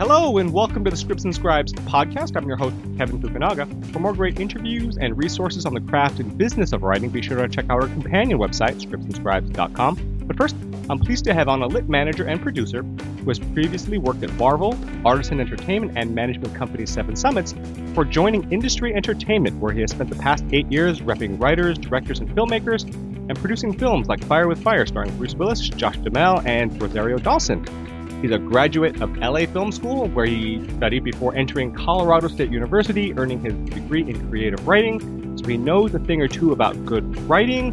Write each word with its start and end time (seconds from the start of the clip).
Hello 0.00 0.38
and 0.38 0.50
welcome 0.50 0.82
to 0.82 0.90
the 0.90 0.96
Scripts 0.96 1.24
and 1.24 1.34
Scribes 1.34 1.74
podcast. 1.74 2.34
I'm 2.34 2.48
your 2.48 2.56
host, 2.56 2.74
Kevin 2.96 3.20
Fukunaga. 3.20 3.92
For 3.92 3.98
more 3.98 4.14
great 4.14 4.40
interviews 4.40 4.96
and 4.96 5.14
resources 5.14 5.66
on 5.66 5.74
the 5.74 5.80
craft 5.82 6.20
and 6.20 6.38
business 6.38 6.72
of 6.72 6.82
writing, 6.82 7.10
be 7.10 7.20
sure 7.20 7.36
to 7.36 7.46
check 7.46 7.66
out 7.68 7.82
our 7.82 7.88
companion 7.88 8.38
website, 8.38 8.80
scriptsandscribes.com. 8.80 10.20
But 10.26 10.38
first, 10.38 10.56
I'm 10.88 10.98
pleased 10.98 11.24
to 11.24 11.34
have 11.34 11.48
on 11.48 11.60
a 11.60 11.66
lit 11.66 11.90
manager 11.90 12.24
and 12.24 12.40
producer 12.40 12.82
who 12.82 13.24
has 13.26 13.38
previously 13.38 13.98
worked 13.98 14.22
at 14.22 14.32
Marvel, 14.36 14.74
Artisan 15.04 15.38
Entertainment, 15.38 15.92
and 15.98 16.14
management 16.14 16.54
company 16.54 16.86
Seven 16.86 17.14
Summits 17.14 17.54
for 17.92 18.06
joining 18.06 18.50
Industry 18.50 18.94
Entertainment, 18.94 19.60
where 19.60 19.74
he 19.74 19.82
has 19.82 19.90
spent 19.90 20.08
the 20.08 20.16
past 20.16 20.46
eight 20.50 20.72
years 20.72 21.00
repping 21.00 21.38
writers, 21.38 21.76
directors, 21.76 22.20
and 22.20 22.30
filmmakers 22.30 22.84
and 23.28 23.38
producing 23.38 23.76
films 23.76 24.08
like 24.08 24.24
Fire 24.24 24.48
with 24.48 24.62
Fire, 24.62 24.86
starring 24.86 25.14
Bruce 25.18 25.34
Willis, 25.34 25.60
Josh 25.60 25.98
Duhamel, 25.98 26.40
and 26.46 26.80
Rosario 26.80 27.18
Dawson. 27.18 27.89
He's 28.22 28.32
a 28.32 28.38
graduate 28.38 29.00
of 29.00 29.16
LA 29.16 29.46
Film 29.46 29.72
School, 29.72 30.06
where 30.08 30.26
he 30.26 30.62
studied 30.76 31.04
before 31.04 31.34
entering 31.34 31.72
Colorado 31.72 32.28
State 32.28 32.50
University, 32.50 33.14
earning 33.14 33.40
his 33.40 33.54
degree 33.70 34.02
in 34.02 34.28
creative 34.28 34.68
writing. 34.68 35.38
So 35.38 35.48
he 35.48 35.56
knows 35.56 35.94
a 35.94 36.00
thing 36.00 36.20
or 36.20 36.28
two 36.28 36.52
about 36.52 36.84
good 36.84 37.18
writing. 37.22 37.72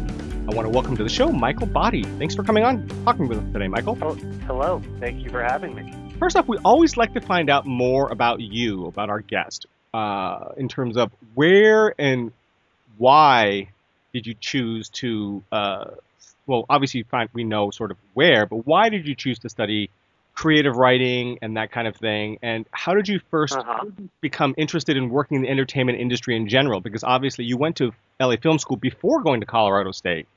I 0.50 0.54
want 0.54 0.64
to 0.64 0.70
welcome 0.70 0.96
to 0.96 1.02
the 1.02 1.08
show 1.10 1.30
Michael 1.30 1.66
Botti. 1.66 2.02
Thanks 2.18 2.34
for 2.34 2.44
coming 2.44 2.64
on, 2.64 2.88
talking 3.04 3.28
with 3.28 3.36
us 3.36 3.52
today, 3.52 3.68
Michael. 3.68 3.98
Oh, 4.00 4.14
hello. 4.46 4.82
Thank 5.00 5.22
you 5.22 5.28
for 5.28 5.42
having 5.42 5.74
me. 5.74 5.92
First 6.18 6.34
off, 6.34 6.48
we 6.48 6.56
always 6.64 6.96
like 6.96 7.12
to 7.12 7.20
find 7.20 7.50
out 7.50 7.66
more 7.66 8.08
about 8.08 8.40
you, 8.40 8.86
about 8.86 9.10
our 9.10 9.20
guest, 9.20 9.66
uh, 9.92 10.52
in 10.56 10.66
terms 10.66 10.96
of 10.96 11.12
where 11.34 11.94
and 12.00 12.32
why 12.96 13.68
did 14.14 14.26
you 14.26 14.34
choose 14.40 14.88
to, 14.88 15.42
uh, 15.52 15.90
well, 16.46 16.64
obviously 16.70 17.04
we 17.34 17.44
know 17.44 17.70
sort 17.70 17.90
of 17.90 17.98
where, 18.14 18.46
but 18.46 18.66
why 18.66 18.88
did 18.88 19.06
you 19.06 19.14
choose 19.14 19.38
to 19.40 19.50
study 19.50 19.90
creative 20.38 20.76
writing 20.76 21.36
and 21.42 21.56
that 21.56 21.72
kind 21.72 21.88
of 21.88 21.96
thing. 21.96 22.38
And 22.42 22.64
how 22.70 22.94
did 22.94 23.08
you 23.08 23.18
1st 23.32 23.58
uh-huh. 23.58 23.84
become 24.20 24.54
interested 24.56 24.96
in 24.96 25.10
working 25.10 25.38
in 25.38 25.42
the 25.42 25.48
entertainment 25.48 25.98
industry 25.98 26.36
in 26.36 26.48
general? 26.48 26.80
Because 26.80 27.02
obviously 27.02 27.44
you 27.44 27.56
went 27.56 27.74
to 27.78 27.90
LA 28.20 28.36
Film 28.40 28.60
School 28.60 28.76
before 28.76 29.20
going 29.20 29.40
to 29.40 29.46
Colorado 29.46 29.90
State. 29.90 30.28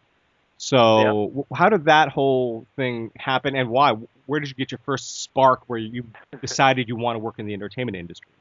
So 0.58 1.32
yeah. 1.36 1.56
how 1.56 1.70
did 1.70 1.86
that 1.86 2.10
whole 2.10 2.66
thing 2.76 3.12
happen, 3.16 3.56
and 3.56 3.70
why? 3.70 3.94
Where 4.26 4.40
did 4.40 4.50
you 4.50 4.56
get 4.56 4.72
your 4.72 4.80
first 4.86 5.22
spark 5.22 5.62
where 5.68 5.80
you 5.80 6.04
decided 6.42 6.88
you 6.88 6.96
want 6.96 7.16
to 7.16 7.20
work 7.20 7.38
in 7.38 7.46
the 7.46 7.54
entertainment 7.54 7.96
industry? 7.96 8.32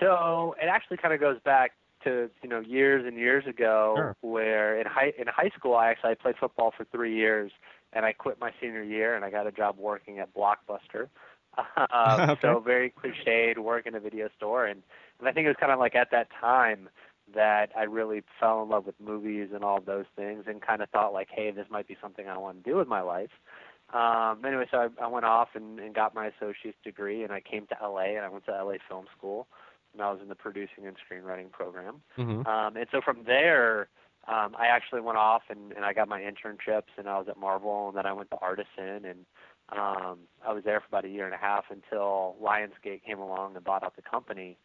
So 0.00 0.54
it 0.62 0.66
actually 0.66 0.96
kind 0.98 1.12
of 1.12 1.20
goes 1.20 1.38
back 1.44 1.72
to 2.04 2.30
you 2.42 2.48
know 2.48 2.60
years 2.60 3.04
and 3.06 3.18
years 3.18 3.46
ago, 3.46 3.94
sure. 3.96 4.16
where 4.22 4.80
in 4.80 4.86
high 4.86 5.12
in 5.18 5.26
high 5.26 5.50
school 5.56 5.74
I 5.74 5.90
actually 5.90 6.12
I 6.12 6.14
played 6.14 6.36
football 6.38 6.72
for 6.74 6.84
three 6.84 7.14
years, 7.14 7.52
and 7.96 8.04
I 8.04 8.12
quit 8.12 8.38
my 8.38 8.52
senior 8.60 8.82
year 8.82 9.16
and 9.16 9.24
I 9.24 9.30
got 9.30 9.46
a 9.46 9.52
job 9.52 9.78
working 9.78 10.18
at 10.18 10.34
Blockbuster. 10.34 11.08
Uh, 11.56 12.26
okay. 12.30 12.40
So 12.42 12.60
very 12.60 12.92
cliched, 12.92 13.58
work 13.58 13.86
in 13.86 13.94
a 13.94 14.00
video 14.00 14.28
store, 14.36 14.66
and 14.66 14.82
and 15.18 15.28
I 15.28 15.32
think 15.32 15.46
it 15.46 15.48
was 15.48 15.56
kind 15.58 15.72
of 15.72 15.78
like 15.78 15.94
at 15.94 16.10
that 16.10 16.28
time 16.38 16.90
that 17.34 17.70
I 17.76 17.84
really 17.84 18.22
fell 18.38 18.62
in 18.62 18.68
love 18.68 18.84
with 18.86 18.94
movies 19.00 19.48
and 19.54 19.64
all 19.64 19.80
those 19.80 20.04
things, 20.14 20.44
and 20.46 20.60
kind 20.60 20.82
of 20.82 20.90
thought 20.90 21.14
like, 21.14 21.28
hey, 21.32 21.50
this 21.50 21.66
might 21.70 21.88
be 21.88 21.96
something 22.00 22.28
I 22.28 22.36
want 22.36 22.62
to 22.62 22.70
do 22.70 22.76
with 22.76 22.86
my 22.86 23.00
life. 23.00 23.30
Um, 23.94 24.44
anyway, 24.44 24.66
so 24.70 24.78
I, 24.78 25.04
I 25.04 25.06
went 25.06 25.24
off 25.24 25.48
and, 25.54 25.80
and 25.80 25.94
got 25.94 26.14
my 26.14 26.26
associate's 26.26 26.76
degree, 26.84 27.22
and 27.22 27.32
I 27.32 27.40
came 27.40 27.66
to 27.68 27.76
LA, 27.80 28.16
and 28.16 28.24
I 28.24 28.28
went 28.28 28.44
to 28.46 28.52
LA 28.52 28.74
Film 28.88 29.06
School, 29.16 29.46
and 29.94 30.02
I 30.02 30.10
was 30.10 30.20
in 30.20 30.28
the 30.28 30.34
producing 30.34 30.86
and 30.86 30.96
screenwriting 30.96 31.50
program. 31.50 32.02
Mm-hmm. 32.18 32.46
Um, 32.46 32.76
and 32.76 32.86
so 32.92 33.00
from 33.00 33.24
there, 33.24 33.88
um, 34.28 34.56
I 34.58 34.66
actually 34.66 35.00
went 35.00 35.18
off 35.18 35.42
and, 35.48 35.72
and 35.72 35.84
I 35.84 35.92
got 35.92 36.08
my 36.08 36.20
internships 36.20 36.90
and 36.96 37.08
I 37.08 37.18
was 37.18 37.28
at 37.28 37.38
Marvel 37.38 37.88
and 37.88 37.96
then 37.96 38.06
I 38.06 38.12
went 38.12 38.30
to 38.30 38.38
Artisan 38.42 39.04
and 39.04 39.26
um, 39.70 40.18
I 40.46 40.52
was 40.52 40.64
there 40.64 40.80
for 40.80 40.86
about 40.88 41.04
a 41.04 41.08
year 41.08 41.26
and 41.26 41.34
a 41.34 41.38
half 41.38 41.64
until 41.70 42.36
Lionsgate 42.42 43.04
came 43.04 43.18
along 43.18 43.56
and 43.56 43.64
bought 43.64 43.82
out 43.82 43.96
the 43.96 44.02
company. 44.02 44.56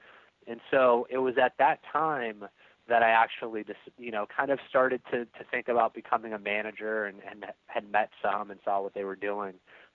And 0.47 0.59
so 0.72 1.08
it 1.09 1.19
was 1.19 1.35
at 1.41 1.53
that 1.59 1.80
time 1.91 2.46
that 2.88 3.03
I 3.03 3.09
actually 3.09 3.63
just 3.63 3.80
you 3.97 4.12
know 4.12 4.25
kind 4.35 4.52
of 4.52 4.59
started 4.68 5.02
to 5.12 5.25
to 5.25 5.44
think 5.50 5.68
about 5.68 5.94
becoming 5.94 6.34
a 6.34 6.40
manager 6.40 7.06
and, 7.06 7.19
and 7.30 7.46
had 7.68 7.90
met 7.91 8.09
some 8.22 8.52
and 8.52 8.59
saw 8.64 8.81
what 8.81 8.94
they 8.94 9.03
were 9.03 9.16
doing. 9.16 9.53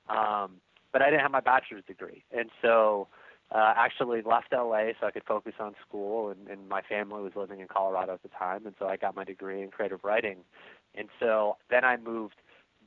Um, 0.08 0.60
but 0.92 1.02
I 1.02 1.06
didn't 1.06 1.20
have 1.20 1.32
my 1.32 1.40
bachelor's 1.40 1.84
degree, 1.84 2.24
and 2.36 2.48
so 2.62 3.08
uh, 3.52 3.74
actually 3.76 4.22
left 4.22 4.52
LA 4.52 4.88
so 5.00 5.06
I 5.06 5.10
could 5.10 5.24
focus 5.24 5.54
on 5.60 5.74
school, 5.86 6.30
and, 6.30 6.48
and 6.48 6.68
my 6.68 6.82
family 6.82 7.22
was 7.22 7.32
living 7.36 7.60
in 7.60 7.68
Colorado 7.68 8.14
at 8.14 8.22
the 8.22 8.28
time, 8.28 8.66
and 8.66 8.74
so 8.78 8.86
I 8.86 8.96
got 8.96 9.14
my 9.14 9.24
degree 9.24 9.62
in 9.62 9.70
creative 9.70 10.02
writing. 10.02 10.38
And 10.94 11.08
so 11.20 11.56
then 11.70 11.84
I 11.84 11.96
moved 11.96 12.36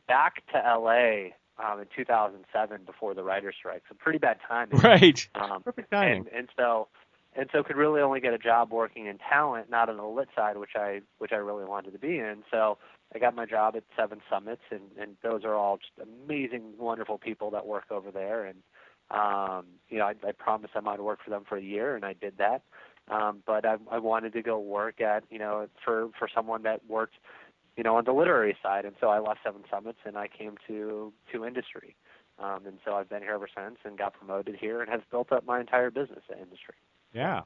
back 0.08 0.44
to 0.52 0.58
LA 0.58 1.30
um, 1.64 1.80
in 1.80 1.88
2007 1.96 2.82
before 2.86 3.14
the 3.14 3.24
writer's 3.24 3.56
strike. 3.58 3.84
So 3.88 3.96
pretty 3.98 4.20
bad 4.20 4.38
timing. 4.48 4.80
Right. 4.84 5.28
Um, 5.36 5.62
Perfect 5.64 5.92
timing. 5.92 6.18
and, 6.18 6.28
and 6.28 6.50
so 6.58 6.88
and 7.36 7.48
so 7.52 7.64
could 7.64 7.76
really 7.76 8.02
only 8.02 8.20
get 8.20 8.34
a 8.34 8.40
job 8.40 8.72
working 8.72 9.06
in 9.06 9.18
talent, 9.18 9.70
not 9.70 9.88
on 9.88 9.98
the 9.98 10.06
lit 10.06 10.30
side, 10.36 10.58
which 10.58 10.76
I 10.76 11.02
which 11.20 11.32
I 11.32 11.38
really 11.38 11.66
wanted 11.66 11.94
to 11.94 12.00
be 12.00 12.18
in. 12.18 12.44
So 12.50 12.78
I 13.14 13.20
got 13.20 13.36
my 13.36 13.46
job 13.46 13.76
at 13.76 13.84
Seven 13.96 14.20
Summits, 14.30 14.64
and 14.72 14.82
and 15.00 15.16
those 15.22 15.44
are 15.44 15.54
all 15.56 15.78
just 15.78 15.92
amazing, 16.26 16.74
wonderful 16.78 17.18
people 17.18 17.52
that 17.52 17.68
work 17.68 17.86
over 17.92 18.12
there, 18.12 18.46
and 18.46 18.58
um, 19.12 19.66
you 19.90 19.98
know, 19.98 20.06
I, 20.06 20.14
I 20.28 20.32
promised 20.32 20.74
I 20.76 20.82
might 20.82 21.02
work 21.02 21.20
for 21.24 21.30
them 21.30 21.44
for 21.48 21.58
a 21.58 21.62
year, 21.62 21.96
and 21.96 22.06
I 22.06 22.14
did 22.14 22.38
that. 22.38 22.62
Um, 23.10 23.42
but 23.46 23.66
I, 23.66 23.78
I 23.90 23.98
wanted 23.98 24.34
to 24.34 24.42
go 24.42 24.60
work 24.60 25.02
at, 25.02 25.24
you 25.32 25.40
know, 25.40 25.68
for 25.84 26.10
for 26.18 26.28
someone 26.34 26.64
that 26.64 26.82
worked, 26.88 27.16
you 27.76 27.84
know, 27.84 27.96
on 27.96 28.06
the 28.06 28.12
literary 28.12 28.56
side. 28.62 28.86
And 28.86 28.96
so 29.02 29.08
I 29.08 29.20
left 29.20 29.40
Seven 29.44 29.64
Summits 29.70 30.00
and 30.06 30.16
I 30.18 30.28
came 30.28 30.58
to 30.68 31.12
to 31.32 31.46
industry. 31.46 31.96
Um, 32.38 32.66
and 32.68 32.78
so 32.86 32.94
I've 32.94 33.10
been 33.10 33.22
here 33.22 33.34
ever 33.34 33.50
since 33.54 33.78
and 33.84 33.98
got 33.98 34.14
promoted 34.14 34.56
here 34.56 34.82
and 34.82 34.90
have 34.90 35.02
built 35.10 35.32
up 35.32 35.46
my 35.46 35.60
entire 35.60 35.90
business 35.90 36.22
at 36.30 36.38
industry. 36.38 36.76
Yeah. 37.14 37.42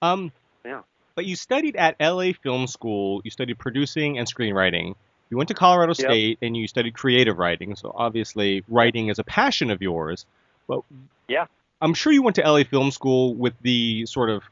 Um. 0.00 0.32
Yeah. 0.64 0.80
But 1.14 1.26
you 1.26 1.36
studied 1.36 1.76
at 1.76 1.96
LA 2.00 2.32
Film 2.42 2.66
School. 2.66 3.20
You 3.22 3.30
studied 3.30 3.58
producing 3.58 4.18
and 4.18 4.26
screenwriting. 4.26 4.94
You 5.28 5.36
went 5.36 5.48
to 5.48 5.54
Colorado 5.54 5.90
Yep. 5.90 6.10
State 6.10 6.38
and 6.40 6.56
you 6.56 6.66
studied 6.66 6.94
creative 6.94 7.38
writing. 7.38 7.76
So 7.76 7.92
obviously, 7.94 8.64
writing 8.68 9.08
is 9.08 9.18
a 9.18 9.24
passion 9.24 9.70
of 9.70 9.82
yours. 9.82 10.24
But 10.70 10.82
Yeah. 11.28 11.46
I'm 11.82 11.94
sure 11.94 12.12
you 12.12 12.22
went 12.22 12.36
to 12.36 12.42
LA 12.42 12.62
Film 12.64 12.90
School 12.92 13.34
with 13.34 13.54
the 13.62 14.06
sort 14.06 14.30
of 14.30 14.42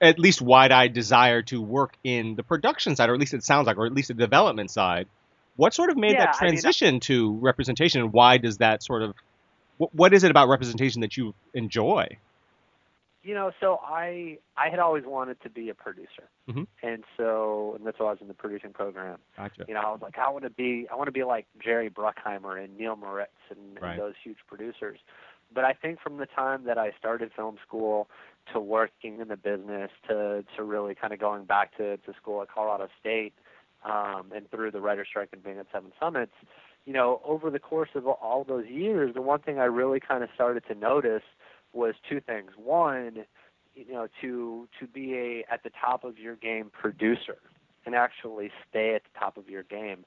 at 0.00 0.18
least 0.18 0.42
wide-eyed 0.42 0.92
desire 0.92 1.42
to 1.42 1.60
work 1.60 1.94
in 2.04 2.36
the 2.36 2.42
production 2.42 2.94
side, 2.96 3.08
or 3.08 3.14
at 3.14 3.20
least 3.20 3.34
it 3.34 3.42
sounds 3.42 3.66
like, 3.66 3.78
or 3.78 3.86
at 3.86 3.92
least 3.94 4.08
the 4.08 4.14
development 4.14 4.70
side. 4.70 5.08
What 5.56 5.72
sort 5.74 5.90
of 5.90 5.96
made 5.96 6.12
Yeah, 6.12 6.26
that 6.26 6.36
I 6.40 6.44
mean, 6.44 6.52
transition 6.52 7.00
to 7.00 7.36
representation, 7.38 8.00
and 8.02 8.12
why 8.12 8.36
does 8.38 8.58
that 8.58 8.82
sort 8.82 9.02
of 9.02 9.14
what, 9.78 9.94
what 9.94 10.12
is 10.14 10.22
it 10.24 10.30
about 10.30 10.48
representation 10.48 11.00
that 11.00 11.16
you 11.16 11.34
enjoy? 11.54 12.18
You 13.22 13.34
know, 13.34 13.52
so 13.60 13.78
I 13.84 14.38
I 14.56 14.68
had 14.70 14.78
always 14.78 15.04
wanted 15.04 15.40
to 15.42 15.50
be 15.50 15.68
a 15.70 15.74
producer, 15.74 16.24
Mhm. 16.48 16.66
and 16.82 17.04
so 17.16 17.74
and 17.76 17.86
that's 17.86 17.98
why 17.98 18.06
I 18.06 18.10
was 18.10 18.20
in 18.20 18.28
the 18.28 18.34
producing 18.34 18.72
program. 18.72 19.18
Gotcha. 19.36 19.64
You 19.68 19.74
know, 19.74 19.80
I 19.80 19.90
was 19.92 20.00
like, 20.02 20.18
I 20.18 20.30
want 20.30 20.44
to 20.44 20.50
be, 20.50 20.86
I 20.90 20.94
want 20.96 21.08
to 21.08 21.12
be 21.12 21.24
like 21.24 21.46
Jerry 21.62 21.88
Bruckheimer 21.90 22.62
and 22.62 22.76
Neil 22.78 22.96
Moritz 22.96 23.30
and, 23.50 23.80
Right. 23.80 23.92
and 23.92 24.00
those 24.00 24.14
huge 24.22 24.38
producers. 24.46 24.98
But 25.52 25.64
I 25.64 25.72
think 25.72 26.00
from 26.00 26.18
the 26.18 26.26
time 26.26 26.64
that 26.64 26.78
I 26.78 26.92
started 26.98 27.30
film 27.34 27.56
school 27.66 28.08
to 28.52 28.60
working 28.60 29.20
in 29.20 29.28
the 29.28 29.36
business 29.36 29.90
to 30.08 30.44
to 30.56 30.62
really 30.62 30.94
kind 30.94 31.12
of 31.12 31.20
going 31.20 31.44
back 31.44 31.76
to 31.76 31.96
to 31.98 32.12
school 32.20 32.42
at 32.42 32.48
Colorado 32.48 32.88
State, 33.00 33.34
um, 33.84 34.32
and 34.34 34.50
through 34.50 34.70
the 34.70 34.80
writer 34.80 35.04
strike 35.08 35.30
and 35.32 35.42
being 35.42 35.58
at 35.58 35.66
Seven 35.72 35.92
Summits, 35.98 36.32
you 36.84 36.92
know, 36.92 37.20
over 37.24 37.50
the 37.50 37.58
course 37.58 37.90
of 37.94 38.06
all 38.06 38.44
those 38.44 38.66
years, 38.66 39.14
the 39.14 39.22
one 39.22 39.40
thing 39.40 39.58
I 39.58 39.64
really 39.64 40.00
kind 40.00 40.22
of 40.22 40.30
started 40.34 40.64
to 40.68 40.74
notice 40.74 41.22
was 41.72 41.94
two 42.08 42.20
things. 42.20 42.50
One, 42.56 43.24
you 43.74 43.92
know, 43.92 44.08
to 44.20 44.68
to 44.78 44.86
be 44.86 45.14
a 45.14 45.44
at 45.52 45.62
the 45.62 45.70
top 45.70 46.04
of 46.04 46.18
your 46.18 46.36
game 46.36 46.70
producer 46.72 47.38
and 47.86 47.94
actually 47.94 48.50
stay 48.68 48.94
at 48.94 49.02
the 49.04 49.18
top 49.18 49.36
of 49.36 49.48
your 49.48 49.62
game, 49.62 50.04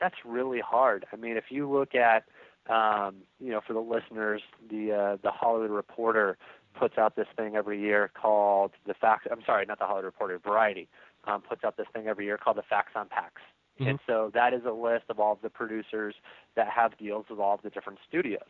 that's 0.00 0.16
really 0.24 0.60
hard. 0.60 1.06
I 1.12 1.16
mean, 1.16 1.36
if 1.36 1.44
you 1.50 1.70
look 1.70 1.94
at 1.94 2.24
um, 2.68 3.16
you 3.40 3.50
know, 3.50 3.60
for 3.66 3.72
the 3.72 3.80
listeners, 3.80 4.42
the 4.70 4.92
uh, 4.92 5.16
the 5.22 5.30
Hollywood 5.30 5.70
Reporter 5.70 6.38
puts 6.78 6.98
out 6.98 7.16
this 7.16 7.28
thing 7.36 7.56
every 7.56 7.80
year 7.80 8.10
called 8.20 8.72
the 8.86 8.94
Facts. 8.94 9.26
I'm 9.30 9.42
sorry, 9.44 9.66
not 9.66 9.78
the 9.78 9.84
Hollywood 9.84 10.06
Reporter, 10.06 10.38
Variety 10.38 10.88
um, 11.26 11.42
puts 11.42 11.64
out 11.64 11.76
this 11.76 11.86
thing 11.92 12.06
every 12.06 12.24
year 12.24 12.38
called 12.38 12.56
the 12.56 12.62
Facts 12.62 12.92
on 12.94 13.08
Pacts. 13.08 13.42
Mhm. 13.80 13.90
And 13.90 14.00
so 14.06 14.30
that 14.34 14.54
is 14.54 14.64
a 14.64 14.72
list 14.72 15.04
of 15.08 15.18
all 15.18 15.32
of 15.32 15.40
the 15.42 15.50
producers 15.50 16.14
that 16.54 16.68
have 16.68 16.96
deals 16.96 17.28
with 17.28 17.38
all 17.38 17.54
of 17.54 17.62
the 17.62 17.70
different 17.70 17.98
studios. 18.06 18.48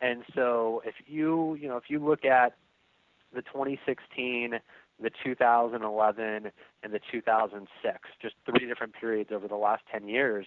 And 0.00 0.24
so 0.34 0.82
if 0.84 0.94
you, 1.06 1.54
you 1.54 1.68
know, 1.68 1.76
if 1.76 1.88
you 1.88 1.98
look 1.98 2.24
at 2.24 2.54
the 3.32 3.42
2016, 3.42 4.60
the 5.00 5.10
2011, 5.24 6.52
and 6.82 6.92
the 6.92 7.00
2006, 7.10 8.10
just 8.20 8.36
three 8.44 8.66
different 8.66 8.94
periods 8.94 9.32
over 9.32 9.48
the 9.48 9.56
last 9.56 9.82
10 9.90 10.08
years, 10.08 10.46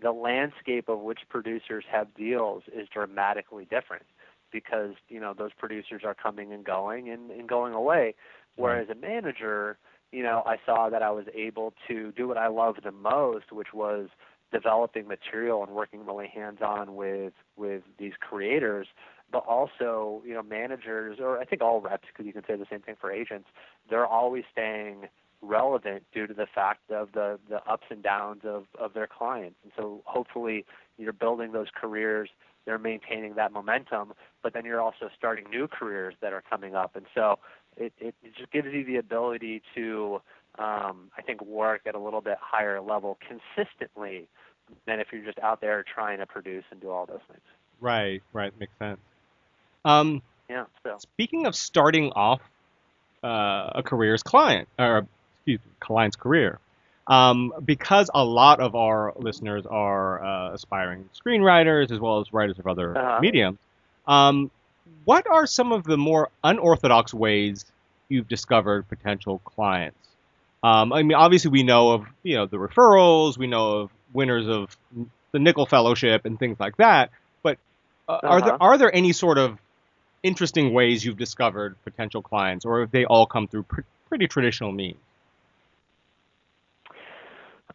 the 0.00 0.12
landscape 0.12 0.88
of 0.88 1.00
which 1.00 1.20
producers 1.28 1.84
have 1.90 2.14
deals 2.14 2.64
is 2.72 2.88
dramatically 2.92 3.64
different 3.64 4.04
because, 4.52 4.92
you 5.08 5.20
know, 5.20 5.34
those 5.36 5.52
producers 5.56 6.02
are 6.04 6.14
coming 6.14 6.52
and 6.52 6.64
going 6.64 7.08
and, 7.08 7.30
and 7.30 7.48
going 7.48 7.74
away. 7.74 8.14
Whereas 8.56 8.88
a 8.88 8.94
manager, 8.94 9.78
you 10.12 10.22
know, 10.22 10.42
I 10.46 10.56
saw 10.64 10.88
that 10.88 11.02
I 11.02 11.10
was 11.10 11.26
able 11.34 11.74
to 11.88 12.12
do 12.12 12.28
what 12.28 12.38
I 12.38 12.48
loved 12.48 12.82
the 12.84 12.92
most, 12.92 13.52
which 13.52 13.74
was 13.74 14.08
developing 14.52 15.08
material 15.08 15.62
and 15.62 15.72
working 15.72 16.06
really 16.06 16.28
hands 16.28 16.60
on 16.64 16.94
with 16.94 17.32
with 17.56 17.82
these 17.98 18.12
creators 18.20 18.86
but 19.30 19.44
also 19.46 20.22
you 20.24 20.34
know 20.34 20.42
managers 20.42 21.18
or 21.20 21.38
I 21.38 21.44
think 21.44 21.62
all 21.62 21.80
reps 21.80 22.06
because 22.08 22.26
you 22.26 22.32
can 22.32 22.44
say 22.46 22.56
the 22.56 22.66
same 22.70 22.80
thing 22.80 22.96
for 23.00 23.10
agents. 23.10 23.48
They're 23.90 24.06
always 24.06 24.44
staying 24.52 25.08
relevant 25.42 26.02
due 26.12 26.26
to 26.26 26.34
the 26.34 26.46
fact 26.46 26.90
of 26.90 27.12
the 27.12 27.38
the 27.48 27.62
ups 27.70 27.86
and 27.90 28.02
downs 28.02 28.42
of 28.44 28.64
of 28.78 28.94
their 28.94 29.06
clients, 29.06 29.56
and 29.62 29.72
so 29.76 30.02
hopefully 30.04 30.64
you're 30.98 31.12
building 31.12 31.52
those 31.52 31.68
careers. 31.74 32.28
They're 32.64 32.78
maintaining 32.78 33.34
that 33.36 33.52
momentum, 33.52 34.12
but 34.42 34.52
then 34.52 34.64
you're 34.64 34.80
also 34.80 35.08
starting 35.16 35.48
new 35.50 35.68
careers 35.68 36.14
that 36.20 36.32
are 36.32 36.42
coming 36.50 36.74
up, 36.74 36.96
and 36.96 37.06
so 37.14 37.38
it, 37.76 37.92
it, 38.00 38.14
just 38.36 38.50
gives 38.50 38.68
you 38.72 38.84
the 38.84 38.96
ability 38.96 39.62
to 39.76 40.20
um, 40.58 41.10
I 41.16 41.22
think 41.24 41.42
work 41.42 41.82
at 41.86 41.94
a 41.94 41.98
little 41.98 42.20
bit 42.20 42.38
higher 42.40 42.80
level 42.80 43.18
consistently 43.20 44.28
than 44.86 45.00
if 45.00 45.08
you're 45.12 45.24
just 45.24 45.38
out 45.40 45.60
there 45.60 45.84
trying 45.84 46.18
to 46.18 46.26
produce 46.26 46.64
and 46.70 46.80
do 46.80 46.90
all 46.90 47.06
those 47.06 47.20
things. 47.28 47.42
Right, 47.80 48.22
right, 48.32 48.52
makes 48.58 48.72
sense. 48.78 48.98
Um, 49.84 50.22
yeah. 50.48 50.64
So 50.82 50.96
speaking 50.98 51.46
of 51.46 51.54
starting 51.54 52.10
off 52.12 52.40
uh, 53.22 53.70
a 53.74 53.82
career's 53.84 54.22
client 54.22 54.68
or 54.78 55.06
client's 55.80 56.16
career, 56.16 56.58
um, 57.06 57.52
because 57.64 58.10
a 58.12 58.24
lot 58.24 58.60
of 58.60 58.74
our 58.74 59.12
listeners 59.16 59.66
are 59.66 60.24
uh, 60.24 60.54
aspiring 60.54 61.08
screenwriters 61.14 61.90
as 61.90 62.00
well 62.00 62.20
as 62.20 62.32
writers 62.32 62.58
of 62.58 62.66
other 62.66 62.96
uh-huh. 62.96 63.20
mediums. 63.20 63.58
Um, 64.06 64.50
what 65.04 65.26
are 65.30 65.46
some 65.46 65.72
of 65.72 65.84
the 65.84 65.96
more 65.96 66.30
unorthodox 66.42 67.12
ways 67.14 67.64
you've 68.08 68.28
discovered 68.28 68.88
potential 68.88 69.40
clients? 69.44 69.98
Um, 70.62 70.92
I 70.92 71.02
mean, 71.02 71.16
obviously 71.16 71.50
we 71.50 71.62
know 71.62 71.90
of 71.90 72.06
you 72.22 72.36
know 72.36 72.46
the 72.46 72.56
referrals, 72.56 73.38
we 73.38 73.46
know 73.46 73.80
of 73.80 73.90
winners 74.12 74.48
of 74.48 74.76
the 75.32 75.38
Nicholl 75.38 75.68
Fellowship 75.68 76.24
and 76.24 76.38
things 76.38 76.58
like 76.58 76.76
that. 76.78 77.10
But 77.42 77.58
uh, 78.08 78.12
uh-huh. 78.12 78.26
are 78.26 78.40
there 78.40 78.54
uh-huh. 78.54 78.64
are 78.64 78.78
there 78.78 78.94
any 78.94 79.12
sort 79.12 79.38
of 79.38 79.58
interesting 80.22 80.72
ways 80.72 81.04
you've 81.04 81.18
discovered 81.18 81.76
potential 81.84 82.22
clients, 82.22 82.64
or 82.64 82.80
have 82.80 82.90
they 82.90 83.04
all 83.04 83.26
come 83.26 83.46
through 83.46 83.64
pr- 83.64 83.82
pretty 84.08 84.26
traditional 84.26 84.72
means? 84.72 84.98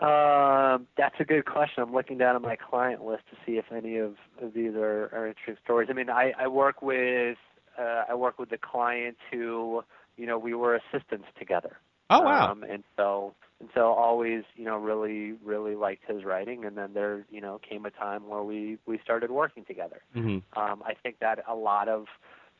Uh, 0.02 0.80
that's 0.98 1.16
a 1.20 1.24
good 1.24 1.46
question. 1.46 1.84
I'm 1.84 1.94
looking 1.94 2.18
down 2.18 2.36
at 2.36 2.42
my 2.42 2.56
client 2.56 3.06
list 3.06 3.24
to 3.30 3.38
see 3.46 3.58
if 3.58 3.66
any 3.72 3.98
of, 3.98 4.16
of 4.42 4.54
these 4.54 4.74
are, 4.74 5.12
are 5.14 5.28
interesting 5.28 5.58
stories. 5.64 5.90
I 5.92 5.94
mean, 5.94 6.10
I, 6.10 6.34
I 6.40 6.48
work 6.48 6.82
with 6.82 7.38
uh, 7.80 8.04
I 8.10 8.16
work 8.16 8.40
with 8.40 8.50
the 8.50 8.58
client 8.58 9.18
who 9.32 9.84
you 10.18 10.26
know 10.26 10.38
we 10.38 10.54
were 10.54 10.76
assistants 10.76 11.28
together. 11.38 11.78
Oh 12.10 12.22
wow! 12.22 12.52
Um, 12.52 12.64
and 12.64 12.84
so 12.98 13.36
and 13.60 13.70
so 13.74 13.94
always 13.94 14.44
you 14.56 14.66
know 14.66 14.78
really 14.78 15.34
really 15.44 15.76
liked 15.76 16.04
his 16.12 16.24
writing, 16.24 16.66
and 16.66 16.76
then 16.76 16.94
there 16.94 17.26
you 17.30 17.40
know 17.40 17.60
came 17.60 17.86
a 17.86 17.92
time 17.92 18.28
where 18.28 18.44
we 18.44 18.80
we 18.86 19.00
started 19.04 19.32
working 19.32 19.64
together. 19.66 20.02
Mm-hmm. 20.16 20.60
Um, 20.60 20.84
I 20.84 20.96
think 21.02 21.20
that 21.20 21.44
a 21.48 21.56
lot 21.56 21.88
of 21.88 22.08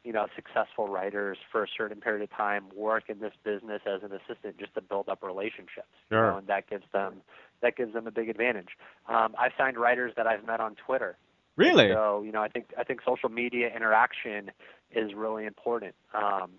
you 0.04 0.12
know, 0.12 0.28
successful 0.36 0.88
writers 0.88 1.38
for 1.52 1.64
a 1.64 1.68
certain 1.78 2.00
period 2.00 2.24
of 2.24 2.36
time 2.36 2.66
work 2.76 3.04
in 3.08 3.20
this 3.20 3.34
business 3.44 3.82
as 3.86 4.02
an 4.04 4.12
assistant 4.12 4.58
just 4.58 4.74
to 4.74 4.82
build 4.82 5.10
up 5.10 5.22
relationships. 5.24 5.88
Sure. 6.10 6.26
You 6.26 6.32
know, 6.32 6.38
and 6.38 6.48
that 6.48 6.70
gives 6.70 6.86
them 6.92 7.22
that 7.62 7.76
gives 7.76 7.94
them 7.94 8.08
a 8.08 8.12
big 8.12 8.30
advantage. 8.30 8.70
Um, 9.08 9.36
I've 9.40 9.52
signed 9.58 9.78
writers 9.78 10.14
that 10.18 10.26
I've 10.26 10.46
met 10.46 10.60
on 10.60 10.76
Twitter. 10.76 11.18
Really? 11.56 11.90
So 11.90 12.24
you 12.26 12.32
know, 12.32 12.42
I 12.42 12.48
think 12.48 12.74
I 12.78 12.84
think 12.84 13.02
social 13.06 13.30
media 13.30 13.70
interaction 13.76 14.52
is 14.92 15.14
really 15.14 15.46
important. 15.46 15.96
Um, 16.14 16.52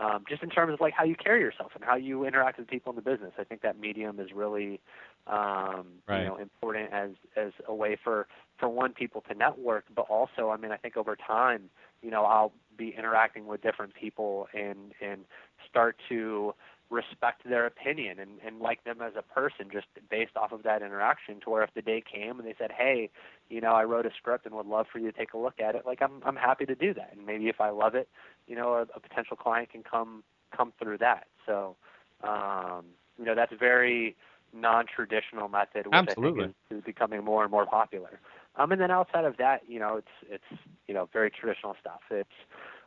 um, 0.00 0.24
just 0.28 0.42
in 0.42 0.48
terms 0.48 0.72
of 0.72 0.80
like 0.80 0.94
how 0.94 1.04
you 1.04 1.14
carry 1.14 1.40
yourself 1.40 1.72
and 1.74 1.84
how 1.84 1.96
you 1.96 2.24
interact 2.24 2.58
with 2.58 2.68
people 2.68 2.90
in 2.90 2.96
the 2.96 3.02
business. 3.02 3.32
I 3.38 3.44
think 3.44 3.60
that 3.62 3.78
medium 3.78 4.18
is 4.18 4.32
really 4.34 4.80
um, 5.26 5.86
right. 6.08 6.20
you 6.20 6.24
know 6.26 6.36
important 6.36 6.92
as 6.92 7.10
as 7.36 7.52
a 7.66 7.74
way 7.74 7.96
for 8.02 8.26
for 8.58 8.68
one 8.68 8.92
people 8.92 9.22
to 9.28 9.34
network, 9.34 9.84
but 9.94 10.06
also 10.08 10.50
I 10.50 10.56
mean 10.56 10.72
I 10.72 10.76
think 10.76 10.96
over 10.96 11.16
time 11.16 11.70
you 12.02 12.10
know 12.10 12.24
I'll 12.24 12.52
be 12.76 12.94
interacting 12.96 13.46
with 13.46 13.62
different 13.62 13.94
people 13.94 14.48
and 14.54 14.92
and 15.02 15.24
start 15.68 15.96
to 16.08 16.54
respect 16.90 17.48
their 17.48 17.66
opinion 17.66 18.18
and, 18.18 18.32
and 18.44 18.58
like 18.60 18.82
them 18.84 19.00
as 19.00 19.12
a 19.16 19.22
person 19.22 19.66
just 19.72 19.86
based 20.10 20.36
off 20.36 20.50
of 20.52 20.64
that 20.64 20.82
interaction 20.82 21.40
to 21.40 21.48
where 21.48 21.62
if 21.62 21.72
the 21.74 21.82
day 21.82 22.02
came 22.02 22.38
and 22.38 22.48
they 22.48 22.54
said 22.58 22.70
hey 22.76 23.08
you 23.48 23.60
know 23.60 23.72
i 23.72 23.84
wrote 23.84 24.06
a 24.06 24.10
script 24.16 24.44
and 24.44 24.54
would 24.54 24.66
love 24.66 24.86
for 24.92 24.98
you 24.98 25.10
to 25.10 25.16
take 25.16 25.32
a 25.32 25.38
look 25.38 25.60
at 25.60 25.76
it 25.76 25.86
like 25.86 26.02
i'm 26.02 26.20
i'm 26.24 26.34
happy 26.34 26.66
to 26.66 26.74
do 26.74 26.92
that 26.92 27.10
and 27.16 27.24
maybe 27.24 27.48
if 27.48 27.60
i 27.60 27.70
love 27.70 27.94
it 27.94 28.08
you 28.48 28.56
know 28.56 28.74
a, 28.74 28.82
a 28.96 29.00
potential 29.00 29.36
client 29.36 29.70
can 29.70 29.84
come 29.84 30.24
come 30.56 30.72
through 30.82 30.98
that 30.98 31.28
so 31.46 31.76
um 32.24 32.86
you 33.18 33.24
know 33.24 33.36
that's 33.36 33.52
a 33.52 33.56
very 33.56 34.16
non-traditional 34.52 35.48
method 35.48 35.86
which 35.86 35.94
Absolutely. 35.94 36.42
i 36.42 36.46
think 36.46 36.56
is, 36.72 36.78
is 36.78 36.84
becoming 36.84 37.24
more 37.24 37.42
and 37.42 37.52
more 37.52 37.66
popular 37.66 38.18
um, 38.56 38.72
and 38.72 38.80
then 38.80 38.90
outside 38.90 39.24
of 39.24 39.36
that, 39.36 39.62
you 39.68 39.78
know, 39.78 39.96
it's 39.96 40.08
it's 40.28 40.60
you 40.86 40.94
know 40.94 41.08
very 41.12 41.30
traditional 41.30 41.76
stuff. 41.80 42.00
It's 42.10 42.28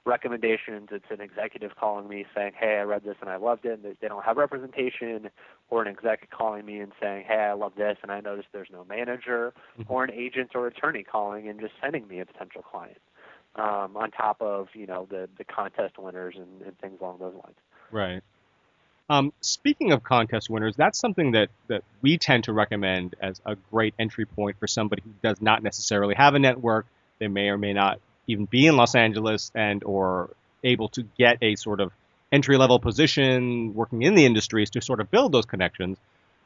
recommendations. 0.05 0.89
It's 0.91 1.09
an 1.09 1.21
executive 1.21 1.75
calling 1.75 2.07
me 2.07 2.25
saying, 2.35 2.53
"Hey, 2.57 2.77
I 2.77 2.83
read 2.83 3.03
this 3.03 3.15
and 3.21 3.29
I 3.29 3.37
loved 3.37 3.65
it." 3.65 3.79
And 3.83 3.97
they 3.99 4.07
don't 4.07 4.23
have 4.23 4.37
representation, 4.37 5.29
or 5.69 5.81
an 5.81 5.87
executive 5.87 6.37
calling 6.37 6.65
me 6.65 6.79
and 6.79 6.91
saying, 7.01 7.25
"Hey, 7.25 7.39
I 7.39 7.53
love 7.53 7.73
this 7.75 7.97
and 8.03 8.11
I 8.11 8.19
noticed 8.19 8.49
there's 8.51 8.71
no 8.71 8.83
manager," 8.85 9.53
mm-hmm. 9.77 9.91
or 9.91 10.03
an 10.03 10.11
agent 10.11 10.51
or 10.55 10.67
attorney 10.67 11.03
calling 11.03 11.47
and 11.47 11.59
just 11.59 11.73
sending 11.81 12.07
me 12.07 12.19
a 12.19 12.25
potential 12.25 12.61
client. 12.61 13.01
Um, 13.55 13.95
on 13.95 14.09
top 14.09 14.41
of 14.41 14.69
you 14.73 14.87
know 14.87 15.07
the 15.09 15.29
the 15.37 15.43
contest 15.43 15.97
winners 15.97 16.35
and, 16.35 16.61
and 16.63 16.77
things 16.79 16.99
along 16.99 17.19
those 17.19 17.35
lines. 17.35 17.57
Right. 17.91 18.23
Um, 19.09 19.33
speaking 19.41 19.91
of 19.91 20.01
contest 20.03 20.49
winners, 20.49 20.75
that's 20.75 20.97
something 20.97 21.31
that, 21.31 21.49
that 21.67 21.83
we 22.01 22.17
tend 22.17 22.45
to 22.45 22.53
recommend 22.53 23.15
as 23.21 23.41
a 23.45 23.55
great 23.69 23.93
entry 23.99 24.25
point 24.25 24.57
for 24.59 24.65
somebody 24.65 25.01
who 25.03 25.11
does 25.21 25.41
not 25.41 25.61
necessarily 25.61 26.15
have 26.15 26.35
a 26.35 26.39
network. 26.39 26.85
They 27.19 27.27
may 27.27 27.49
or 27.49 27.57
may 27.57 27.73
not 27.73 27.99
even 28.27 28.45
be 28.45 28.67
in 28.67 28.75
Los 28.75 28.95
Angeles 28.95 29.51
and 29.55 29.83
or 29.83 30.29
able 30.63 30.89
to 30.89 31.03
get 31.17 31.37
a 31.41 31.55
sort 31.55 31.79
of 31.79 31.91
entry 32.31 32.57
level 32.57 32.79
position 32.79 33.73
working 33.73 34.01
in 34.01 34.15
the 34.15 34.25
industries 34.25 34.69
to 34.71 34.81
sort 34.81 34.99
of 34.99 35.11
build 35.11 35.31
those 35.31 35.45
connections. 35.45 35.97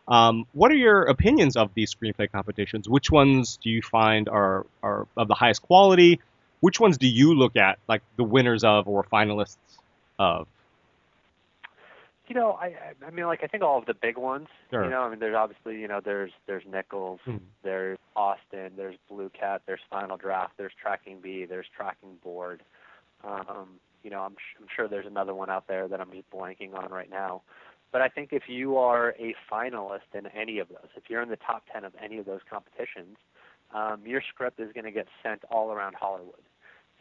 Um, 0.07 0.45
what 0.53 0.71
are 0.71 0.75
your 0.75 1.03
opinions 1.03 1.55
of 1.57 1.73
these 1.73 1.93
screenplay 1.93 2.31
competitions? 2.31 2.87
Which 2.89 3.11
ones 3.11 3.57
do 3.61 3.69
you 3.69 3.81
find 3.81 4.29
are, 4.29 4.65
are 4.81 5.07
of 5.15 5.27
the 5.27 5.35
highest 5.35 5.61
quality? 5.61 6.19
Which 6.59 6.79
ones 6.79 6.97
do 6.97 7.07
you 7.07 7.33
look 7.35 7.55
at, 7.55 7.77
like 7.87 8.01
the 8.15 8.23
winners 8.23 8.63
of 8.63 8.87
or 8.87 9.03
finalists 9.03 9.57
of? 10.17 10.47
You 12.27 12.35
know, 12.35 12.53
I 12.53 12.73
I 13.05 13.09
mean, 13.11 13.25
like 13.25 13.39
I 13.43 13.47
think 13.47 13.63
all 13.63 13.77
of 13.77 13.85
the 13.85 13.93
big 13.93 14.17
ones. 14.17 14.47
Sure. 14.69 14.83
You 14.83 14.89
know, 14.89 15.01
I 15.01 15.09
mean, 15.09 15.19
there's 15.19 15.35
obviously 15.35 15.79
you 15.79 15.87
know 15.87 16.01
there's 16.03 16.31
there's 16.45 16.63
Nicholls, 16.69 17.19
hmm 17.23 17.37
there's 17.63 17.97
Austin, 18.15 18.71
there's 18.77 18.95
Blue 19.09 19.29
Cat, 19.37 19.61
there's 19.65 19.81
Final 19.89 20.15
Draft, 20.15 20.53
there's 20.57 20.71
Tracking 20.81 21.19
B, 21.21 21.45
there's 21.45 21.65
Tracking 21.75 22.15
Board. 22.23 22.61
Um, 23.23 23.79
you 24.03 24.09
know, 24.09 24.21
I'm 24.21 24.33
sh- 24.33 24.57
I'm 24.61 24.67
sure 24.73 24.87
there's 24.87 25.05
another 25.05 25.33
one 25.33 25.49
out 25.49 25.67
there 25.67 25.87
that 25.87 25.99
I'm 25.99 26.11
just 26.11 26.29
blanking 26.31 26.73
on 26.75 26.91
right 26.91 27.09
now. 27.09 27.41
But 27.91 28.01
I 28.01 28.09
think 28.09 28.29
if 28.31 28.43
you 28.47 28.77
are 28.77 29.09
a 29.19 29.35
finalist 29.51 30.13
in 30.13 30.27
any 30.27 30.59
of 30.59 30.69
those, 30.69 30.89
if 30.95 31.03
you're 31.09 31.21
in 31.21 31.29
the 31.29 31.37
top 31.37 31.63
10 31.73 31.83
of 31.85 31.93
any 32.03 32.17
of 32.17 32.25
those 32.25 32.41
competitions, 32.49 33.17
um, 33.73 34.01
your 34.05 34.21
script 34.33 34.59
is 34.59 34.71
going 34.73 34.85
to 34.85 34.91
get 34.91 35.07
sent 35.23 35.43
all 35.49 35.71
around 35.71 35.95
Hollywood 35.95 36.43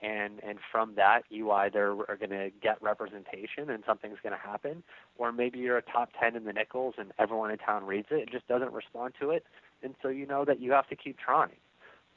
and 0.02 0.40
and 0.42 0.58
from 0.70 0.94
that 0.96 1.22
you 1.30 1.50
either 1.50 1.90
are 2.08 2.16
going 2.16 2.30
to 2.30 2.50
get 2.62 2.80
representation 2.82 3.70
and 3.70 3.82
something's 3.86 4.18
going 4.22 4.34
to 4.34 4.38
happen 4.38 4.82
or 5.16 5.32
maybe 5.32 5.58
you're 5.58 5.78
a 5.78 5.82
top 5.82 6.10
10 6.20 6.36
in 6.36 6.44
the 6.44 6.52
Nicholls 6.52 6.94
and 6.98 7.12
everyone 7.18 7.50
in 7.50 7.58
town 7.58 7.84
reads 7.84 8.08
it 8.10 8.20
and 8.20 8.30
just 8.30 8.46
doesn't 8.48 8.72
respond 8.72 9.14
to 9.20 9.30
it 9.30 9.44
and 9.82 9.94
so 10.02 10.08
you 10.08 10.26
know 10.26 10.44
that 10.44 10.60
you 10.60 10.72
have 10.72 10.86
to 10.88 10.96
keep 10.96 11.18
trying 11.18 11.56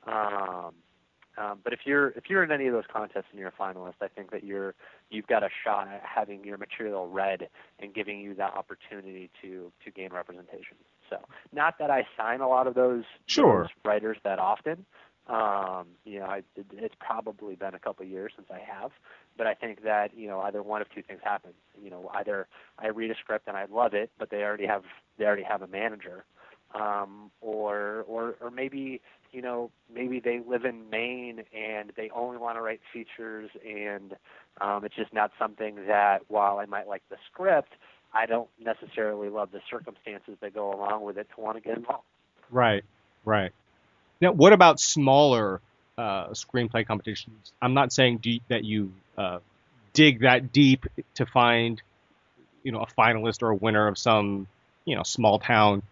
um, 0.08 0.74
um, 1.40 1.60
but 1.64 1.72
if 1.72 1.80
you're 1.86 2.10
if 2.10 2.24
you're 2.30 2.44
in 2.44 2.52
any 2.52 2.68
of 2.68 2.74
those 2.74 2.84
contests 2.92 3.26
and 3.32 3.40
you're 3.40 3.50
a 3.50 3.52
finalist, 3.52 3.94
I 4.02 4.08
think 4.08 4.32
that 4.32 4.44
you're 4.44 4.76
you've 5.10 5.28
got 5.28 5.42
a 5.42 5.50
shot 5.64 5.88
at 5.88 6.04
having 6.04 6.44
your 6.44 6.58
material 6.58 7.08
read 7.08 7.48
and 7.80 7.94
giving 7.94 8.20
you 8.20 8.34
that 8.36 8.54
opportunity 8.56 9.30
to 9.42 9.72
to 9.86 9.92
gain 9.92 10.12
representation. 10.12 10.76
So, 11.10 11.18
not 11.54 11.78
that 11.80 11.90
I 11.90 12.06
sign 12.18 12.42
a 12.42 12.48
lot 12.48 12.68
of 12.68 12.76
those, 12.76 13.04
sure. 13.26 13.64
those 13.64 13.70
writers 13.86 14.18
that 14.24 14.38
often, 14.38 14.86
um, 15.30 15.86
you 16.06 16.20
know, 16.20 16.26
I, 16.26 16.42
it's 16.56 16.96
probably 17.00 17.56
been 17.56 17.76
a 17.76 17.80
couple 17.80 18.04
of 18.04 18.10
years 18.12 18.32
since 18.36 18.48
I 18.52 18.60
have, 18.60 18.92
but 19.38 19.46
I 19.46 19.54
think 19.54 19.84
that 19.84 20.18
you 20.18 20.28
know 20.28 20.42
either 20.42 20.64
one 20.64 20.82
of 20.82 20.88
two 20.94 21.04
things 21.04 21.20
happens. 21.24 21.54
You 21.82 21.92
know, 21.92 22.10
either 22.16 22.48
I 22.80 22.88
read 22.88 23.12
a 23.12 23.16
script 23.16 23.48
and 23.48 23.56
I 23.56 23.66
love 23.72 23.94
it, 23.94 24.10
but 24.18 24.32
they 24.32 24.38
already 24.38 24.66
have 24.66 24.84
they 25.18 25.26
already 25.26 25.44
have 25.44 25.62
a 25.62 25.68
manager, 25.68 26.26
um, 26.74 27.30
or 27.42 28.06
or 28.08 28.36
or 28.42 28.50
maybe 28.50 29.02
you 29.32 29.44
know 29.44 29.70
maybe 29.94 30.20
they 30.20 30.42
live 30.48 30.66
in 30.66 30.90
Maine 30.90 31.44
and 31.56 31.92
they 31.96 32.10
only 32.10 32.38
want 32.38 32.58
to 32.58 32.62
write 32.62 32.82
features, 32.92 33.52
and 33.64 34.16
um, 34.62 34.84
it's 34.84 34.96
just 34.96 35.14
not 35.14 35.32
something 35.38 35.86
that 35.88 36.22
while 36.28 36.58
I 36.58 36.66
might 36.66 36.88
like 36.88 37.04
the 37.12 37.18
script, 37.32 37.74
I 38.16 38.26
don't 38.26 38.50
necessarily 38.60 39.30
love 39.30 39.52
the 39.52 39.62
circumstances 39.70 40.38
that 40.42 40.56
go 40.56 40.74
along 40.74 41.04
with 41.04 41.20
it 41.20 41.28
to 41.36 41.42
want 41.42 41.58
to 41.58 41.62
get 41.62 41.78
involved. 41.78 42.06
Right, 42.50 42.84
right. 43.26 43.52
Now, 44.22 44.32
what 44.32 44.54
about 44.54 44.80
smaller 44.80 45.62
uh, 45.98 46.30
screenplay 46.30 46.86
competitions? 46.86 47.54
I'm 47.62 47.74
not 47.74 47.94
saying 47.94 48.22
that 48.50 48.64
you 48.64 48.92
uh, 49.18 49.40
dig 49.94 50.22
that 50.22 50.52
deep 50.52 50.86
to 51.16 51.26
find, 51.26 51.82
you 52.64 52.72
know, 52.72 52.82
a 52.82 52.88
finalist 52.88 53.42
or 53.42 53.50
a 53.50 53.56
winner 53.56 53.88
of 53.88 53.98
some, 53.98 54.48
you 54.86 54.96
know, 54.96 55.04
small 55.04 55.40
town 55.40 55.84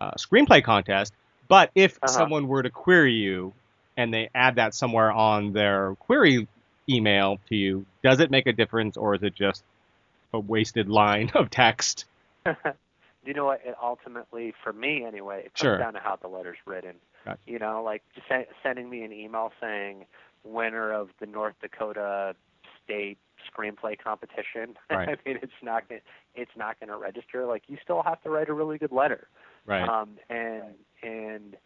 uh, 0.00 0.12
screenplay 0.12 0.62
contest. 0.64 1.12
But 1.48 1.70
if 1.74 1.98
uh-huh. 2.02 2.08
someone 2.08 2.48
were 2.48 2.62
to 2.62 2.70
query 2.70 3.14
you 3.14 3.52
and 3.96 4.12
they 4.12 4.30
add 4.34 4.56
that 4.56 4.74
somewhere 4.74 5.12
on 5.12 5.52
their 5.52 5.94
query 5.96 6.48
email 6.88 7.38
to 7.48 7.56
you, 7.56 7.86
does 8.02 8.20
it 8.20 8.30
make 8.30 8.46
a 8.46 8.52
difference 8.52 8.96
or 8.96 9.14
is 9.14 9.22
it 9.22 9.34
just 9.34 9.62
a 10.32 10.40
wasted 10.40 10.88
line 10.88 11.30
of 11.34 11.50
text? 11.50 12.06
you 13.24 13.34
know 13.34 13.44
what? 13.44 13.60
It 13.64 13.74
ultimately, 13.82 14.54
for 14.64 14.72
me 14.72 15.04
anyway, 15.04 15.40
it 15.40 15.54
comes 15.54 15.60
Sure. 15.60 15.78
down 15.78 15.92
to 15.92 16.00
how 16.00 16.16
the 16.16 16.28
letter's 16.28 16.58
written. 16.66 16.94
Gotcha. 17.24 17.40
You 17.46 17.58
know, 17.58 17.82
like 17.82 18.02
se- 18.28 18.48
sending 18.62 18.90
me 18.90 19.02
an 19.02 19.12
email 19.12 19.52
saying 19.60 20.06
winner 20.44 20.92
of 20.92 21.10
the 21.20 21.26
North 21.26 21.54
Dakota 21.60 22.34
State 22.84 23.18
screenplay 23.42 23.96
competition. 23.98 24.76
Right. 24.90 25.08
I 25.08 25.28
mean, 25.28 25.38
it's 25.42 25.52
not 25.62 25.88
gonna, 25.88 26.00
it's 26.34 26.50
not 26.56 26.78
going 26.78 26.88
to 26.88 26.96
register. 26.96 27.46
Like 27.46 27.62
you 27.66 27.78
still 27.82 28.02
have 28.02 28.22
to 28.22 28.30
write 28.30 28.48
a 28.48 28.52
really 28.52 28.78
good 28.78 28.92
letter. 28.92 29.28
Right. 29.66 29.88
Um, 29.88 30.18
and 30.28 30.74
and 31.02 31.56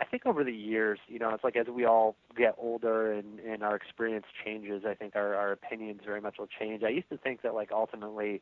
I 0.00 0.06
think 0.06 0.24
over 0.24 0.42
the 0.42 0.52
years, 0.52 0.98
you 1.08 1.18
know, 1.18 1.34
it's 1.34 1.44
like 1.44 1.56
as 1.56 1.66
we 1.66 1.84
all 1.84 2.16
get 2.36 2.54
older 2.56 3.12
and, 3.12 3.38
and 3.40 3.62
our 3.62 3.76
experience 3.76 4.24
changes, 4.44 4.84
I 4.88 4.94
think 4.94 5.14
our, 5.14 5.34
our 5.34 5.52
opinions 5.52 6.00
very 6.06 6.22
much 6.22 6.36
will 6.38 6.48
change. 6.58 6.82
I 6.82 6.88
used 6.88 7.10
to 7.10 7.18
think 7.18 7.42
that 7.42 7.54
like 7.54 7.70
ultimately 7.70 8.40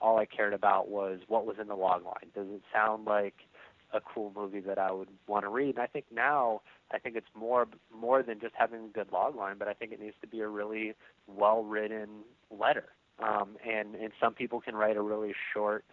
all 0.00 0.18
I 0.18 0.24
cared 0.24 0.54
about 0.54 0.88
was 0.88 1.20
what 1.26 1.46
was 1.46 1.56
in 1.60 1.66
the 1.66 1.74
log 1.74 2.04
line. 2.04 2.30
Does 2.34 2.46
it 2.48 2.62
sound 2.72 3.06
like 3.06 3.34
a 3.92 4.00
cool 4.00 4.32
movie 4.34 4.60
that 4.60 4.78
I 4.78 4.92
would 4.92 5.08
want 5.26 5.44
to 5.44 5.48
read? 5.48 5.76
And 5.76 5.78
I 5.78 5.86
think 5.86 6.06
now 6.14 6.62
I 6.92 6.98
think 6.98 7.16
it's 7.16 7.28
more 7.34 7.66
more 7.94 8.22
than 8.22 8.40
just 8.40 8.54
having 8.56 8.84
a 8.84 8.88
good 8.88 9.12
log 9.12 9.36
line, 9.36 9.56
but 9.58 9.68
I 9.68 9.74
think 9.74 9.92
it 9.92 10.00
needs 10.00 10.16
to 10.20 10.26
be 10.26 10.40
a 10.40 10.48
really 10.48 10.94
well 11.26 11.62
written 11.64 12.08
letter. 12.50 12.86
Um, 13.18 13.56
and 13.68 13.94
and 13.94 14.12
some 14.20 14.34
people 14.34 14.60
can 14.60 14.74
write 14.74 14.96
a 14.96 15.02
really 15.02 15.34
short 15.52 15.84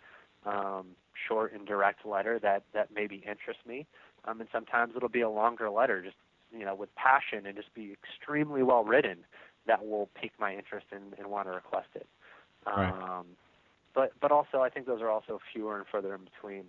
um, 0.46 0.88
short 1.28 1.54
and 1.54 1.66
direct 1.66 2.06
letter 2.06 2.40
that 2.40 2.64
that 2.74 2.90
maybe 2.94 3.24
interests 3.28 3.66
me. 3.66 3.86
Um, 4.26 4.42
and 4.42 4.50
sometimes 4.52 4.94
it'll 4.96 5.10
be 5.10 5.22
a 5.22 5.30
longer 5.30 5.70
letter, 5.70 6.02
just 6.02 6.18
you 6.52 6.66
know, 6.66 6.76
with 6.76 6.94
passion 6.96 7.46
and 7.46 7.56
just 7.56 7.74
be 7.74 7.94
extremely 7.94 8.64
well 8.64 8.84
written 8.84 9.26
that 9.68 9.86
will 9.86 10.10
pique 10.20 10.32
my 10.40 10.56
interest 10.56 10.88
and, 10.92 11.14
and 11.18 11.28
want 11.28 11.48
to 11.48 11.52
request 11.52 11.90
it. 11.96 12.08
Right. 12.66 12.90
Um, 12.90 13.26
but 13.94 14.14
but 14.22 14.32
also 14.32 14.62
I 14.62 14.70
think 14.70 14.86
those 14.86 15.02
are 15.02 15.10
also 15.10 15.40
fewer 15.54 15.78
and 15.78 15.86
further 15.92 16.14
in 16.14 16.22
between 16.24 16.66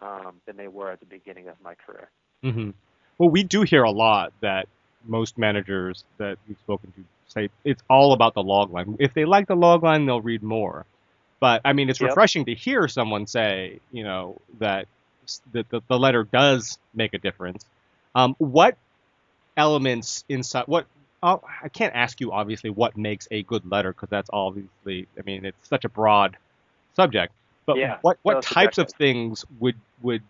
um, 0.00 0.40
than 0.46 0.56
they 0.56 0.68
were 0.68 0.90
at 0.90 1.00
the 1.00 1.06
beginning 1.06 1.48
of 1.48 1.60
my 1.60 1.74
career. 1.74 2.10
hmm 2.42 2.70
Well, 3.18 3.30
we 3.30 3.42
do 3.44 3.62
hear 3.62 3.82
a 3.84 3.90
lot 3.90 4.32
that 4.40 4.68
most 5.06 5.38
managers 5.38 6.04
that 6.18 6.38
we've 6.48 6.58
spoken 6.58 6.92
to 6.92 7.04
say 7.28 7.48
it's 7.64 7.82
all 7.88 8.12
about 8.12 8.34
the 8.34 8.42
log 8.42 8.72
line. 8.72 8.96
If 9.00 9.14
they 9.14 9.24
like 9.24 9.46
the 9.48 9.54
log 9.56 9.82
line, 9.82 10.06
they'll 10.06 10.20
read 10.20 10.42
more. 10.42 10.86
But 11.40 11.62
I 11.64 11.72
mean, 11.72 11.90
it's 11.90 12.00
Yep. 12.00 12.18
refreshing 12.18 12.46
to 12.46 12.54
hear 12.54 12.88
someone 12.88 13.26
say, 13.26 13.80
you 13.92 14.04
know, 14.04 14.40
that 14.58 14.88
that 15.52 15.68
the, 15.70 15.82
the 15.88 15.98
letter 15.98 16.24
does 16.24 16.78
make 16.94 17.14
a 17.14 17.18
difference. 17.18 17.64
Um, 18.14 18.34
what 18.38 18.78
elements 19.56 20.24
inside 20.28 20.64
what? 20.66 20.86
Oh, 21.22 21.40
I 21.62 21.68
can't 21.68 21.94
ask 21.94 22.20
you 22.20 22.32
obviously 22.32 22.70
what 22.70 22.96
makes 22.96 23.26
a 23.30 23.42
good 23.44 23.64
letter 23.70 23.92
because 23.92 24.10
that's 24.10 24.30
obviously. 24.32 25.08
I 25.18 25.22
mean, 25.24 25.44
it's 25.44 25.68
such 25.68 25.84
a 25.84 25.88
broad 25.88 26.36
subject. 26.94 27.34
But 27.66 27.78
Yeah, 27.78 27.98
what 28.02 28.18
what 28.22 28.42
types 28.42 28.78
of 28.78 28.90
things 28.92 29.44
would 29.58 29.76
would 30.00 30.22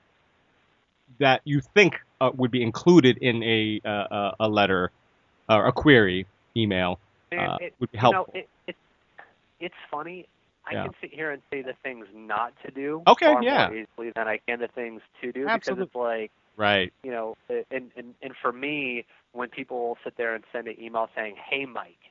that 1.19 1.43
you 1.45 1.61
think 1.75 1.95
uh, 2.21 2.31
would 2.35 2.51
be 2.51 2.63
included 2.63 3.19
in 3.19 3.43
a 3.43 3.81
uh, 3.85 3.89
uh, 3.89 4.35
a 4.41 4.49
letter 4.49 4.91
or 5.49 5.67
a 5.67 5.73
query 5.73 6.27
email 6.57 6.99
uh, 7.37 7.59
it, 7.61 7.75
would 7.79 7.91
be 7.91 7.99
helpful? 7.99 8.33
you 8.35 8.41
know, 8.41 8.41
it, 8.41 8.49
it, 8.69 8.77
it's 9.61 9.75
funny. 9.91 10.27
I 10.67 10.75
Yeah. 10.75 10.85
can 10.85 10.93
sit 11.01 11.15
here 11.15 11.31
and 11.31 11.43
say 11.53 11.63
the 11.63 11.75
things 11.85 12.07
not 12.15 12.53
to 12.65 12.73
do 12.73 13.03
Okay, 13.07 13.33
far 13.33 13.43
yeah. 13.43 13.69
more 13.69 13.77
easily 13.77 14.13
than 14.17 14.27
I 14.27 14.41
can 14.49 14.59
the 14.59 14.69
things 14.69 15.01
to 15.23 15.31
do 15.31 15.47
Absolutely. 15.49 15.85
because 15.85 15.89
it's 15.89 15.95
like 15.95 16.31
right. 16.57 16.93
you 17.05 17.11
know, 17.11 17.35
and 17.71 17.93
and 17.97 18.15
and 18.23 18.33
for 18.41 18.53
me, 18.53 19.07
when 19.33 19.49
people 19.49 19.97
sit 20.03 20.17
there 20.17 20.35
and 20.35 20.43
send 20.53 20.67
an 20.67 20.75
email 20.81 21.09
saying, 21.15 21.37
"Hey, 21.49 21.67
Mike," 21.67 22.11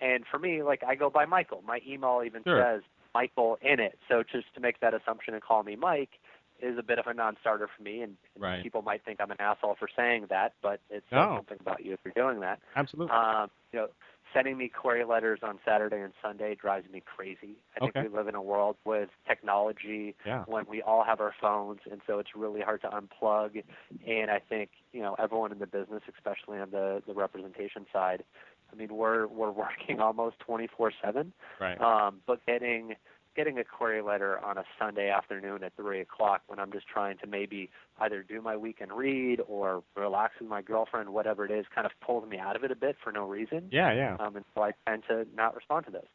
and 0.00 0.24
for 0.30 0.38
me, 0.38 0.62
like 0.62 0.82
I 0.86 0.94
go 0.94 1.10
by 1.10 1.24
Michael. 1.24 1.62
My 1.66 1.80
email 1.86 2.22
even 2.24 2.44
Sure. 2.46 2.60
says 2.62 2.82
Michael 3.16 3.58
in 3.62 3.80
it, 3.80 3.98
so 4.08 4.22
just 4.22 4.52
to 4.54 4.60
make 4.60 4.80
that 4.80 4.92
assumption 4.92 5.32
and 5.34 5.42
call 5.42 5.62
me 5.62 5.74
Mike 5.74 6.14
is 6.60 6.78
a 6.78 6.82
bit 6.82 6.98
of 6.98 7.06
a 7.06 7.14
non-starter 7.14 7.68
for 7.74 7.82
me, 7.82 8.02
and 8.02 8.16
Right. 8.38 8.62
people 8.62 8.82
might 8.82 9.02
think 9.04 9.20
I'm 9.20 9.30
an 9.30 9.40
asshole 9.40 9.76
for 9.78 9.88
saying 9.94 10.26
that, 10.26 10.54
but 10.62 10.80
it's 10.90 11.10
No. 11.10 11.36
something 11.36 11.58
about 11.60 11.84
you 11.84 11.92
if 11.94 12.00
you're 12.04 12.14
doing 12.24 12.40
that. 12.40 12.60
Absolutely. 12.74 13.14
Um, 13.14 13.50
you 13.72 13.78
know, 13.80 13.88
sending 14.32 14.56
me 14.56 14.68
query 14.68 15.04
letters 15.04 15.40
on 15.42 15.58
Saturday 15.64 16.00
and 16.00 16.12
Sunday 16.22 16.54
drives 16.54 16.88
me 16.90 17.00
crazy. 17.00 17.56
I 17.74 17.80
think 17.80 17.96
Okay. 17.96 18.08
we 18.08 18.14
live 18.16 18.28
in 18.28 18.34
a 18.34 18.42
world 18.42 18.76
with 18.84 19.10
technology 19.26 20.14
yeah. 20.24 20.44
when 20.46 20.64
we 20.66 20.82
all 20.82 21.04
have 21.04 21.20
our 21.20 21.34
phones, 21.40 21.80
and 21.90 22.00
so 22.06 22.18
it's 22.18 22.34
really 22.34 22.60
hard 22.60 22.80
to 22.82 22.88
unplug. 22.88 23.62
And 24.06 24.30
I 24.30 24.38
think 24.38 24.70
you 24.92 25.02
know 25.04 25.14
everyone 25.18 25.52
in 25.52 25.58
the 25.58 25.66
business, 25.78 26.02
especially 26.14 26.58
on 26.58 26.70
the 26.70 27.02
the 27.06 27.14
representation 27.14 27.86
side, 27.92 28.24
I 28.72 28.76
mean 28.76 28.94
we're 28.94 29.26
we're 29.26 29.50
working 29.50 30.00
almost 30.00 30.36
24/7. 30.46 31.32
Right. 31.60 31.80
Um, 31.80 32.20
but 32.26 32.44
getting 32.46 32.96
getting 33.36 33.58
a 33.58 33.64
query 33.64 34.00
letter 34.00 34.42
on 34.42 34.56
a 34.56 34.64
Sunday 34.78 35.10
afternoon 35.10 35.62
at 35.62 35.76
three 35.76 36.00
o'clock 36.00 36.40
when 36.46 36.58
I'm 36.58 36.72
just 36.72 36.88
trying 36.88 37.18
to 37.18 37.26
maybe 37.26 37.68
either 38.00 38.22
do 38.22 38.40
my 38.40 38.56
weekend 38.56 38.92
read 38.92 39.40
or 39.46 39.82
relax 39.94 40.34
with 40.40 40.48
my 40.48 40.62
girlfriend, 40.62 41.10
whatever 41.10 41.44
it 41.44 41.50
is, 41.50 41.66
kind 41.74 41.86
of 41.86 41.92
pulls 42.00 42.26
me 42.28 42.38
out 42.38 42.56
of 42.56 42.64
it 42.64 42.70
a 42.70 42.74
bit 42.74 42.96
for 43.04 43.12
no 43.12 43.28
reason 43.28 43.68
yeah. 43.70 43.92
Yeah. 43.92 44.16
um, 44.18 44.36
and 44.36 44.44
so 44.54 44.62
I 44.62 44.72
tend 44.86 45.02
to 45.08 45.26
not 45.36 45.54
respond 45.54 45.86
to 45.86 45.92
those. 45.92 46.08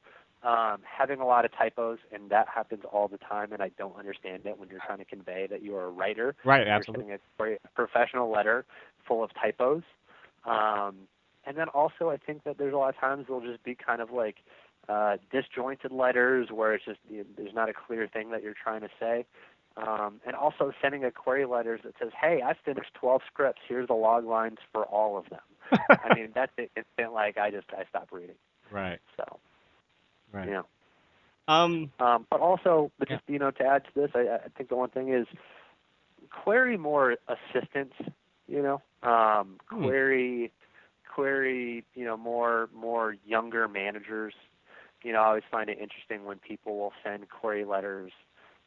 Um, 0.44 0.80
having 0.84 1.20
a 1.20 1.26
lot 1.26 1.46
of 1.46 1.52
typos, 1.56 2.00
and 2.12 2.32
that 2.32 2.48
happens 2.48 2.82
all 2.92 3.08
the 3.08 3.20
time, 3.20 3.54
and 3.54 3.62
I 3.62 3.70
don't 3.78 3.96
understand 3.96 4.48
it 4.48 4.58
when 4.58 4.70
you're 4.70 4.82
trying 4.84 4.98
to 4.98 5.06
convey 5.06 5.46
that 5.52 5.62
you're 5.62 5.84
a 5.84 5.90
writer. 5.90 6.36
Right. 6.44 6.68
absolutely. 6.68 7.10
You're 7.10 7.20
sending 7.38 7.58
a 7.64 7.70
professional 7.76 8.32
letter 8.32 8.66
full 9.08 9.24
of 9.24 9.30
typos. 9.36 9.84
Um, 10.46 10.96
and 11.46 11.58
then 11.58 11.68
also, 11.70 12.10
I 12.10 12.18
think 12.18 12.44
that 12.44 12.58
there's 12.58 12.74
a 12.74 12.78
lot 12.78 12.90
of 12.90 12.98
times 12.98 13.26
they'll 13.28 13.42
just 13.42 13.64
be 13.64 13.76
kind 13.76 14.02
of 14.02 14.12
like 14.12 14.38
uh, 14.90 15.18
disjointed 15.32 15.92
letters 15.92 16.50
where 16.52 16.74
it's 16.74 16.86
just 16.86 17.00
there's 17.10 17.54
not 17.54 17.70
a 17.70 17.74
clear 17.74 18.08
thing 18.08 18.32
that 18.32 18.44
you're 18.44 18.56
trying 18.62 18.82
to 18.82 18.90
say. 19.00 19.26
Um, 19.78 20.20
and 20.26 20.36
also 20.36 20.74
sending 20.82 21.06
a 21.06 21.12
query 21.12 21.46
letter 21.46 21.80
that 21.84 21.94
says, 21.98 22.12
"Hey, 22.20 22.42
I 22.44 22.54
finished 22.66 22.94
12 22.96 23.22
scripts. 23.26 23.62
Here's 23.68 23.88
the 23.88 23.94
log 23.94 24.26
lines 24.26 24.58
for 24.74 24.84
all 24.86 25.18
of 25.18 25.30
them." 25.30 25.40
I 26.04 26.14
mean, 26.14 26.32
that's 26.36 26.52
it. 26.58 26.72
Instant 26.76 27.14
like 27.14 27.38
I 27.38 27.52
just 27.52 27.68
I 27.72 27.86
stopped 27.90 28.12
reading. 28.12 28.36
right. 28.70 29.00
So 29.16 29.40
Right. 30.32 30.48
you 30.48 30.52
know. 30.54 30.66
Um. 31.48 31.92
Um, 32.00 32.28
but 32.30 32.40
also, 32.40 32.92
but 33.00 33.08
just 33.10 33.24
you 33.28 33.40
know, 33.40 33.52
to 33.52 33.64
add 33.64 33.84
to 33.86 33.90
this, 33.96 34.12
I, 34.14 34.40
I 34.46 34.48
think 34.58 34.70
the 34.70 34.76
one 34.76 34.90
thing 34.90 35.14
is 35.14 35.28
query 36.44 36.78
more 36.78 37.18
assistance. 37.28 37.94
You 38.48 38.62
know, 38.62 38.82
um, 39.04 39.58
Hmm. 39.70 39.84
query, 39.84 40.52
query. 41.14 41.86
You 41.96 42.06
know, 42.06 42.18
more 42.18 42.70
more 42.76 43.16
younger 43.26 43.68
managers. 43.68 44.34
You 45.04 45.14
know, 45.14 45.20
I 45.22 45.26
always 45.28 45.44
find 45.52 45.70
it 45.70 45.80
interesting 45.80 46.26
when 46.26 46.38
people 46.40 46.78
will 46.78 46.94
send 47.04 47.30
query 47.30 47.66
letters. 47.66 48.12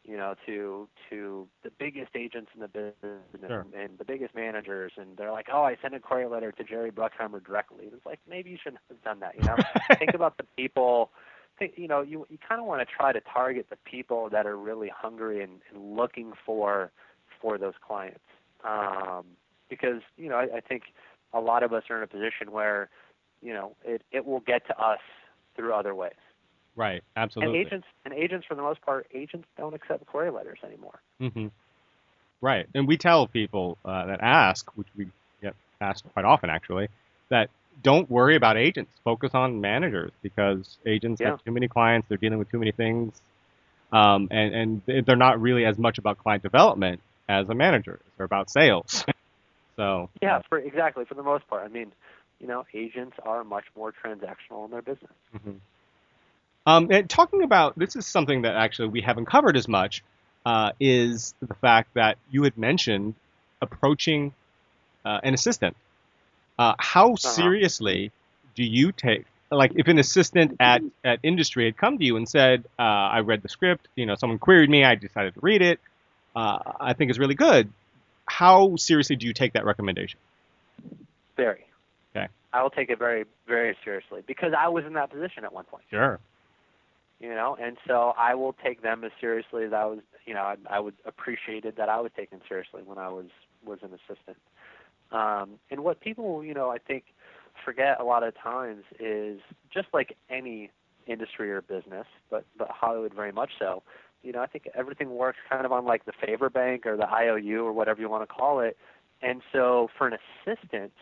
You 0.05 0.17
know, 0.17 0.35
to 0.47 0.89
to 1.11 1.49
the 1.63 1.71
biggest 1.79 2.11
agents 2.15 2.51
in 2.55 2.61
the 2.61 2.69
business 2.69 3.23
Sure. 3.47 3.65
and, 3.65 3.75
and 3.75 3.99
the 3.99 4.05
biggest 4.05 4.35
managers, 4.35 4.93
and 4.97 5.17
they're 5.17 5.33
like, 5.33 5.47
"Oh, 5.53 5.63
I 5.63 5.77
sent 5.81 5.95
a 5.95 6.01
query 6.01 6.27
letter 6.27 6.53
to 6.53 6.65
Jerry 6.65 6.91
Bruckheimer 6.91 7.45
directly." 7.45 7.87
It's 7.93 8.05
like 8.05 8.21
maybe 8.29 8.51
you 8.51 8.59
shouldn't 8.63 8.83
have 8.89 9.03
done 9.03 9.21
that. 9.21 9.37
You 9.37 9.45
know, 9.45 9.57
think 9.99 10.15
about 10.15 10.37
the 10.37 10.45
people 10.57 11.11
think 11.59 11.75
you 11.77 11.89
know 11.89 12.01
you 12.03 12.27
you 12.29 12.39
kind 12.47 12.61
of 12.61 12.67
want 12.67 12.87
to 12.87 12.95
try 12.95 13.13
to 13.13 13.21
target 13.21 13.67
the 13.71 13.77
people 13.85 14.29
that 14.31 14.47
are 14.47 14.57
really 14.57 14.91
hungry 14.95 15.43
and, 15.43 15.61
and 15.73 15.97
looking 15.97 16.33
for 16.45 16.91
for 17.41 17.59
those 17.59 17.75
clients 17.87 18.25
um, 18.65 19.25
because 19.69 20.03
you 20.17 20.29
know 20.29 20.37
I, 20.37 20.57
I 20.57 20.61
think 20.61 20.85
a 21.35 21.41
lot 21.41 21.63
of 21.63 21.73
us 21.73 21.83
are 21.91 21.99
in 21.99 22.03
a 22.03 22.07
position 22.07 22.51
where 22.53 22.89
you 23.43 23.53
know 23.53 23.73
it 23.85 24.03
it 24.13 24.25
will 24.25 24.41
get 24.41 24.67
to 24.69 24.79
us 24.79 25.01
through 25.57 25.75
other 25.75 25.95
ways 25.95 26.13
Right. 26.77 27.03
Absolutely. 27.17 27.59
and 27.61 27.67
agents 27.67 27.87
and 28.05 28.15
agents 28.15 28.47
for 28.49 28.55
the 28.55 28.63
most 28.63 28.81
part 28.83 29.07
agents 29.15 29.47
don't 29.57 29.75
accept 29.75 30.07
query 30.07 30.31
letters 30.31 30.59
anymore 30.65 31.01
Mm-hmm. 31.21 31.47
Right. 32.41 32.67
And 32.75 32.87
we 32.87 32.97
tell 32.99 33.27
people 33.27 33.79
uh, 33.85 34.07
that 34.07 34.21
ask, 34.21 34.71
which 34.77 34.89
we 34.97 35.07
get 35.41 35.55
asked 35.81 36.05
quite 36.13 36.25
often 36.27 36.51
actually, 36.51 36.89
that 37.31 37.49
don't 37.83 38.11
worry 38.11 38.37
about 38.37 38.57
agents. 38.59 38.91
Focus 39.03 39.31
on 39.35 39.61
managers 39.61 40.11
because 40.23 40.77
agents 40.85 41.21
Yeah. 41.21 41.31
have 41.31 41.45
too 41.45 41.53
many 41.53 41.69
clients. 41.69 42.07
They're 42.09 42.19
dealing 42.19 42.39
with 42.39 42.51
too 42.51 42.59
many 42.59 42.73
things. 42.73 43.19
Um, 43.93 44.29
and, 44.31 44.55
and 44.55 44.83
they- 44.87 45.01
they're 45.01 45.17
not 45.17 45.41
really 45.41 45.65
as 45.65 45.79
much 45.79 45.97
about 45.99 46.19
client 46.19 46.43
development 46.43 47.01
as 47.29 47.49
a 47.49 47.55
manager. 47.55 47.99
They're 48.17 48.27
about 48.27 48.51
sales. 48.51 49.05
so, 49.77 50.11
yeah 50.23 50.41
for 50.49 50.59
exactly 50.59 51.05
for 51.05 51.15
the 51.15 51.23
most 51.23 51.47
part 51.49 51.65
I 51.65 51.69
mean 51.69 51.93
you 52.41 52.47
know 52.47 52.65
agents 52.75 53.17
are 53.23 53.45
much 53.45 53.65
more 53.77 53.93
transactional 53.93 54.65
in 54.65 54.71
their 54.71 54.83
business 54.83 55.13
Mhm. 55.35 55.61
Um, 56.67 56.89
and 56.91 57.11
talking 57.11 57.43
about 57.43 57.79
this 57.79 57.95
is 57.95 58.07
something 58.07 58.43
that 58.43 58.57
actually 58.57 58.89
we 58.89 59.03
haven't 59.03 59.27
covered 59.27 59.57
as 59.57 59.69
much 59.69 60.03
uh, 60.47 60.73
is 60.81 61.35
the 61.41 61.55
fact 61.55 61.95
that 61.95 62.19
you 62.31 62.43
had 62.43 62.57
mentioned 62.57 63.15
approaching 63.61 64.33
uh, 65.05 65.21
an 65.23 65.35
assistant. 65.35 65.77
Uh, 66.59 66.75
how 66.79 67.17
seriously 67.17 68.13
do 68.55 68.63
you 68.63 68.93
take 68.93 69.27
like 69.51 69.73
if 69.77 69.89
an 69.89 69.99
assistant 69.99 70.57
at, 70.59 70.83
at 71.05 71.19
industry 71.23 71.67
had 71.67 71.77
come 71.77 71.99
to 71.99 72.05
you 72.05 72.17
and 72.17 72.29
said, 72.29 72.65
uh, 72.79 72.83
"I 72.83 73.21
read 73.21 73.43
the 73.43 73.49
script, 73.49 73.89
you 73.95 74.07
know, 74.07 74.15
someone 74.15 74.39
queried 74.39 74.71
me, 74.71 74.85
I 74.85 74.95
decided 74.95 75.35
to 75.35 75.41
read 75.41 75.63
it, 75.63 75.81
uh, 76.35 76.59
I 76.81 76.95
think 76.95 77.11
it's 77.11 77.19
really 77.19 77.35
good." 77.35 77.71
How 78.27 78.77
seriously 78.77 79.17
do 79.17 79.27
you 79.27 79.33
take 79.33 79.53
that 79.53 79.65
recommendation? 79.65 80.19
very 81.37 81.65
Okay. 82.17 82.29
I 82.53 82.63
will 82.63 82.71
take 82.71 82.91
it 82.91 82.99
very, 82.99 83.25
very 83.47 83.77
seriously 83.85 84.23
because 84.27 84.53
I 84.57 84.69
was 84.69 84.85
in 84.85 84.93
that 84.95 85.11
position 85.11 85.45
at 85.45 85.53
one 85.53 85.65
point. 85.65 85.85
Sure. 85.91 86.21
You 87.21 87.31
know, 87.31 87.57
and 87.61 87.77
so 87.87 88.13
I 88.17 88.35
will 88.35 88.53
take 88.53 88.83
them 88.83 89.03
as 89.05 89.11
seriously 89.21 89.65
as 89.65 89.73
I 89.73 89.85
was. 89.85 89.99
You 90.27 90.35
know, 90.35 90.41
I, 90.41 90.57
I 90.69 90.81
would 90.81 90.95
appreciated 91.05 91.77
that 91.77 91.89
I 91.89 92.01
was 92.01 92.13
taken 92.17 92.41
seriously 92.49 92.83
when 92.85 92.99
I 92.99 93.09
was 93.09 93.27
was 93.65 93.79
an 93.83 93.91
assistant. 93.93 94.37
Um, 95.11 95.59
and 95.71 95.83
what 95.85 96.01
people, 96.01 96.45
you 96.45 96.55
know, 96.55 96.71
I 96.71 96.79
think 96.79 97.05
forget 97.65 98.01
a 98.01 98.05
lot 98.05 98.23
of 98.23 98.37
times 98.37 98.85
is 98.99 99.41
just 99.73 99.89
like 99.93 100.17
any 100.29 100.71
industry 101.07 101.51
or 101.51 101.63
business, 101.63 102.07
but 102.31 102.45
but 102.59 102.69
Hollywood 102.71 103.15
very 103.15 103.33
much 103.33 103.51
so. 103.59 103.83
You 104.25 104.33
know, 104.33 104.41
I 104.41 104.47
think 104.47 104.69
everything 104.75 105.11
works 105.11 105.39
kind 105.51 105.67
of 105.67 105.73
on 105.73 105.85
like 105.85 106.07
the 106.07 106.13
favor 106.13 106.51
bank 106.51 106.87
or 106.87 106.97
the 106.97 107.09
IOU 107.09 107.65
or 107.65 107.73
whatever 107.73 108.01
you 108.01 108.09
want 108.09 108.29
to 108.29 108.35
call 108.35 108.61
it. 108.61 108.77
And 109.23 109.43
so 109.53 109.89
for 109.97 110.07
an 110.07 110.15
assistant 110.47 110.93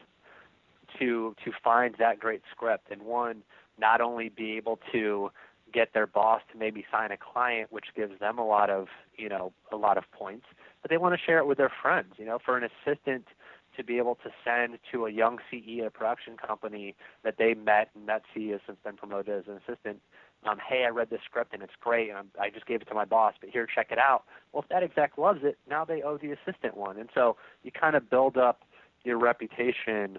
to 0.98 1.34
to 1.44 1.52
find 1.62 1.94
that 1.98 2.18
great 2.18 2.42
script 2.50 2.90
and 2.90 3.02
one 3.02 3.42
not 3.78 4.00
only 4.00 4.28
be 4.28 4.52
able 4.56 4.78
to 4.92 5.30
get 5.72 5.94
their 5.94 6.06
boss 6.06 6.42
to 6.52 6.58
maybe 6.58 6.84
sign 6.92 7.10
a 7.12 7.16
client 7.16 7.72
which 7.72 7.86
gives 7.96 8.18
them 8.20 8.38
a 8.38 8.46
lot 8.46 8.68
of 8.68 8.88
you 9.16 9.28
know 9.28 9.52
a 9.72 9.76
lot 9.76 9.96
of 9.96 10.04
points 10.12 10.44
but 10.82 10.90
they 10.90 10.98
want 10.98 11.14
to 11.14 11.24
share 11.24 11.38
it 11.38 11.46
with 11.46 11.56
their 11.56 11.72
friends 11.80 12.12
you 12.18 12.26
know 12.26 12.38
for 12.44 12.58
an 12.58 12.64
assistant 12.64 13.26
to 13.76 13.82
be 13.82 13.96
able 13.96 14.16
to 14.16 14.30
send 14.44 14.78
to 14.92 15.06
a 15.06 15.10
young 15.10 15.38
CE 15.50 15.80
at 15.80 15.86
a 15.86 15.90
production 15.90 16.36
company 16.36 16.94
that 17.24 17.36
they 17.38 17.54
met 17.54 17.88
and 17.94 18.06
that 18.06 18.22
CE 18.34 18.50
has 18.50 18.60
since 18.66 18.78
been 18.84 18.96
promoted 18.96 19.34
as 19.34 19.44
an 19.48 19.58
assistant 19.66 20.00
um, 20.48 20.58
hey, 20.68 20.84
I 20.84 20.88
read 20.88 21.10
this 21.10 21.20
script 21.24 21.54
and 21.54 21.62
it's 21.62 21.72
great, 21.80 22.08
and 22.08 22.18
I'm, 22.18 22.28
I 22.40 22.50
just 22.50 22.66
gave 22.66 22.82
it 22.82 22.88
to 22.88 22.94
my 22.94 23.04
boss, 23.04 23.34
but 23.40 23.50
here, 23.50 23.66
check 23.72 23.88
it 23.90 23.98
out. 23.98 24.24
Well, 24.52 24.62
if 24.62 24.68
that 24.70 24.82
exec 24.82 25.16
loves 25.16 25.40
it, 25.42 25.58
now 25.68 25.84
they 25.84 26.02
owe 26.02 26.18
the 26.18 26.32
assistant 26.32 26.76
one, 26.76 26.98
and 26.98 27.08
so 27.14 27.36
you 27.62 27.70
kind 27.70 27.94
of 27.94 28.10
build 28.10 28.36
up 28.36 28.62
your 29.04 29.18
reputation 29.18 30.18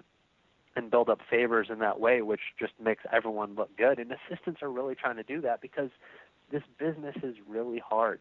and 0.76 0.90
build 0.90 1.08
up 1.08 1.20
favors 1.30 1.68
in 1.70 1.78
that 1.78 2.00
way, 2.00 2.22
which 2.22 2.40
just 2.58 2.72
makes 2.82 3.04
everyone 3.12 3.54
look 3.54 3.76
good. 3.76 3.98
And 3.98 4.12
assistants 4.12 4.60
are 4.62 4.70
really 4.70 4.94
trying 4.94 5.16
to 5.16 5.22
do 5.22 5.40
that 5.42 5.60
because 5.60 5.90
this 6.50 6.62
business 6.78 7.14
is 7.22 7.36
really 7.48 7.78
hard. 7.78 8.20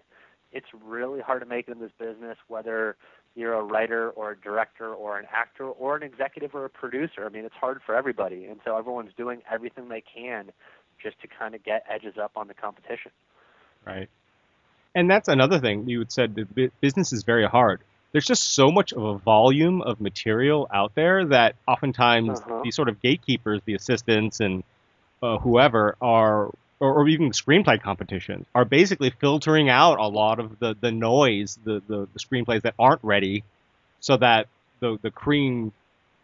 It's 0.51 0.67
really 0.85 1.19
hard 1.19 1.41
to 1.41 1.47
make 1.47 1.67
it 1.67 1.71
in 1.71 1.79
this 1.79 1.91
business, 1.97 2.37
whether 2.47 2.95
you're 3.35 3.55
a 3.55 3.63
writer 3.63 4.11
or 4.11 4.31
a 4.31 4.39
director 4.39 4.93
or 4.93 5.17
an 5.17 5.25
actor 5.35 5.65
or 5.65 5.95
an 5.95 6.03
executive 6.03 6.53
or 6.53 6.65
a 6.65 6.69
producer. 6.69 7.25
I 7.25 7.29
mean, 7.29 7.43
it's 7.43 7.55
hard 7.59 7.81
for 7.83 7.95
everybody, 7.95 8.45
and 8.45 8.59
so 8.63 8.77
everyone's 8.77 9.13
doing 9.17 9.41
everything 9.51 9.89
they 9.89 10.03
can 10.03 10.51
just 11.03 11.19
to 11.21 11.27
kind 11.27 11.53
of 11.53 11.63
get 11.63 11.85
edges 11.89 12.17
up 12.17 12.31
on 12.35 12.47
the 12.47 12.53
competition. 12.53 13.11
Right. 13.85 14.09
And 14.95 15.09
that's 15.09 15.27
another 15.27 15.59
thing 15.59 15.89
you 15.89 15.99
had 15.99 16.11
said 16.11 16.35
the 16.35 16.71
business 16.81 17.11
is 17.13 17.23
very 17.23 17.45
hard. 17.45 17.81
There's 18.11 18.25
just 18.25 18.53
so 18.53 18.71
much 18.71 18.93
of 18.93 19.03
a 19.03 19.17
volume 19.17 19.81
of 19.81 19.99
material 19.99 20.69
out 20.71 20.93
there 20.95 21.25
that 21.25 21.55
oftentimes 21.67 22.39
Uh-huh. 22.39 22.61
these 22.63 22.75
sort 22.75 22.87
of 22.87 23.01
gatekeepers, 23.01 23.61
the 23.65 23.73
assistants 23.73 24.39
and 24.39 24.63
uh, 25.23 25.39
whoever 25.39 25.95
are, 25.99 26.45
or, 26.79 26.93
or 26.93 27.07
even 27.07 27.31
screenplay 27.31 27.81
competitions, 27.81 28.45
are 28.53 28.65
basically 28.65 29.09
filtering 29.09 29.67
out 29.69 29.97
a 29.99 30.07
lot 30.07 30.39
of 30.39 30.59
the, 30.59 30.75
the 30.79 30.91
noise, 30.91 31.57
the, 31.63 31.81
the, 31.87 32.07
the 32.13 32.19
screenplays 32.19 32.61
that 32.61 32.75
aren't 32.77 33.03
ready, 33.03 33.43
so 33.99 34.15
that 34.17 34.47
the, 34.79 34.99
the 35.01 35.09
cream, 35.09 35.71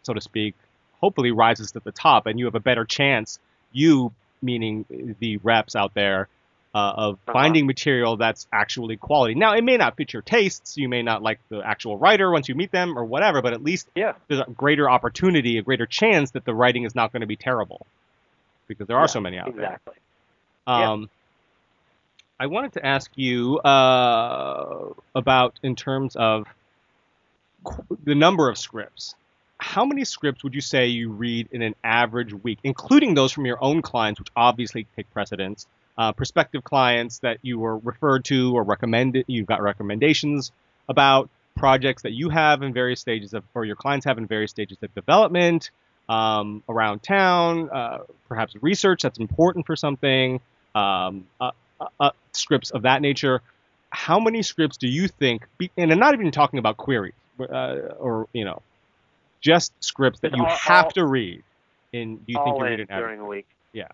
so 0.02 0.14
to 0.14 0.20
speak, 0.20 0.54
hopefully 1.00 1.32
rises 1.32 1.72
to 1.72 1.80
the 1.80 1.92
top 1.92 2.26
and 2.26 2.38
you 2.38 2.44
have 2.44 2.54
a 2.54 2.60
better 2.60 2.84
chance, 2.84 3.40
you 3.72 4.12
meaning 4.42 4.84
the 5.20 5.36
reps 5.38 5.74
out 5.76 5.94
there, 5.94 6.28
uh, 6.74 6.78
of 6.96 7.14
Uh-huh. 7.26 7.32
finding 7.32 7.66
material 7.66 8.16
that's 8.16 8.46
actually 8.52 8.96
quality. 8.96 9.34
Now, 9.34 9.54
it 9.54 9.62
may 9.64 9.76
not 9.76 9.96
fit 9.96 10.12
your 10.12 10.22
tastes. 10.22 10.76
You 10.76 10.88
may 10.88 11.02
not 11.02 11.20
like 11.22 11.40
the 11.48 11.60
actual 11.60 11.98
writer 11.98 12.30
once 12.30 12.48
you 12.48 12.54
meet 12.54 12.70
them 12.70 12.96
or 12.98 13.04
whatever, 13.04 13.42
but 13.42 13.52
at 13.52 13.62
least 13.62 13.88
Yeah. 13.94 14.14
there's 14.28 14.40
a 14.40 14.50
greater 14.50 14.88
opportunity, 14.88 15.58
a 15.58 15.62
greater 15.62 15.86
chance 15.86 16.30
that 16.32 16.44
the 16.44 16.54
writing 16.54 16.84
is 16.84 16.94
not 16.94 17.10
going 17.12 17.22
to 17.22 17.26
be 17.26 17.36
terrible 17.36 17.86
because 18.68 18.86
there 18.86 18.96
are 18.98 19.02
Yeah, 19.02 19.06
so 19.06 19.20
many 19.20 19.36
out 19.38 19.48
exactly. 19.48 19.94
there. 20.66 20.76
Yeah. 20.78 20.90
Um, 20.92 21.10
I 22.38 22.46
wanted 22.46 22.74
to 22.74 22.86
ask 22.86 23.10
you 23.16 23.58
uh, 23.58 24.92
about 25.14 25.58
in 25.62 25.74
terms 25.76 26.14
of 26.16 26.46
qu- 27.64 27.98
the 28.04 28.14
number 28.14 28.48
of 28.48 28.56
scripts. 28.56 29.14
How 29.60 29.84
many 29.84 30.04
scripts 30.04 30.42
would 30.42 30.54
you 30.54 30.62
say 30.62 30.86
you 30.86 31.10
read 31.10 31.48
in 31.52 31.60
an 31.60 31.74
average 31.84 32.32
week, 32.32 32.58
including 32.64 33.14
those 33.14 33.30
from 33.30 33.44
your 33.44 33.62
own 33.62 33.82
clients, 33.82 34.18
which 34.18 34.28
obviously 34.34 34.86
take 34.96 35.10
precedence, 35.12 35.66
uh, 35.98 36.12
prospective 36.12 36.64
clients 36.64 37.18
that 37.18 37.38
you 37.42 37.58
were 37.58 37.76
referred 37.76 38.24
to 38.24 38.54
or 38.56 38.62
recommended, 38.62 39.26
you've 39.28 39.46
got 39.46 39.60
recommendations 39.60 40.50
about 40.88 41.28
projects 41.56 42.02
that 42.02 42.12
you 42.12 42.30
have 42.30 42.62
in 42.62 42.72
various 42.72 43.00
stages 43.00 43.34
of, 43.34 43.44
or 43.54 43.66
your 43.66 43.76
clients 43.76 44.06
have 44.06 44.16
in 44.16 44.26
various 44.26 44.50
stages 44.50 44.78
of 44.82 44.94
development 44.94 45.70
um, 46.08 46.62
around 46.68 47.02
town, 47.02 47.68
uh, 47.70 47.98
perhaps 48.28 48.54
research 48.62 49.02
that's 49.02 49.18
important 49.18 49.66
for 49.66 49.76
something, 49.76 50.40
um, 50.74 51.26
uh, 51.38 51.50
uh, 51.80 51.86
uh, 52.00 52.10
scripts 52.32 52.70
of 52.70 52.82
that 52.82 53.02
nature. 53.02 53.42
How 53.90 54.18
many 54.20 54.42
scripts 54.42 54.78
do 54.78 54.88
you 54.88 55.06
think, 55.06 55.46
be, 55.58 55.70
and 55.76 55.92
I'm 55.92 55.98
not 55.98 56.14
even 56.14 56.30
talking 56.30 56.58
about 56.58 56.78
queries, 56.78 57.12
uh, 57.38 57.76
or 57.98 58.26
you 58.32 58.44
know, 58.44 58.62
just 59.40 59.72
scripts 59.82 60.20
that 60.20 60.36
you 60.36 60.44
all- 60.44 60.50
have 60.50 60.86
all- 60.86 60.90
to 60.92 61.06
read? 61.06 61.42
In 61.92 62.22
you 62.26 62.36
think 62.44 62.56
you 62.56 62.62
read 62.62 62.80
average? 62.80 62.88
during 62.88 63.20
a 63.20 63.24
week. 63.24 63.48
Yeah. 63.72 63.88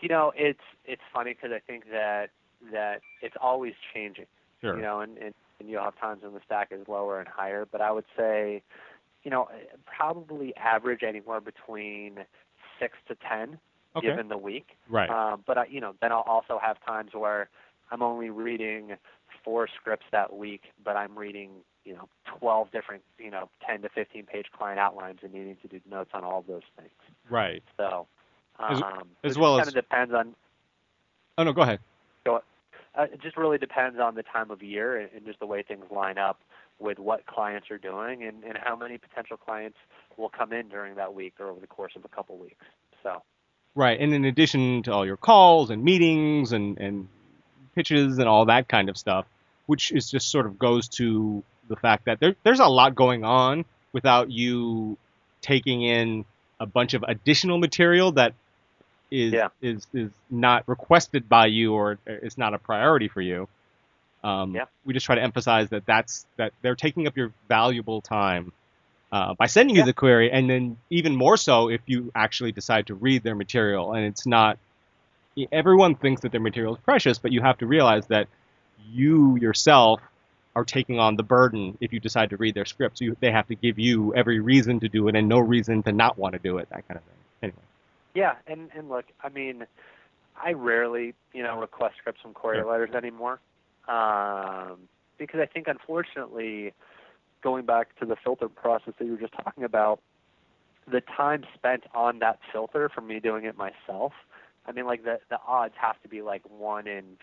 You 0.00 0.08
know, 0.08 0.32
it's 0.34 0.62
it's 0.86 1.02
funny 1.12 1.34
because 1.34 1.52
I 1.52 1.60
think 1.60 1.90
that 1.90 2.30
that 2.72 3.02
it's 3.20 3.36
always 3.40 3.74
changing. 3.92 4.26
Sure. 4.62 4.76
You 4.76 4.82
know, 4.82 5.00
and, 5.00 5.18
and 5.18 5.34
and 5.60 5.68
you'll 5.68 5.84
have 5.84 5.98
times 5.98 6.22
when 6.22 6.32
the 6.32 6.40
stack 6.44 6.68
is 6.72 6.88
lower 6.88 7.20
and 7.20 7.28
higher, 7.28 7.66
but 7.70 7.80
I 7.80 7.92
would 7.92 8.06
say, 8.16 8.62
you 9.22 9.30
know, 9.30 9.48
probably 9.84 10.56
average 10.56 11.02
anywhere 11.02 11.40
between 11.40 12.24
six 12.80 12.96
to 13.08 13.16
ten 13.16 13.58
okay. 13.96 14.08
given 14.08 14.28
the 14.28 14.38
week. 14.38 14.76
Right. 14.88 15.08
Um, 15.08 15.44
but 15.46 15.58
I, 15.58 15.66
you 15.66 15.80
know, 15.80 15.94
then 16.00 16.12
I'll 16.12 16.24
also 16.26 16.58
have 16.60 16.84
times 16.84 17.10
where 17.14 17.48
I'm 17.90 18.02
only 18.02 18.30
reading 18.30 18.96
four 19.44 19.68
scripts 19.68 20.06
that 20.12 20.34
week, 20.34 20.62
but 20.84 20.96
I'm 20.96 21.16
reading, 21.16 21.50
you 21.84 21.94
know, 21.94 22.08
12 22.38 22.70
different, 22.70 23.02
you 23.18 23.30
know, 23.30 23.48
10 23.66 23.82
to 23.82 23.88
15 23.88 24.24
page 24.26 24.46
client 24.56 24.78
outlines 24.78 25.18
and 25.22 25.32
needing 25.32 25.56
to 25.62 25.68
do 25.68 25.80
notes 25.90 26.10
on 26.14 26.24
all 26.24 26.44
those 26.46 26.62
things. 26.76 26.90
right. 27.28 27.62
So, 27.76 28.06
As- 28.58 28.82
um, 28.82 29.08
as 29.24 29.36
it 29.36 29.40
well 29.40 29.56
kind 29.56 29.62
as- 29.62 29.68
of 29.68 29.74
depends 29.74 30.14
on. 30.14 30.34
Oh 31.38 31.44
no, 31.44 31.52
go 31.52 31.62
ahead. 31.62 31.80
Uh, 32.94 33.04
it 33.04 33.22
just 33.22 33.38
really 33.38 33.56
depends 33.56 33.98
on 33.98 34.14
the 34.16 34.22
time 34.22 34.50
of 34.50 34.62
year 34.62 34.98
and, 34.98 35.08
and 35.16 35.24
just 35.24 35.40
the 35.40 35.46
way 35.46 35.62
things 35.62 35.84
line 35.90 36.18
up 36.18 36.38
with 36.78 36.98
what 36.98 37.24
clients 37.24 37.70
are 37.70 37.78
doing 37.78 38.22
and, 38.22 38.44
and 38.44 38.58
how 38.62 38.76
many 38.76 38.98
potential 38.98 39.38
clients 39.38 39.78
will 40.18 40.28
come 40.28 40.52
in 40.52 40.68
during 40.68 40.96
that 40.96 41.14
week 41.14 41.32
or 41.40 41.48
over 41.48 41.58
the 41.58 41.66
course 41.66 41.92
of 41.96 42.04
a 42.04 42.08
couple 42.08 42.36
weeks. 42.36 42.64
So, 43.02 43.22
Right, 43.74 43.98
and 43.98 44.12
in 44.12 44.26
addition 44.26 44.82
to 44.82 44.92
all 44.92 45.06
your 45.06 45.16
calls 45.16 45.70
and 45.70 45.82
meetings 45.82 46.52
and, 46.52 46.76
and 46.78 47.08
pitches 47.74 48.18
and 48.18 48.28
all 48.28 48.44
that 48.44 48.68
kind 48.68 48.90
of 48.90 48.98
stuff, 48.98 49.24
which 49.64 49.90
is 49.90 50.10
just 50.10 50.30
sort 50.30 50.44
of 50.44 50.58
goes 50.58 50.86
to 50.88 51.42
the 51.68 51.76
fact 51.76 52.04
that 52.06 52.20
there, 52.20 52.34
there's 52.42 52.60
a 52.60 52.66
lot 52.66 52.94
going 52.94 53.24
on 53.24 53.64
without 53.92 54.30
you 54.30 54.96
taking 55.40 55.82
in 55.82 56.24
a 56.60 56.66
bunch 56.66 56.94
of 56.94 57.04
additional 57.06 57.58
material 57.58 58.12
that 58.12 58.34
is 59.10 59.32
Yeah. 59.32 59.48
is 59.60 59.86
is 59.92 60.10
not 60.30 60.64
requested 60.66 61.28
by 61.28 61.46
you 61.46 61.74
or 61.74 61.98
is 62.06 62.38
not 62.38 62.54
a 62.54 62.58
priority 62.58 63.08
for 63.08 63.20
you. 63.20 63.48
Um, 64.24 64.54
Yeah. 64.54 64.64
We 64.84 64.94
just 64.94 65.04
try 65.06 65.16
to 65.16 65.22
emphasize 65.22 65.68
that 65.70 65.84
that's 65.86 66.26
that 66.36 66.52
they're 66.62 66.76
taking 66.76 67.06
up 67.06 67.16
your 67.16 67.32
valuable 67.48 68.00
time 68.00 68.52
uh, 69.10 69.34
by 69.34 69.46
sending 69.46 69.76
you 69.76 69.84
the 69.84 69.92
query, 69.92 70.30
and 70.32 70.48
then 70.48 70.78
even 70.88 71.14
more 71.14 71.36
so 71.36 71.68
if 71.68 71.82
you 71.86 72.10
actually 72.14 72.52
decide 72.52 72.86
to 72.86 72.94
read 72.94 73.22
their 73.22 73.34
material, 73.34 73.92
and 73.92 74.06
it's 74.06 74.26
not. 74.26 74.58
Everyone 75.50 75.94
thinks 75.94 76.20
that 76.22 76.32
their 76.32 76.40
material 76.40 76.74
is 76.74 76.80
precious, 76.82 77.18
but 77.18 77.32
you 77.32 77.40
have 77.42 77.58
to 77.58 77.66
realize 77.66 78.06
that 78.08 78.28
you 78.90 79.36
yourself 79.36 80.00
are 80.54 80.64
taking 80.64 80.98
on 80.98 81.16
the 81.16 81.22
burden 81.22 81.78
if 81.80 81.92
you 81.92 82.00
decide 82.00 82.30
to 82.30 82.36
read 82.36 82.54
their 82.54 82.64
scripts. 82.64 83.00
You, 83.00 83.16
they 83.20 83.30
have 83.30 83.48
to 83.48 83.54
give 83.54 83.78
you 83.78 84.14
every 84.14 84.40
reason 84.40 84.80
to 84.80 84.88
do 84.88 85.08
it 85.08 85.16
and 85.16 85.28
no 85.28 85.38
reason 85.38 85.82
to 85.84 85.92
not 85.92 86.18
want 86.18 86.34
to 86.34 86.38
do 86.38 86.58
it. 86.58 86.68
That 86.70 86.86
kind 86.88 86.98
of 86.98 87.04
thing. 87.04 87.14
Anyway. 87.42 87.58
Yeah, 88.14 88.34
and 88.46 88.70
and 88.76 88.88
look, 88.88 89.06
I 89.22 89.30
mean, 89.30 89.66
I 90.42 90.52
rarely, 90.52 91.14
you 91.32 91.42
know, 91.42 91.58
request 91.58 91.96
scripts 91.98 92.20
from 92.20 92.34
query 92.34 92.58
Sure. 92.58 92.70
letters 92.70 92.94
anymore, 92.94 93.40
um, 93.88 94.88
because 95.18 95.40
I 95.40 95.46
think 95.46 95.68
unfortunately, 95.68 96.74
going 97.42 97.64
back 97.64 97.98
to 98.00 98.06
the 98.06 98.16
filter 98.16 98.48
process 98.48 98.94
that 98.98 99.04
you 99.04 99.12
were 99.12 99.18
just 99.18 99.32
talking 99.32 99.64
about, 99.64 100.00
the 100.90 101.00
time 101.00 101.44
spent 101.54 101.84
on 101.94 102.18
that 102.18 102.38
filter 102.52 102.88
for 102.88 103.00
me 103.00 103.20
doing 103.20 103.44
it 103.44 103.56
myself, 103.56 104.12
I 104.66 104.72
mean, 104.72 104.86
like 104.86 105.04
the 105.04 105.20
the 105.30 105.38
odds 105.46 105.74
have 105.80 106.00
to 106.02 106.08
be 106.08 106.22
like 106.22 106.42
one 106.50 106.86
in 106.86 107.16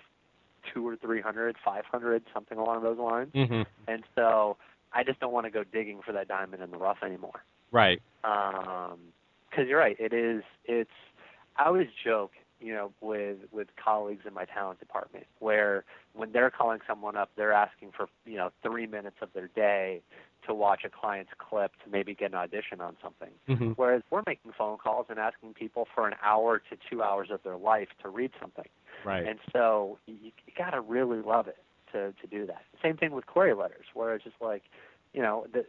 two 0.74 0.88
or 0.88 0.96
three 0.96 1.22
hundred, 1.22 1.56
five 1.64 1.86
hundred, 1.86 2.24
something 2.34 2.58
along 2.58 2.84
those 2.84 2.98
lines, 2.98 3.32
Mm-hmm. 3.34 3.62
and 3.88 4.04
so 4.16 4.58
I 4.94 5.04
just 5.04 5.20
don't 5.20 5.32
want 5.34 5.46
to 5.46 5.52
go 5.52 5.64
digging 5.64 6.02
for 6.06 6.12
that 6.14 6.28
diamond 6.28 6.64
in 6.64 6.72
the 6.72 6.78
rough 6.78 6.98
anymore 7.04 7.44
Right. 7.72 8.02
because 8.22 9.68
you're 9.68 9.80
right. 9.80 9.96
It 10.00 10.14
is. 10.14 10.44
It's. 10.66 10.90
I 11.58 11.66
always 11.66 11.88
joke, 12.04 12.32
you 12.62 12.74
know, 12.74 12.92
with 13.02 13.38
with 13.52 13.68
colleagues 13.84 14.26
in 14.26 14.34
my 14.34 14.46
talent 14.46 14.80
department, 14.80 15.26
where 15.40 15.84
when 16.14 16.32
they're 16.32 16.50
calling 16.50 16.80
someone 16.88 17.16
up, 17.18 17.30
they're 17.36 17.54
asking 17.54 17.92
for 17.96 18.08
you 18.26 18.38
know 18.38 18.52
three 18.64 18.88
minutes 18.88 19.18
of 19.22 19.30
their 19.34 19.48
day 19.50 20.02
to 20.48 20.54
watch 20.54 20.82
a 20.84 20.90
client's 20.90 21.32
clip 21.38 21.72
to 21.84 21.92
maybe 21.92 22.14
get 22.14 22.32
an 22.32 22.38
audition 22.38 22.82
on 22.82 22.96
something. 23.02 23.30
Mm-hmm. 23.48 23.72
Whereas 23.72 24.02
we're 24.10 24.24
making 24.26 24.52
phone 24.58 24.78
calls 24.78 25.08
and 25.10 25.20
asking 25.20 25.54
people 25.54 25.88
for 25.94 26.08
an 26.08 26.16
hour 26.24 26.60
to 26.70 26.78
two 26.90 27.04
hours 27.04 27.30
of 27.32 27.44
their 27.44 27.58
life 27.58 27.90
to 28.04 28.10
read 28.10 28.32
something. 28.40 28.68
Right. 29.06 29.26
And 29.26 29.40
so 29.52 29.98
you, 30.06 30.16
you 30.24 30.54
got 30.58 30.72
to 30.72 30.82
really 30.82 31.22
love 31.22 31.48
it 31.48 31.58
to 31.92 32.14
to 32.22 32.28
do 32.28 32.46
that. 32.48 32.64
Same 32.82 32.98
thing 32.98 33.12
with 33.12 33.26
query 33.26 33.54
letters, 33.54 33.86
where 33.94 34.16
it's 34.16 34.24
just 34.24 34.36
like, 34.42 34.64
you 35.14 35.22
know, 35.22 35.46
the, 35.52 35.66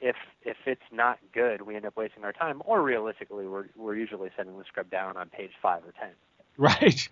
if 0.00 0.16
if 0.44 0.56
it's 0.66 0.82
not 0.92 1.18
good, 1.32 1.62
we 1.62 1.76
end 1.76 1.86
up 1.86 1.96
wasting 1.96 2.24
our 2.24 2.32
time. 2.32 2.62
Or 2.64 2.82
realistically, 2.82 3.46
we're 3.46 3.66
we're 3.76 3.96
usually 3.96 4.30
sending 4.36 4.58
the 4.58 4.64
script 4.64 4.90
down 4.90 5.16
on 5.16 5.28
page 5.28 5.52
five 5.60 5.82
or 5.84 5.92
ten. 5.98 6.10
Right. 6.56 7.08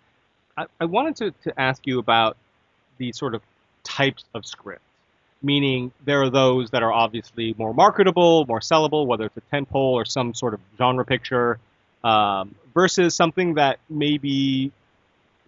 I, 0.57 0.67
I 0.81 0.85
wanted 0.85 1.17
to, 1.17 1.31
to 1.51 1.61
ask 1.61 1.85
you 1.85 1.99
about 1.99 2.37
the 2.99 3.11
sort 3.11 3.35
of 3.35 3.43
types 3.83 4.25
of 4.35 4.47
scripts. 4.47 4.85
Meaning, 5.43 5.93
there 6.05 6.23
are 6.23 6.31
those 6.31 6.71
that 6.71 6.83
are 6.83 6.93
obviously 6.93 7.55
more 7.59 7.75
marketable, 7.75 8.47
more 8.47 8.61
sellable, 8.61 9.07
whether 9.07 9.25
it's 9.27 9.37
a 9.37 9.43
tentpole 9.55 9.93
or 9.93 10.05
some 10.05 10.35
sort 10.35 10.55
of 10.55 10.61
genre 10.79 11.05
picture, 11.05 11.59
um, 12.05 12.55
versus 12.75 13.15
something 13.15 13.55
that 13.55 13.79
may 13.89 14.19
be, 14.19 14.71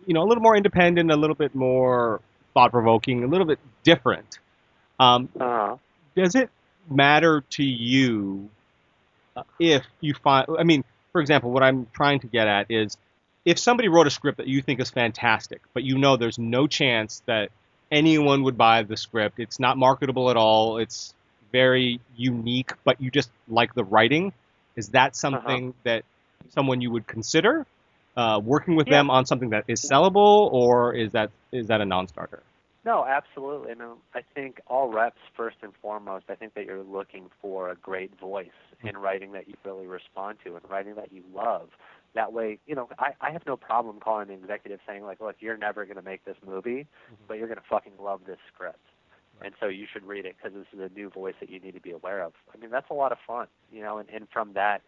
you 0.07 0.15
know, 0.15 0.23
a 0.23 0.27
little 0.27 0.43
more 0.43 0.57
independent, 0.57 1.11
a 1.11 1.17
little 1.17 1.37
bit 1.37 1.55
more 1.55 2.21
thought-provoking, 2.55 3.25
a 3.25 3.27
little 3.27 3.47
bit 3.47 3.59
different. 3.85 4.39
Um, 4.99 5.29
Uh, 5.39 5.77
does 6.15 6.35
it 6.35 6.51
matter 6.89 7.43
to 7.51 7.65
you 7.65 8.49
uh, 9.37 9.43
if 9.59 9.85
you 10.01 10.15
find 10.15 10.47
i 10.59 10.63
mean 10.63 10.85
for 11.13 11.21
example 11.21 11.51
what 11.51 11.63
i'm 11.63 11.87
trying 11.95 12.21
to 12.21 12.27
get 12.27 12.47
at 12.47 12.71
is 12.71 12.97
if 13.45 13.59
somebody 13.59 13.89
wrote 13.89 14.07
a 14.07 14.11
script 14.11 14.39
that 14.39 14.47
you 14.47 14.61
think 14.63 14.81
is 14.81 14.91
fantastic 14.91 15.61
but 15.73 15.83
you 15.83 15.97
know 15.99 16.17
there's 16.17 16.39
no 16.39 16.67
chance 16.67 17.23
that 17.27 17.51
anyone 17.95 18.43
would 18.43 18.59
buy 18.59 18.83
the 18.83 18.97
script 18.97 19.39
it's 19.39 19.61
not 19.61 19.79
marketable 19.79 20.29
at 20.31 20.37
all 20.37 20.79
it's 20.79 21.15
very 21.53 22.01
unique 22.17 22.73
but 22.83 23.01
you 23.01 23.11
just 23.11 23.31
like 23.49 23.73
the 23.75 23.85
writing 23.85 24.33
is 24.77 24.89
that 24.89 25.11
uh-huh. 25.11 25.25
something 25.25 25.75
that 25.85 26.05
someone 26.51 26.81
you 26.81 26.91
would 26.91 27.07
consider 27.07 27.67
uh, 28.17 28.41
working 28.45 28.77
with 28.77 28.89
Yeah. 28.89 28.99
them 28.99 29.11
on 29.11 29.27
something 29.27 29.51
that 29.51 29.65
is 29.69 29.81
sellable 29.81 30.53
or 30.53 30.95
is 30.95 31.13
that 31.13 31.31
is 31.53 31.69
that 31.69 31.81
a 31.81 31.85
non-starter 31.85 32.43
No, 32.85 33.05
absolutely. 33.07 33.75
No, 33.75 33.93
um, 33.93 33.99
I 34.15 34.23
think 34.35 34.61
all 34.67 34.89
reps, 34.89 35.23
first 35.39 35.57
and 35.63 35.73
foremost, 35.81 36.27
I 36.29 36.35
think 36.35 36.53
that 36.55 36.67
you're 36.67 36.83
looking 36.99 37.31
for 37.41 37.71
a 37.71 37.77
great 37.77 38.13
voice 38.21 38.59
in 38.83 38.89
mm-hmm. 38.89 38.99
writing 39.05 39.33
that 39.33 39.49
you 39.49 39.55
really 39.65 39.87
respond 39.87 40.39
to 40.45 40.57
and 40.57 40.65
writing 40.69 40.95
that 40.97 41.11
you 41.11 41.23
love. 41.35 41.69
That 42.15 42.33
way, 42.33 42.59
you 42.67 42.75
know, 42.75 42.89
I, 42.99 43.13
I 43.21 43.31
have 43.33 43.43
no 43.47 43.57
problem 43.57 43.99
calling 44.01 44.29
the 44.29 44.35
executive 44.35 44.81
saying, 44.87 45.03
like, 45.03 45.21
look, 45.21 45.37
you're 45.41 45.57
never 45.57 45.85
going 45.85 45.97
to 45.97 46.03
make 46.03 46.25
this 46.25 46.37
movie, 46.47 46.87
mm-hmm. 46.87 47.15
but 47.27 47.39
you're 47.39 47.49
going 47.49 47.59
to 47.59 47.65
fucking 47.69 47.95
love 48.01 48.21
this 48.27 48.39
script. 48.53 48.79
And 49.43 49.53
so 49.59 49.67
you 49.67 49.87
should 49.93 50.05
read 50.05 50.27
it 50.27 50.37
because 50.37 50.57
this 50.57 50.67
is 50.73 50.91
a 50.91 50.95
new 50.97 51.11
voice 51.11 51.35
that 51.41 51.51
you 51.51 51.59
need 51.59 51.75
to 51.75 51.81
be 51.81 51.91
aware 51.91 52.23
of. 52.23 52.33
I 52.55 52.59
mean, 52.59 52.71
that's 52.71 52.89
a 52.91 52.95
lot 52.95 53.11
of 53.11 53.19
fun, 53.27 53.49
you 53.73 53.83
know, 53.83 53.99
and, 53.99 54.09
and 54.11 54.29
from 54.33 54.53
that, 54.55 54.83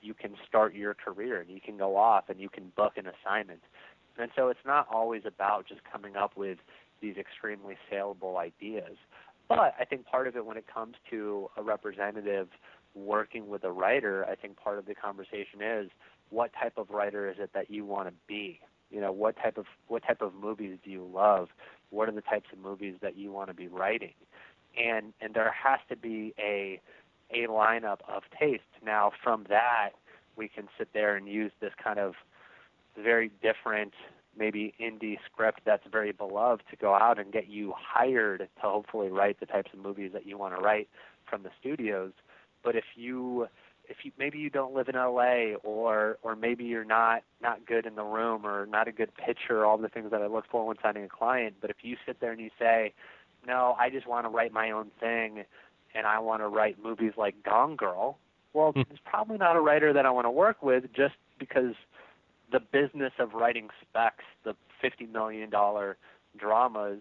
you 0.00 0.12
can 0.14 0.34
start 0.46 0.74
your 0.74 0.94
career 0.94 1.40
and 1.40 1.48
you 1.48 1.60
can 1.60 1.76
go 1.76 1.96
off 1.96 2.24
and 2.28 2.40
you 2.40 2.48
can 2.48 2.72
book 2.76 2.94
an 2.96 3.04
assignment. 3.06 3.60
And 4.18 4.30
so 4.36 4.48
it's 4.48 4.66
not 4.66 4.88
always 4.92 5.22
about 5.24 5.66
just 5.68 5.82
coming 5.90 6.16
up 6.16 6.36
with 6.36 6.58
these 7.00 7.16
extremely 7.16 7.76
saleable 7.88 8.36
ideas. 8.36 8.96
But 9.48 9.74
I 9.78 9.84
think 9.84 10.06
part 10.06 10.26
of 10.26 10.36
it 10.36 10.44
when 10.44 10.56
it 10.56 10.64
comes 10.72 10.96
to 11.10 11.48
a 11.56 11.62
representative 11.62 12.48
working 12.94 13.48
with 13.48 13.64
a 13.64 13.70
writer, 13.70 14.26
I 14.28 14.34
think 14.34 14.56
part 14.56 14.78
of 14.78 14.86
the 14.86 14.94
conversation 14.94 15.62
is 15.62 15.90
what 16.32 16.50
type 16.58 16.78
of 16.78 16.90
writer 16.90 17.30
is 17.30 17.36
it 17.38 17.50
that 17.54 17.70
you 17.70 17.84
want 17.84 18.08
to 18.08 18.14
be? 18.26 18.60
You 18.90 19.00
know, 19.00 19.12
what 19.12 19.36
type 19.36 19.58
of 19.58 19.66
what 19.88 20.02
type 20.02 20.22
of 20.22 20.34
movies 20.34 20.78
do 20.84 20.90
you 20.90 21.08
love? 21.12 21.48
What 21.90 22.08
are 22.08 22.12
the 22.12 22.22
types 22.22 22.48
of 22.52 22.58
movies 22.58 22.96
that 23.02 23.16
you 23.16 23.30
want 23.30 23.48
to 23.48 23.54
be 23.54 23.68
writing? 23.68 24.14
And 24.78 25.12
and 25.20 25.34
there 25.34 25.52
has 25.52 25.80
to 25.88 25.96
be 25.96 26.34
a 26.38 26.80
a 27.30 27.46
lineup 27.46 28.00
of 28.08 28.22
taste. 28.38 28.62
Now 28.84 29.12
from 29.22 29.44
that 29.48 29.90
we 30.36 30.48
can 30.48 30.68
sit 30.78 30.88
there 30.94 31.16
and 31.16 31.28
use 31.28 31.52
this 31.60 31.72
kind 31.82 31.98
of 31.98 32.14
very 32.96 33.30
different 33.42 33.92
maybe 34.36 34.72
indie 34.80 35.18
script 35.30 35.60
that's 35.64 35.86
very 35.90 36.12
beloved 36.12 36.62
to 36.70 36.76
go 36.76 36.94
out 36.94 37.18
and 37.18 37.32
get 37.32 37.48
you 37.48 37.74
hired 37.76 38.40
to 38.40 38.62
hopefully 38.62 39.08
write 39.08 39.38
the 39.40 39.46
types 39.46 39.70
of 39.74 39.78
movies 39.78 40.10
that 40.14 40.26
you 40.26 40.38
want 40.38 40.56
to 40.56 40.60
write 40.62 40.88
from 41.28 41.42
the 41.42 41.50
studios. 41.60 42.12
But 42.64 42.76
if 42.76 42.84
you 42.96 43.48
if 43.92 44.04
you 44.04 44.12
maybe 44.18 44.38
you 44.38 44.48
don't 44.48 44.74
live 44.74 44.88
in 44.88 44.94
LA 44.94 45.54
or 45.62 46.18
or 46.22 46.34
maybe 46.34 46.64
you're 46.64 46.84
not 46.84 47.22
not 47.42 47.64
good 47.66 47.84
in 47.84 47.94
the 47.94 48.02
room 48.02 48.46
or 48.46 48.66
not 48.66 48.88
a 48.88 48.92
good 48.92 49.10
pitcher, 49.14 49.64
all 49.66 49.76
the 49.76 49.88
things 49.88 50.10
that 50.10 50.22
I 50.22 50.26
look 50.26 50.46
for 50.50 50.66
when 50.66 50.76
signing 50.82 51.04
a 51.04 51.08
client, 51.08 51.56
but 51.60 51.70
if 51.70 51.76
you 51.82 51.96
sit 52.06 52.18
there 52.20 52.32
and 52.32 52.40
you 52.40 52.50
say, 52.58 52.94
"No, 53.46 53.76
I 53.78 53.90
just 53.90 54.06
want 54.06 54.24
to 54.24 54.30
write 54.30 54.52
my 54.52 54.70
own 54.70 54.90
thing 54.98 55.44
and 55.94 56.06
I 56.06 56.18
want 56.20 56.40
to 56.42 56.48
write 56.48 56.82
movies 56.82 57.12
like 57.18 57.42
Gone 57.42 57.76
Girl," 57.76 58.16
well, 58.54 58.72
Hmm. 58.72 58.80
it's 58.90 59.00
probably 59.04 59.36
not 59.38 59.56
a 59.56 59.60
writer 59.60 59.92
that 59.92 60.06
I 60.06 60.10
want 60.10 60.24
to 60.24 60.30
work 60.30 60.62
with 60.62 60.90
just 60.94 61.16
because 61.38 61.74
the 62.50 62.60
business 62.60 63.12
of 63.18 63.34
writing 63.34 63.68
specs, 63.82 64.24
the 64.44 64.54
fifty 64.80 65.06
million 65.06 65.50
dollar 65.50 65.98
dramas, 66.36 67.00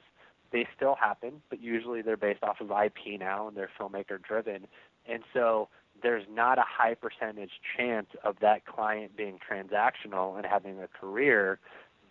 they 0.52 0.68
still 0.76 0.96
happen, 0.96 1.42
but 1.50 1.62
usually 1.62 2.02
they're 2.02 2.18
based 2.18 2.44
off 2.44 2.60
of 2.60 2.70
IP 2.70 3.18
now 3.18 3.48
and 3.48 3.56
they're 3.56 3.70
filmmaker 3.80 4.22
driven. 4.22 4.68
And 5.08 5.24
so 5.34 5.70
there's 6.02 6.26
not 6.32 6.58
a 6.58 6.64
high 6.66 6.96
percentage 6.96 7.52
chance 7.78 8.08
of 8.24 8.38
that 8.42 8.66
client 8.66 9.16
being 9.16 9.40
transactional 9.40 10.36
and 10.38 10.46
having 10.46 10.82
a 10.82 10.88
career 10.88 11.60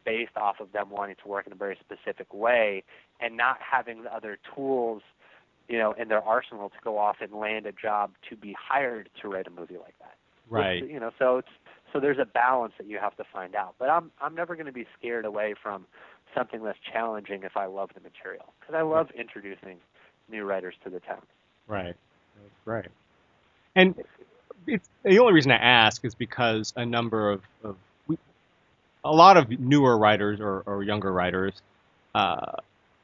based 0.04 0.36
off 0.36 0.60
of 0.60 0.72
them 0.72 0.90
wanting 0.90 1.16
to 1.22 1.28
work 1.28 1.46
in 1.46 1.52
a 1.52 1.56
very 1.56 1.78
specific 1.78 2.32
way 2.32 2.82
and 3.20 3.36
not 3.36 3.58
having 3.60 4.02
the 4.04 4.14
other 4.14 4.38
tools, 4.54 5.02
you 5.68 5.78
know, 5.78 5.92
in 5.92 6.08
their 6.08 6.22
arsenal 6.22 6.70
to 6.70 6.76
go 6.82 6.98
off 6.98 7.16
and 7.20 7.32
land 7.32 7.66
a 7.66 7.72
job 7.72 8.12
to 8.28 8.36
be 8.36 8.56
hired 8.58 9.08
to 9.20 9.28
write 9.28 9.46
a 9.46 9.50
movie 9.50 9.76
like 9.76 9.94
that. 9.98 10.14
right 10.48 10.88
You 10.88 11.00
know, 11.00 11.10
so 11.18 11.38
it's 11.38 11.48
so 11.92 12.00
there's 12.00 12.18
a 12.18 12.24
balance 12.24 12.72
that 12.78 12.86
you 12.86 12.98
have 12.98 13.16
to 13.16 13.24
find 13.32 13.54
out. 13.54 13.74
But 13.78 13.90
I'm 13.90 14.10
I'm 14.20 14.34
never 14.34 14.54
going 14.54 14.66
to 14.66 14.72
be 14.72 14.86
scared 14.98 15.24
away 15.24 15.54
from 15.60 15.86
something 16.34 16.62
that's 16.62 16.78
challenging 16.92 17.42
if 17.42 17.56
I 17.56 17.66
love 17.66 17.90
the 17.94 18.00
material 18.00 18.52
because 18.60 18.74
I 18.74 18.82
love 18.82 19.08
introducing 19.18 19.78
new 20.30 20.44
writers 20.44 20.74
to 20.84 20.90
the 20.90 21.00
town. 21.00 21.22
Right. 21.66 21.96
Right. 22.64 22.88
And 23.76 23.94
it's 24.66 24.88
the 25.02 25.18
only 25.18 25.32
reason 25.32 25.52
I 25.52 25.56
ask 25.56 26.04
is 26.04 26.14
because 26.14 26.72
a 26.76 26.84
number 26.84 27.30
of, 27.30 27.42
of 27.62 27.76
we, 28.06 28.18
a 29.04 29.12
lot 29.12 29.36
of 29.36 29.48
newer 29.50 29.96
writers 29.96 30.40
or, 30.40 30.62
or 30.66 30.82
younger 30.82 31.12
writers 31.12 31.54
uh, 32.14 32.56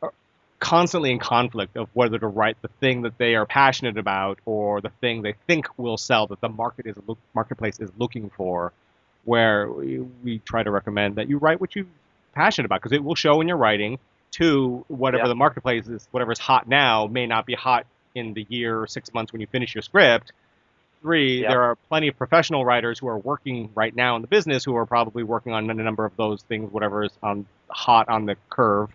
are 0.03 0.13
constantly 0.59 1.11
in 1.11 1.19
conflict 1.19 1.77
of 1.77 1.89
whether 1.95 2.19
to 2.19 2.27
write 2.27 2.61
the 2.63 2.69
thing 2.81 3.03
that 3.03 3.17
they 3.19 3.35
are 3.35 3.47
passionate 3.47 3.97
about 3.99 4.39
or 4.45 4.81
the 4.81 4.91
thing 5.01 5.23
they 5.23 5.35
think 5.47 5.67
will 5.79 5.97
sell 5.97 6.27
that 6.27 6.41
the 6.41 6.49
market 6.49 6.87
is 6.87 6.95
look, 7.07 7.19
marketplace 7.35 7.81
is 7.81 7.91
looking 7.99 8.31
for. 8.31 8.73
Where 9.25 9.69
we, 9.69 9.99
we 10.23 10.39
try 10.39 10.63
to 10.63 10.71
recommend 10.71 11.17
that 11.17 11.29
you 11.29 11.39
write 11.39 11.61
what 11.61 11.75
you're 11.75 11.87
passionate 12.33 12.67
about 12.67 12.81
because 12.81 12.93
it 12.93 13.03
will 13.03 13.17
show 13.17 13.41
in 13.41 13.49
your 13.49 13.57
writing. 13.57 13.99
To 14.33 14.85
whatever 14.89 15.25
Yeah. 15.25 15.29
the 15.29 15.35
marketplace 15.35 15.89
is, 15.89 16.07
whatever's 16.13 16.39
hot 16.39 16.69
now 16.69 17.07
may 17.07 17.27
not 17.27 17.45
be 17.47 17.55
hot 17.55 17.87
in 18.15 18.35
the 18.35 18.47
year 18.49 18.81
or 18.81 18.87
six 18.87 19.13
months 19.15 19.33
when 19.33 19.41
you 19.41 19.47
finish 19.49 19.75
your 19.75 19.83
script. 19.83 20.31
Three, 21.03 21.43
Yeah. 21.43 21.51
there 21.51 21.63
are 21.63 21.77
plenty 21.89 22.09
of 22.09 22.17
professional 22.17 22.65
writers 22.65 22.99
who 22.99 23.07
are 23.09 23.19
working 23.19 23.71
right 23.75 23.95
now 23.95 24.17
in 24.17 24.23
the 24.23 24.29
business 24.29 24.65
who 24.65 24.75
are 24.77 24.87
probably 24.87 25.23
working 25.23 25.53
on 25.53 25.69
a 25.71 25.75
number 25.75 26.05
of 26.05 26.17
those 26.17 26.43
things, 26.45 26.73
whatever 26.73 27.05
is 27.05 27.13
on 27.23 27.47
hot 27.69 28.09
on 28.09 28.27
the 28.27 28.37
curve. 28.51 28.91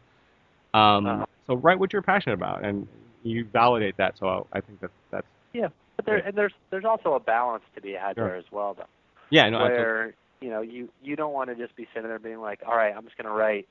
Um, 0.74 1.06
Uh-huh. 1.06 1.26
So 1.48 1.56
write 1.56 1.80
what 1.80 1.92
you're 1.92 2.02
passionate 2.02 2.36
about, 2.36 2.64
and 2.64 2.88
you 3.24 3.46
validate 3.46 3.98
that. 3.98 4.18
So 4.18 4.48
I 4.54 4.62
think 4.62 4.80
that 4.82 4.92
that's 5.10 5.28
Yeah, 5.54 5.68
but 5.98 6.06
there 6.06 6.18
and 6.18 6.36
there's 6.36 6.54
there's 6.70 6.86
also 6.86 7.14
a 7.14 7.20
balance 7.20 7.64
to 7.76 7.82
be 7.82 7.92
had 7.94 8.16
Sure. 8.16 8.28
there 8.28 8.36
as 8.38 8.50
well, 8.52 8.74
though. 8.76 8.86
yeah, 9.30 9.50
no, 9.50 9.58
absolutely. 9.60 9.84
where 9.84 10.14
you 10.40 10.50
know 10.50 10.62
you 10.62 10.90
you 11.04 11.16
don't 11.16 11.34
want 11.34 11.50
to 11.50 11.56
just 11.56 11.76
be 11.76 11.88
sitting 11.94 12.08
there 12.10 12.20
being 12.20 12.40
like, 12.42 12.62
all 12.66 12.76
right, 12.76 12.96
I'm 12.96 13.04
just 13.04 13.18
going 13.18 13.28
to 13.28 13.34
write, 13.34 13.68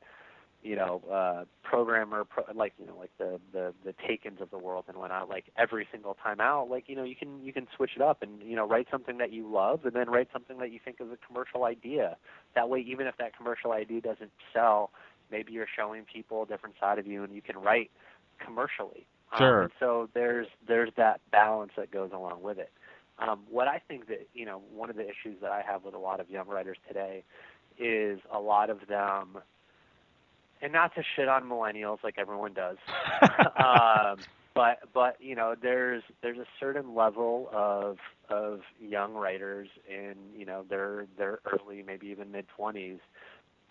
you 0.63 0.77
know, 0.77 1.03
uh, 1.11 1.45
programmer 1.63 2.25
pro, 2.25 2.45
like 2.55 2.75
you 2.79 2.87
know 2.87 2.97
like 2.99 3.11
the 3.19 3.41
the 3.53 3.73
the 3.85 3.95
Takens 3.95 4.41
of 4.41 4.51
the 4.51 4.59
world 4.59 4.85
and 4.89 4.97
whatnot. 4.97 5.29
Like 5.29 5.47
every 5.57 5.87
single 5.91 6.15
time 6.23 6.41
out, 6.41 6.69
like 6.71 6.85
you 6.89 6.97
know 6.97 7.05
you 7.05 7.17
can 7.17 7.43
you 7.43 7.53
can 7.53 7.67
switch 7.75 7.93
it 7.97 8.03
up 8.03 8.23
and 8.23 8.43
you 8.43 8.57
know 8.57 8.67
write 8.67 8.87
something 8.91 9.19
that 9.19 9.33
you 9.33 9.51
love 9.51 9.85
and 9.85 9.95
then 9.95 10.11
write 10.11 10.29
something 10.33 10.59
that 10.59 10.71
you 10.71 10.79
think 10.85 10.97
is 11.01 11.09
a 11.13 11.27
commercial 11.27 11.65
idea. 11.65 12.17
That 12.55 12.69
way, 12.69 12.81
even 12.81 13.07
if 13.07 13.17
that 13.19 13.37
commercial 13.37 13.73
idea 13.73 14.01
doesn't 14.03 14.33
sell, 14.53 14.91
maybe 15.31 15.53
you're 15.53 15.67
showing 15.75 16.05
people 16.05 16.43
a 16.43 16.47
different 16.47 16.77
side 16.79 16.99
of 16.99 17.07
you 17.07 17.25
and 17.25 17.35
you 17.35 17.43
can 17.43 17.57
write 17.59 17.91
commercially. 18.45 19.07
Um, 19.33 19.39
Sure. 19.39 19.63
and 19.63 19.71
so 19.79 20.09
there's 20.13 20.49
there's 20.67 20.91
that 20.97 21.21
balance 21.31 21.73
that 21.77 21.91
goes 21.91 22.11
along 22.13 22.43
with 22.43 22.59
it. 22.59 22.71
Um, 23.19 23.41
what 23.51 23.69
I 23.69 23.81
think 23.87 24.09
that 24.09 24.29
you 24.35 24.45
know 24.45 24.63
one 24.75 24.91
of 24.91 24.97
the 24.97 25.05
issues 25.05 25.41
that 25.41 25.53
I 25.53 25.63
have 25.63 25.85
with 25.85 25.95
a 25.95 25.99
lot 25.99 26.21
of 26.21 26.29
young 26.31 26.49
writers 26.49 26.79
today 26.87 27.23
is 27.79 28.21
a 28.33 28.39
lot 28.41 28.69
of 28.71 28.87
them, 28.89 29.39
and 30.63 30.73
not 30.73 30.95
to 30.95 31.03
shit 31.17 31.29
on 31.29 31.45
millennials 31.45 31.99
like 32.05 32.15
everyone 32.19 32.53
does, 32.55 32.77
um, 33.57 34.19
but 34.55 34.81
but 34.93 35.17
you 35.21 35.35
know 35.35 35.55
there's 35.61 36.03
there's 36.23 36.39
a 36.39 36.47
certain 36.59 36.95
level 36.95 37.49
of 37.53 37.99
of 38.29 38.61
young 38.81 39.15
writers 39.15 39.69
in 39.89 40.15
you 40.37 40.45
know 40.45 40.65
their 40.69 41.07
their 41.17 41.39
early 41.53 41.83
maybe 41.83 42.09
even 42.09 42.31
mid 42.33 42.47
twenties 42.57 42.99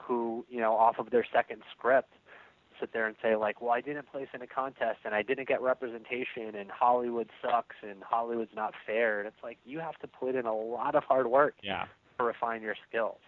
who 0.02 0.46
you 0.50 0.60
know 0.60 0.74
off 0.74 1.00
of 1.00 1.10
their 1.12 1.26
second 1.34 1.62
script 1.78 2.14
sit 2.80 2.94
there 2.94 3.08
and 3.08 3.16
say 3.22 3.36
like, 3.36 3.62
well, 3.62 3.72
I 3.72 3.82
didn't 3.82 4.10
place 4.10 4.30
in 4.34 4.42
a 4.42 4.48
contest 4.48 5.00
and 5.04 5.14
I 5.14 5.22
didn't 5.22 5.50
get 5.50 5.62
representation 5.62 6.56
and 6.58 6.72
Hollywood 6.72 7.30
sucks 7.42 7.76
and 7.82 8.02
Hollywood's 8.02 8.56
not 8.56 8.74
fair. 8.86 9.20
And 9.20 9.28
it's 9.28 9.44
like 9.44 9.58
you 9.66 9.80
have 9.80 9.98
to 9.98 10.08
put 10.08 10.34
in 10.34 10.46
a 10.46 10.56
lot 10.56 10.96
of 10.96 11.04
hard 11.04 11.28
work 11.28 11.56
Yeah. 11.62 11.88
to 12.18 12.24
refine 12.24 12.62
your 12.62 12.76
skills. 12.88 13.20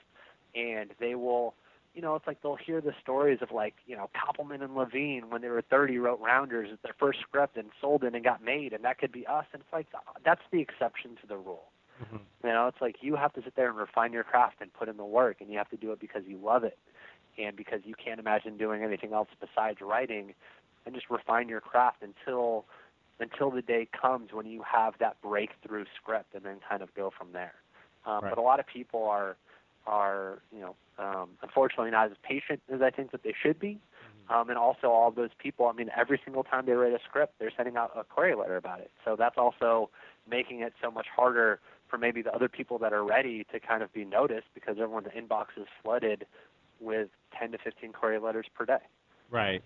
And 0.55 0.91
they 1.01 1.15
will, 1.15 1.53
you 1.93 2.01
know, 2.01 2.15
it's 2.15 2.27
like 2.27 2.41
they'll 2.41 2.55
hear 2.55 2.79
the 2.81 2.93
stories 3.01 3.39
of 3.41 3.51
like, 3.51 3.75
you 3.85 3.95
know, 3.95 4.09
Koppelman 4.15 4.63
and 4.63 4.75
Levien 4.75 5.29
when 5.29 5.41
they 5.41 5.49
were 5.49 5.61
30 5.61 5.97
wrote 5.97 6.19
Rounders 6.21 6.69
as 6.71 6.79
their 6.83 6.95
first 6.97 7.19
script 7.21 7.57
and 7.57 7.69
sold 7.81 8.03
it 8.03 8.15
and 8.15 8.23
got 8.23 8.43
made, 8.43 8.73
and 8.73 8.83
that 8.85 8.97
could 8.97 9.11
be 9.11 9.27
us. 9.27 9.45
And 9.53 9.61
it's 9.61 9.73
like 9.73 9.87
that's 10.23 10.41
the 10.51 10.61
exception 10.61 11.17
to 11.21 11.27
the 11.27 11.37
rule. 11.37 11.65
Mhm. 12.01 12.19
You 12.43 12.49
know, 12.49 12.67
it's 12.67 12.81
like 12.81 13.03
you 13.03 13.15
have 13.15 13.33
to 13.33 13.43
sit 13.43 13.55
there 13.55 13.69
and 13.69 13.77
refine 13.77 14.13
your 14.13 14.23
craft 14.23 14.61
and 14.61 14.73
put 14.73 14.89
in 14.89 14.97
the 14.97 15.05
work, 15.05 15.41
and 15.41 15.49
you 15.49 15.57
have 15.57 15.69
to 15.69 15.77
do 15.77 15.91
it 15.91 15.99
because 15.99 16.23
you 16.25 16.37
love 16.37 16.63
it, 16.63 16.77
and 17.37 17.55
because 17.55 17.81
you 17.85 17.93
can't 17.95 18.19
imagine 18.19 18.57
doing 18.57 18.83
anything 18.83 19.13
else 19.13 19.27
besides 19.39 19.81
writing, 19.81 20.33
and 20.85 20.95
just 20.95 21.09
refine 21.09 21.49
your 21.49 21.61
craft 21.61 22.01
until 22.01 22.65
until 23.19 23.51
the 23.51 23.61
day 23.61 23.87
comes 23.91 24.33
when 24.33 24.47
you 24.47 24.63
have 24.63 24.97
that 24.97 25.21
breakthrough 25.21 25.85
script, 25.95 26.33
and 26.33 26.43
then 26.43 26.59
kind 26.67 26.81
of 26.81 26.91
go 26.95 27.11
from 27.11 27.33
there. 27.33 27.53
Um, 28.05 28.23
Right. 28.23 28.29
But 28.31 28.39
a 28.39 28.41
lot 28.41 28.59
of 28.59 28.65
people 28.65 29.07
are 29.07 29.35
are 29.87 30.39
you 30.53 30.61
know 30.61 30.75
um, 30.97 31.29
unfortunately 31.41 31.91
not 31.91 32.11
as 32.11 32.17
patient 32.23 32.61
as 32.73 32.81
I 32.81 32.89
think 32.89 33.11
that 33.11 33.23
they 33.23 33.33
should 33.41 33.59
be. 33.59 33.79
Um, 34.29 34.49
and 34.49 34.57
also 34.57 34.87
all 34.87 35.11
those 35.11 35.31
people, 35.39 35.65
I 35.65 35.73
mean, 35.73 35.89
every 35.97 36.21
single 36.23 36.43
time 36.43 36.65
they 36.65 36.71
write 36.71 36.93
a 36.93 36.99
script, 37.05 37.33
they're 37.37 37.51
sending 37.55 37.75
out 37.75 37.91
a 37.97 38.05
query 38.05 38.33
letter 38.33 38.55
about 38.55 38.79
it. 38.79 38.89
So 39.03 39.17
that's 39.17 39.37
also 39.37 39.89
making 40.29 40.61
it 40.61 40.73
so 40.81 40.89
much 40.89 41.07
harder 41.13 41.59
for 41.89 41.97
maybe 41.97 42.21
the 42.21 42.33
other 42.33 42.47
people 42.47 42.77
that 42.79 42.93
are 42.93 43.03
ready 43.03 43.45
to 43.51 43.59
kind 43.59 43.83
of 43.83 43.91
be 43.91 44.05
noticed 44.05 44.47
because 44.53 44.77
everyone's 44.79 45.07
inbox 45.07 45.47
is 45.57 45.67
flooded 45.83 46.25
with 46.79 47.09
10 47.37 47.51
to 47.51 47.57
15 47.57 47.91
query 47.91 48.19
letters 48.19 48.45
per 48.55 48.65
day. 48.65 48.79
Right. 49.29 49.61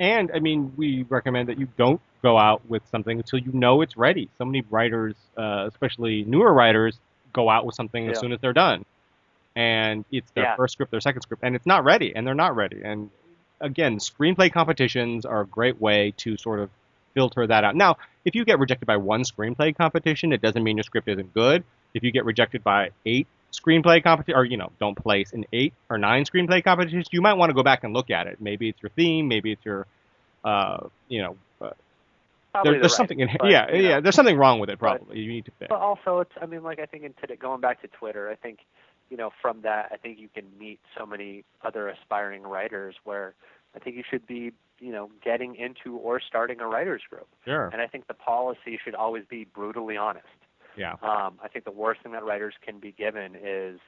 And 0.00 0.30
I 0.32 0.38
mean, 0.38 0.72
we 0.76 1.04
recommend 1.08 1.48
that 1.48 1.58
you 1.58 1.68
don't 1.76 2.00
go 2.22 2.38
out 2.38 2.66
with 2.68 2.82
something 2.90 3.18
until 3.18 3.40
you 3.40 3.52
know 3.52 3.82
it's 3.82 3.96
ready. 3.96 4.30
So 4.38 4.44
many 4.44 4.64
writers, 4.70 5.16
uh, 5.36 5.66
especially 5.68 6.24
newer 6.24 6.52
writers, 6.52 6.98
go 7.32 7.50
out 7.50 7.66
with 7.66 7.74
something 7.74 8.08
as 8.08 8.18
soon 8.18 8.32
as 8.32 8.40
they're 8.40 8.52
done, 8.52 8.84
and 9.58 10.04
it's 10.12 10.30
their 10.30 10.44
Yeah. 10.44 10.56
first 10.56 10.74
script, 10.74 10.92
their 10.92 11.00
second 11.00 11.22
script, 11.22 11.42
and 11.42 11.56
it's 11.56 11.66
not 11.66 11.82
ready, 11.82 12.14
and 12.14 12.24
they're 12.24 12.32
not 12.46 12.54
ready. 12.54 12.80
And 12.84 13.10
again, 13.60 13.98
screenplay 13.98 14.52
competitions 14.52 15.26
are 15.26 15.40
a 15.40 15.46
great 15.46 15.80
way 15.80 16.12
to 16.18 16.36
sort 16.36 16.60
of 16.60 16.70
filter 17.12 17.44
that 17.44 17.64
out. 17.64 17.74
Now, 17.74 17.96
if 18.24 18.36
you 18.36 18.44
get 18.44 18.60
rejected 18.60 18.86
by 18.86 18.98
one 18.98 19.24
screenplay 19.24 19.76
competition, 19.76 20.32
it 20.32 20.40
doesn't 20.40 20.62
mean 20.62 20.76
your 20.76 20.84
script 20.84 21.08
isn't 21.08 21.34
good. 21.34 21.64
If 21.92 22.04
you 22.04 22.12
get 22.12 22.24
rejected 22.24 22.62
by 22.62 22.90
eight 23.04 23.26
screenplay 23.52 24.00
competition, 24.00 24.38
or 24.38 24.44
you 24.44 24.58
know, 24.58 24.70
don't 24.78 24.94
place 24.94 25.32
in 25.32 25.44
eight 25.52 25.74
or 25.90 25.98
nine 25.98 26.24
screenplay 26.24 26.62
competitions, 26.62 27.08
you 27.10 27.20
might 27.20 27.34
want 27.34 27.50
to 27.50 27.54
go 27.54 27.64
back 27.64 27.82
and 27.82 27.92
look 27.92 28.10
at 28.10 28.28
it. 28.28 28.40
Maybe 28.40 28.68
it's 28.68 28.80
your 28.80 28.90
theme, 28.90 29.26
maybe 29.26 29.50
it's 29.50 29.64
your, 29.64 29.88
uh, 30.44 30.86
you 31.08 31.22
know, 31.22 31.36
uh, 31.60 31.70
there, 32.62 32.74
the 32.74 32.78
there's 32.78 32.94
something 32.94 33.18
in 33.18 33.28
but, 33.40 33.50
yeah, 33.50 33.66
you 33.74 33.82
know, 33.82 33.88
yeah, 33.88 34.00
there's 34.00 34.14
something 34.14 34.36
wrong 34.36 34.60
with 34.60 34.70
it. 34.70 34.78
But- 34.78 34.98
Probably 34.98 35.18
you 35.18 35.32
need 35.32 35.46
to 35.46 35.50
fix. 35.58 35.68
But 35.68 35.80
also, 35.80 36.20
it's 36.20 36.32
I 36.40 36.46
mean, 36.46 36.62
like 36.62 36.78
I 36.78 36.86
think 36.86 37.02
in 37.02 37.12
today, 37.14 37.34
going 37.34 37.60
back 37.60 37.80
to 37.82 37.88
Twitter, 37.88 38.30
I 38.30 38.36
think 38.36 38.60
you 39.10 39.16
know 39.16 39.30
from 39.40 39.62
that, 39.62 39.90
I 39.92 39.96
think 39.96 40.18
you 40.18 40.28
can 40.32 40.46
meet 40.58 40.80
so 40.96 41.06
many 41.06 41.44
other 41.64 41.88
aspiring 41.88 42.42
writers 42.42 42.96
where 43.04 43.34
I 43.74 43.78
think 43.78 43.96
you 43.96 44.02
should 44.08 44.26
be 44.26 44.52
you 44.80 44.92
know 44.92 45.10
getting 45.24 45.56
into 45.56 45.96
or 45.96 46.20
starting 46.20 46.60
a 46.60 46.66
writers 46.66 47.02
group. 47.08 47.28
Sure. 47.44 47.68
And 47.68 47.80
I 47.82 47.86
think 47.86 48.06
the 48.06 48.14
policy 48.14 48.78
should 48.82 48.94
always 48.94 49.24
be 49.28 49.44
brutally 49.44 49.96
honest. 49.96 50.26
Yeah. 50.78 50.92
Um, 51.02 51.38
I 51.42 51.48
think 51.52 51.64
the 51.64 51.72
worst 51.72 52.02
thing 52.02 52.12
that 52.12 52.24
writers 52.24 52.54
can 52.64 52.78
be 52.78 52.92
given 52.92 53.34
is, 53.34 53.80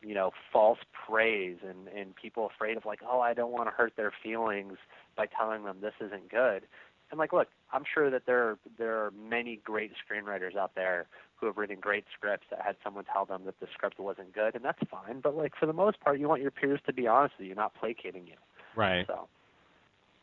you 0.00 0.14
know, 0.14 0.30
false 0.52 0.78
praise 0.92 1.56
and, 1.68 1.88
and 1.88 2.14
people 2.14 2.46
afraid 2.46 2.76
of 2.76 2.86
like, 2.86 3.00
oh, 3.06 3.20
I 3.20 3.34
don't 3.34 3.50
want 3.50 3.68
to 3.68 3.74
hurt 3.74 3.94
their 3.96 4.12
feelings 4.22 4.78
by 5.16 5.26
telling 5.26 5.64
them 5.64 5.78
this 5.80 5.94
isn't 6.00 6.30
good. 6.30 6.62
And 7.10 7.18
like, 7.18 7.32
look, 7.32 7.48
I'm 7.72 7.84
sure 7.92 8.10
that 8.10 8.26
there 8.26 8.42
are, 8.42 8.58
there 8.78 8.96
are 9.04 9.12
many 9.12 9.60
great 9.64 9.92
screenwriters 9.92 10.56
out 10.56 10.74
there 10.74 11.06
who 11.36 11.46
have 11.46 11.56
written 11.56 11.78
great 11.80 12.04
scripts 12.16 12.46
that 12.50 12.60
had 12.62 12.76
someone 12.82 13.04
tell 13.04 13.24
them 13.24 13.42
that 13.44 13.58
the 13.60 13.66
script 13.72 13.98
wasn't 13.98 14.32
good, 14.32 14.54
and 14.54 14.64
that's 14.64 14.80
fine. 14.90 15.20
But 15.20 15.36
like 15.36 15.52
for 15.58 15.66
the 15.66 15.72
most 15.72 16.00
part, 16.00 16.18
you 16.18 16.28
want 16.28 16.42
your 16.42 16.50
peers 16.50 16.80
to 16.86 16.92
be 16.92 17.06
honest 17.06 17.34
with 17.38 17.48
you, 17.48 17.54
not 17.54 17.74
placating 17.74 18.26
you. 18.26 18.34
Right. 18.74 19.06
So 19.06 19.28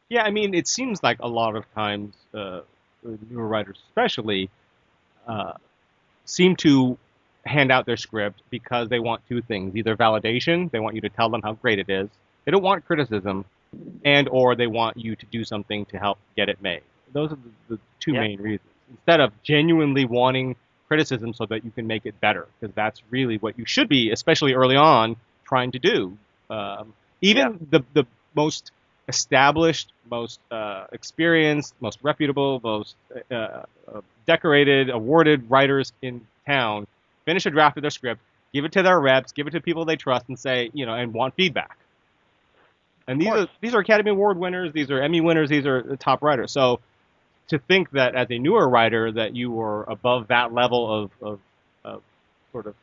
Yeah, 0.10 0.24
I 0.24 0.32
mean, 0.32 0.54
it 0.54 0.68
seems 0.68 1.02
like 1.04 1.20
a 1.20 1.28
lot 1.28 1.56
of 1.56 1.72
times 1.74 2.16
uh, 2.34 2.62
newer 3.30 3.48
writers, 3.48 3.80
especially, 3.90 4.50
uh, 5.28 5.54
seem 6.26 6.56
to 6.58 6.98
hand 7.46 7.72
out 7.72 7.86
their 7.86 7.98
script 7.98 8.42
because 8.50 8.90
they 8.90 9.00
want 9.00 9.22
two 9.30 9.42
things: 9.42 9.76
either 9.76 9.96
validation, 9.96 10.72
they 10.72 10.80
want 10.80 10.96
you 10.96 11.02
to 11.02 11.10
tell 11.10 11.30
them 11.30 11.42
how 11.44 11.54
great 11.54 11.80
it 11.80 11.90
is; 11.90 12.10
they 12.46 12.52
don't 12.52 12.64
want 12.64 12.86
criticism, 12.86 13.46
and 14.06 14.28
or 14.30 14.56
they 14.56 14.68
want 14.68 14.98
you 14.98 15.16
to 15.16 15.26
do 15.28 15.44
something 15.44 15.86
to 15.88 15.98
help 15.98 16.18
get 16.36 16.50
it 16.50 16.62
made. 16.62 16.82
Those 17.14 17.32
are 17.32 17.38
the, 17.70 17.76
the 17.76 17.80
two 18.00 18.14
Yeah. 18.14 18.20
main 18.20 18.40
reasons. 18.42 18.70
Instead 18.90 19.20
of 19.22 19.32
genuinely 19.44 20.06
wanting 20.06 20.56
criticism 20.88 21.34
so 21.34 21.46
that 21.48 21.64
you 21.64 21.72
can 21.72 21.88
make 21.88 22.06
it 22.06 22.20
better, 22.22 22.48
because 22.60 22.74
that's 22.76 23.02
really 23.10 23.38
what 23.38 23.58
you 23.58 23.66
should 23.66 23.90
be, 23.90 24.12
especially 24.12 24.54
early 24.54 24.76
on, 24.76 25.16
trying 25.46 25.72
to 25.72 25.80
do. 25.80 26.18
Um, 26.50 26.94
even 27.22 27.66
the 27.72 27.84
the 27.94 28.06
most 28.36 28.72
established, 29.08 29.92
most 30.10 30.40
uh, 30.52 30.86
experienced, 30.92 31.74
most 31.82 32.00
reputable, 32.04 32.60
most 32.64 32.96
uh, 33.32 33.36
uh, 33.36 34.02
decorated, 34.26 34.90
awarded 34.90 35.50
writers 35.50 35.92
in 36.02 36.26
town 36.48 36.86
finish 37.26 37.46
a 37.46 37.50
draft 37.52 37.78
of 37.78 37.82
their 37.82 37.92
script, 37.92 38.22
give 38.54 38.66
it 38.66 38.72
to 38.74 38.84
their 38.84 39.00
reps, 39.00 39.32
give 39.32 39.48
it 39.48 39.52
to 39.52 39.62
people 39.62 39.86
they 39.86 39.96
trust, 39.96 40.26
and 40.28 40.38
say, 40.38 40.70
you 40.74 40.86
know, 40.86 40.94
and 40.94 41.14
want 41.14 41.34
feedback. 41.36 41.78
And 43.08 43.20
these 43.20 43.28
are 43.28 43.48
these 43.62 43.74
are 43.74 43.80
Academy 43.80 44.12
Award 44.12 44.38
winners, 44.38 44.72
these 44.74 44.90
are 44.90 45.02
Emmy 45.02 45.22
winners, 45.22 45.50
these 45.50 45.66
are 45.66 45.82
the 45.82 45.98
top 45.98 46.22
writers. 46.22 46.52
So 46.52 46.80
to 47.50 47.60
think 47.60 47.92
that 47.92 48.16
as 48.16 48.28
a 48.30 48.40
newer 48.40 48.68
writer 48.68 49.12
that 49.12 49.36
you 49.36 49.52
were 49.52 49.84
above 49.84 50.30
that 50.30 50.54
level 50.54 51.04
of, 51.04 51.12
of, 51.22 51.40
of 51.84 52.02
sort 52.52 52.68
of 52.68 52.76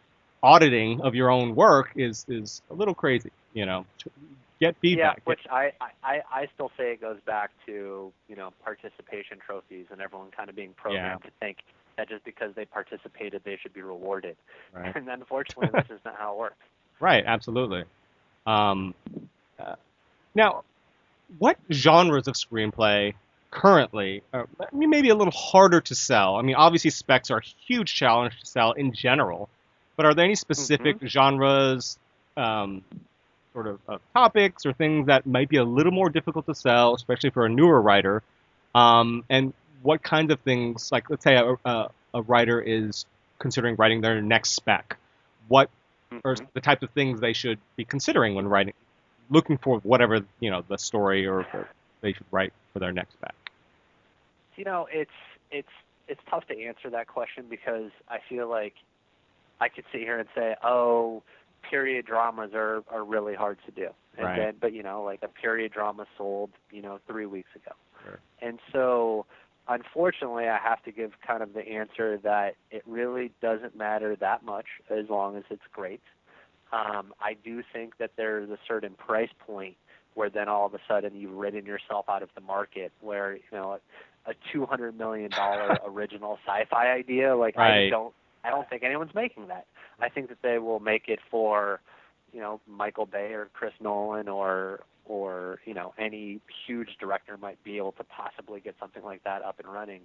auditing 0.42 1.00
of 1.00 1.14
your 1.14 1.30
own 1.30 1.54
work 1.54 1.92
is 1.96 2.26
is 2.28 2.62
a 2.70 2.74
little 2.74 2.94
crazy. 2.94 3.30
You 3.54 3.66
know, 3.66 3.86
get 4.60 4.76
feedback. 4.80 5.16
Yeah, 5.16 5.22
which 5.24 5.40
I, 5.50 5.72
I, 6.04 6.20
I 6.30 6.48
still 6.54 6.70
say 6.76 6.92
it 6.92 7.00
goes 7.00 7.18
back 7.26 7.50
to, 7.66 8.12
you 8.28 8.36
know, 8.36 8.52
participation 8.62 9.38
trophies 9.44 9.86
and 9.90 10.00
everyone 10.00 10.30
kind 10.30 10.48
of 10.48 10.54
being 10.54 10.74
programmed 10.74 11.22
to 11.22 11.30
think 11.40 11.58
that 11.96 12.08
just 12.08 12.24
because 12.24 12.54
they 12.54 12.64
participated 12.64 13.42
they 13.44 13.58
should 13.60 13.74
be 13.74 13.82
rewarded. 13.82 14.36
right. 14.72 14.94
And 14.96 15.08
unfortunately 15.08 15.70
this 15.74 15.90
is 15.90 16.00
not 16.04 16.16
how 16.16 16.34
it 16.34 16.38
works. 16.38 16.56
Right, 17.00 17.24
absolutely. 17.26 17.84
Um, 18.46 18.94
uh, 19.58 19.76
now, 20.34 20.64
what 21.38 21.58
genres 21.72 22.28
of 22.28 22.34
screenplay 22.34 23.14
currently, 23.50 24.22
are, 24.32 24.46
I 24.60 24.74
mean, 24.74 24.90
maybe 24.90 25.08
a 25.10 25.14
little 25.14 25.32
harder 25.32 25.80
to 25.80 25.94
sell? 25.94 26.36
I 26.36 26.42
mean, 26.42 26.56
obviously, 26.56 26.90
specs 26.90 27.30
are 27.30 27.38
a 27.38 27.44
huge 27.66 27.94
challenge 27.94 28.38
to 28.40 28.46
sell 28.46 28.72
in 28.72 28.92
general, 28.92 29.48
but 29.96 30.06
are 30.06 30.14
there 30.14 30.24
any 30.24 30.34
specific 30.34 30.96
genres, 31.06 31.98
um, 32.36 32.82
sort 33.52 33.66
of 33.66 33.80
uh, 33.88 33.98
topics, 34.14 34.64
or 34.66 34.72
things 34.72 35.06
that 35.06 35.26
might 35.26 35.48
be 35.48 35.56
a 35.56 35.64
little 35.64 35.92
more 35.92 36.08
difficult 36.08 36.46
to 36.46 36.54
sell, 36.54 36.94
especially 36.94 37.30
for 37.30 37.44
a 37.46 37.48
newer 37.48 37.80
writer? 37.80 38.22
Um, 38.74 39.24
and 39.28 39.52
what 39.82 40.02
kinds 40.02 40.30
of 40.32 40.40
things, 40.40 40.90
like 40.92 41.10
let's 41.10 41.24
say 41.24 41.34
a, 41.36 41.54
a, 41.64 41.90
a 42.14 42.22
writer 42.22 42.60
is 42.60 43.06
considering 43.38 43.74
writing 43.76 44.00
their 44.00 44.20
next 44.20 44.50
spec, 44.50 44.96
what 45.48 45.70
or 46.24 46.34
Mhm. 46.34 46.46
the 46.54 46.60
types 46.60 46.82
of 46.82 46.90
things 46.90 47.20
they 47.20 47.32
should 47.32 47.58
be 47.76 47.84
considering 47.84 48.34
when 48.34 48.48
writing, 48.48 48.74
looking 49.30 49.56
for 49.58 49.78
whatever 49.78 50.20
you 50.40 50.50
know 50.50 50.62
the 50.68 50.76
story 50.76 51.26
or 51.26 51.46
they 52.02 52.12
should 52.12 52.26
write 52.30 52.52
for 52.72 52.78
their 52.78 52.92
next 52.92 53.14
spec. 53.14 53.34
You 54.56 54.64
know, 54.64 54.86
it's 54.92 55.10
it's 55.50 55.68
it's 56.08 56.20
tough 56.28 56.46
to 56.48 56.60
answer 56.60 56.90
that 56.90 57.06
question 57.06 57.46
because 57.48 57.90
I 58.08 58.18
feel 58.28 58.48
like 58.48 58.74
I 59.60 59.68
could 59.68 59.84
sit 59.92 60.00
here 60.00 60.18
and 60.18 60.28
say, 60.34 60.56
"Oh, 60.62 61.22
period 61.68 62.06
dramas 62.06 62.50
are 62.54 62.82
are 62.90 63.04
really 63.04 63.34
hard 63.34 63.58
to 63.66 63.72
do," 63.72 63.88
and 64.18 64.26
Right. 64.26 64.36
then, 64.36 64.54
but 64.60 64.72
you 64.72 64.82
know, 64.82 65.02
like 65.02 65.22
a 65.22 65.28
period 65.28 65.72
drama 65.72 66.06
sold, 66.18 66.50
you 66.70 66.82
know, 66.82 66.98
three 67.06 67.26
weeks 67.26 67.50
ago, 67.54 67.72
Sure. 68.02 68.18
and 68.42 68.58
so 68.72 69.26
unfortunately, 69.68 70.48
I 70.48 70.58
have 70.58 70.82
to 70.82 70.92
give 70.92 71.12
kind 71.20 71.42
of 71.42 71.52
the 71.52 71.66
answer 71.66 72.18
that 72.18 72.56
it 72.70 72.82
really 72.86 73.30
doesn't 73.40 73.76
matter 73.76 74.16
that 74.16 74.42
much 74.42 74.66
as 74.90 75.08
long 75.08 75.36
as 75.36 75.44
it's 75.48 75.66
great. 75.72 76.02
Um, 76.72 77.12
I 77.20 77.34
do 77.44 77.62
think 77.72 77.98
that 77.98 78.12
there's 78.16 78.50
a 78.50 78.58
certain 78.68 78.94
price 78.94 79.30
point 79.46 79.76
where 80.14 80.30
then 80.30 80.48
all 80.48 80.66
of 80.66 80.74
a 80.74 80.78
sudden 80.88 81.14
you've 81.16 81.34
ridden 81.34 81.64
yourself 81.66 82.06
out 82.08 82.22
of 82.22 82.28
the 82.34 82.40
market 82.40 82.92
where 83.00 83.34
you 83.34 83.42
know 83.52 83.78
a 84.26 84.32
two 84.52 84.66
hundred 84.66 84.96
million 84.98 85.30
dollar 85.30 85.78
original 85.86 86.38
sci-fi 86.46 86.90
idea 86.92 87.34
like 87.36 87.56
I 87.56 87.60
Right. 87.60 87.80
just 87.84 87.90
don't 87.92 88.14
I 88.44 88.50
don't 88.50 88.68
think 88.68 88.82
anyone's 88.82 89.14
making 89.14 89.48
that. 89.48 89.66
I 90.00 90.08
think 90.08 90.28
that 90.28 90.38
they 90.42 90.58
will 90.58 90.80
make 90.80 91.08
it 91.08 91.18
for 91.30 91.80
you 92.32 92.40
know 92.40 92.60
Michael 92.68 93.06
Bay 93.06 93.32
or 93.32 93.48
Chris 93.52 93.72
Nolan 93.80 94.28
or 94.28 94.80
or 95.06 95.58
you 95.64 95.74
know 95.74 95.92
any 95.98 96.40
huge 96.66 96.90
director 97.00 97.36
might 97.36 97.62
be 97.64 97.76
able 97.76 97.92
to 97.92 98.04
possibly 98.04 98.60
get 98.60 98.76
something 98.78 99.02
like 99.02 99.24
that 99.24 99.42
up 99.42 99.58
and 99.58 99.72
running. 99.72 100.02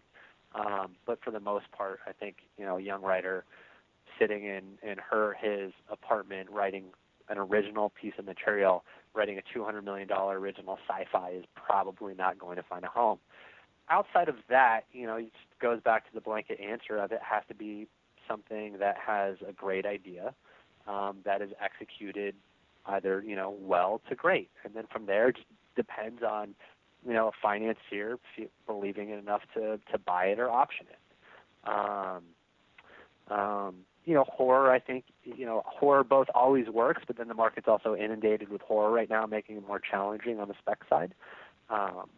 Um, 0.55 0.91
but 1.05 1.19
for 1.23 1.31
the 1.31 1.39
most 1.39 1.69
part, 1.71 1.99
I 2.07 2.11
think 2.13 2.37
you 2.57 2.65
know 2.65 2.77
a 2.77 2.81
young 2.81 3.01
writer 3.01 3.43
sitting 4.19 4.43
in 4.43 4.63
in 4.83 4.97
her 4.97 5.35
his 5.39 5.71
apartment 5.89 6.49
writing 6.49 6.85
an 7.29 7.37
original 7.37 7.91
piece 7.99 8.13
of 8.19 8.25
material, 8.25 8.83
writing 9.15 9.39
a 9.39 9.57
$200 9.57 9.83
million 9.83 10.07
original 10.11 10.77
sci-fi 10.87 11.31
is 11.31 11.45
probably 11.55 12.13
not 12.13 12.37
going 12.37 12.55
to 12.55 12.61
find 12.61 12.85
a 12.85 12.87
home. 12.87 13.17
Outside 13.89 14.29
of 14.29 14.35
that, 14.47 14.81
you 14.93 15.07
know, 15.07 15.15
it 15.15 15.31
goes 15.59 15.81
back 15.81 16.07
to 16.07 16.13
the 16.13 16.21
blanket 16.21 16.59
answer 16.59 16.97
of 16.97 17.11
it 17.11 17.21
has 17.27 17.41
to 17.47 17.55
be 17.55 17.87
something 18.27 18.77
that 18.79 18.95
has 18.97 19.37
a 19.47 19.51
great 19.51 19.85
idea 19.85 20.33
um, 20.87 21.17
that 21.25 21.41
is 21.41 21.49
executed 21.63 22.35
either 22.87 23.23
you 23.25 23.35
know 23.35 23.55
well 23.59 24.01
to 24.09 24.15
great, 24.15 24.49
and 24.63 24.73
then 24.73 24.85
from 24.91 25.05
there 25.05 25.29
it 25.29 25.35
just 25.35 25.47
depends 25.75 26.21
on 26.23 26.55
you 27.05 27.13
know 27.13 27.27
a 27.27 27.31
financier 27.41 28.17
believing 28.67 29.09
it 29.09 29.19
enough 29.19 29.41
to 29.53 29.79
to 29.91 29.97
buy 29.97 30.25
it 30.25 30.39
or 30.39 30.49
option 30.49 30.85
it. 30.89 31.69
Um, 31.69 32.23
um, 33.35 33.75
you 34.05 34.13
know, 34.13 34.23
horror. 34.23 34.71
I 34.71 34.79
think 34.79 35.05
you 35.23 35.45
know 35.45 35.63
horror 35.65 36.03
both 36.03 36.27
always 36.33 36.67
works, 36.69 37.03
but 37.05 37.17
then 37.17 37.27
the 37.27 37.33
market's 37.33 37.67
also 37.67 37.95
inundated 37.95 38.49
with 38.49 38.61
horror 38.61 38.91
right 38.91 39.09
now, 39.09 39.25
making 39.25 39.57
it 39.57 39.67
more 39.67 39.79
challenging 39.79 40.39
on 40.39 40.47
the 40.47 40.55
spec 40.59 40.79
side. 40.89 41.13
Um, 41.69 42.09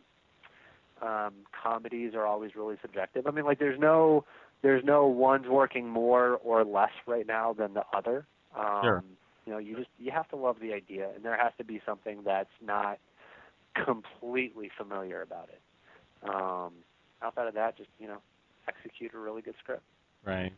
um, 1.02 1.34
comedies 1.63 2.13
are 2.15 2.26
always 2.26 2.56
really 2.56 2.76
subjective. 2.82 3.28
I 3.28 3.32
mean, 3.32 3.45
like 3.45 3.60
there's 3.60 3.80
no 3.80 4.26
there's 4.62 4.84
no 4.84 5.08
one's 5.08 5.47
working 5.47 5.88
more 5.88 6.39
or 6.43 6.63
less 6.65 6.91
right 7.06 7.28
now 7.28 7.54
than 7.54 7.73
the 7.73 7.84
other. 7.95 8.26
Um, 8.56 8.82
sure. 8.84 9.04
You 9.45 9.54
know, 9.54 9.60
you 9.60 9.78
just 9.78 9.89
you 9.97 10.12
have 10.12 10.28
to 10.30 10.36
love 10.36 10.58
the 10.62 10.73
idea, 10.73 11.10
and 11.15 11.23
there 11.23 11.38
has 11.38 11.54
to 11.58 11.63
be 11.63 11.82
something 11.86 12.19
that's 12.26 12.50
not 12.62 13.00
completely 13.86 14.69
familiar 14.78 15.21
about 15.21 15.50
it. 15.50 15.62
Um, 16.28 16.73
outside 17.21 17.47
of 17.47 17.54
that, 17.54 17.78
just 17.78 17.89
you 18.00 18.08
know, 18.08 18.17
execute 18.67 19.13
a 19.13 19.17
really 19.17 19.41
good 19.41 19.56
script. 19.62 19.84
Right. 20.26 20.52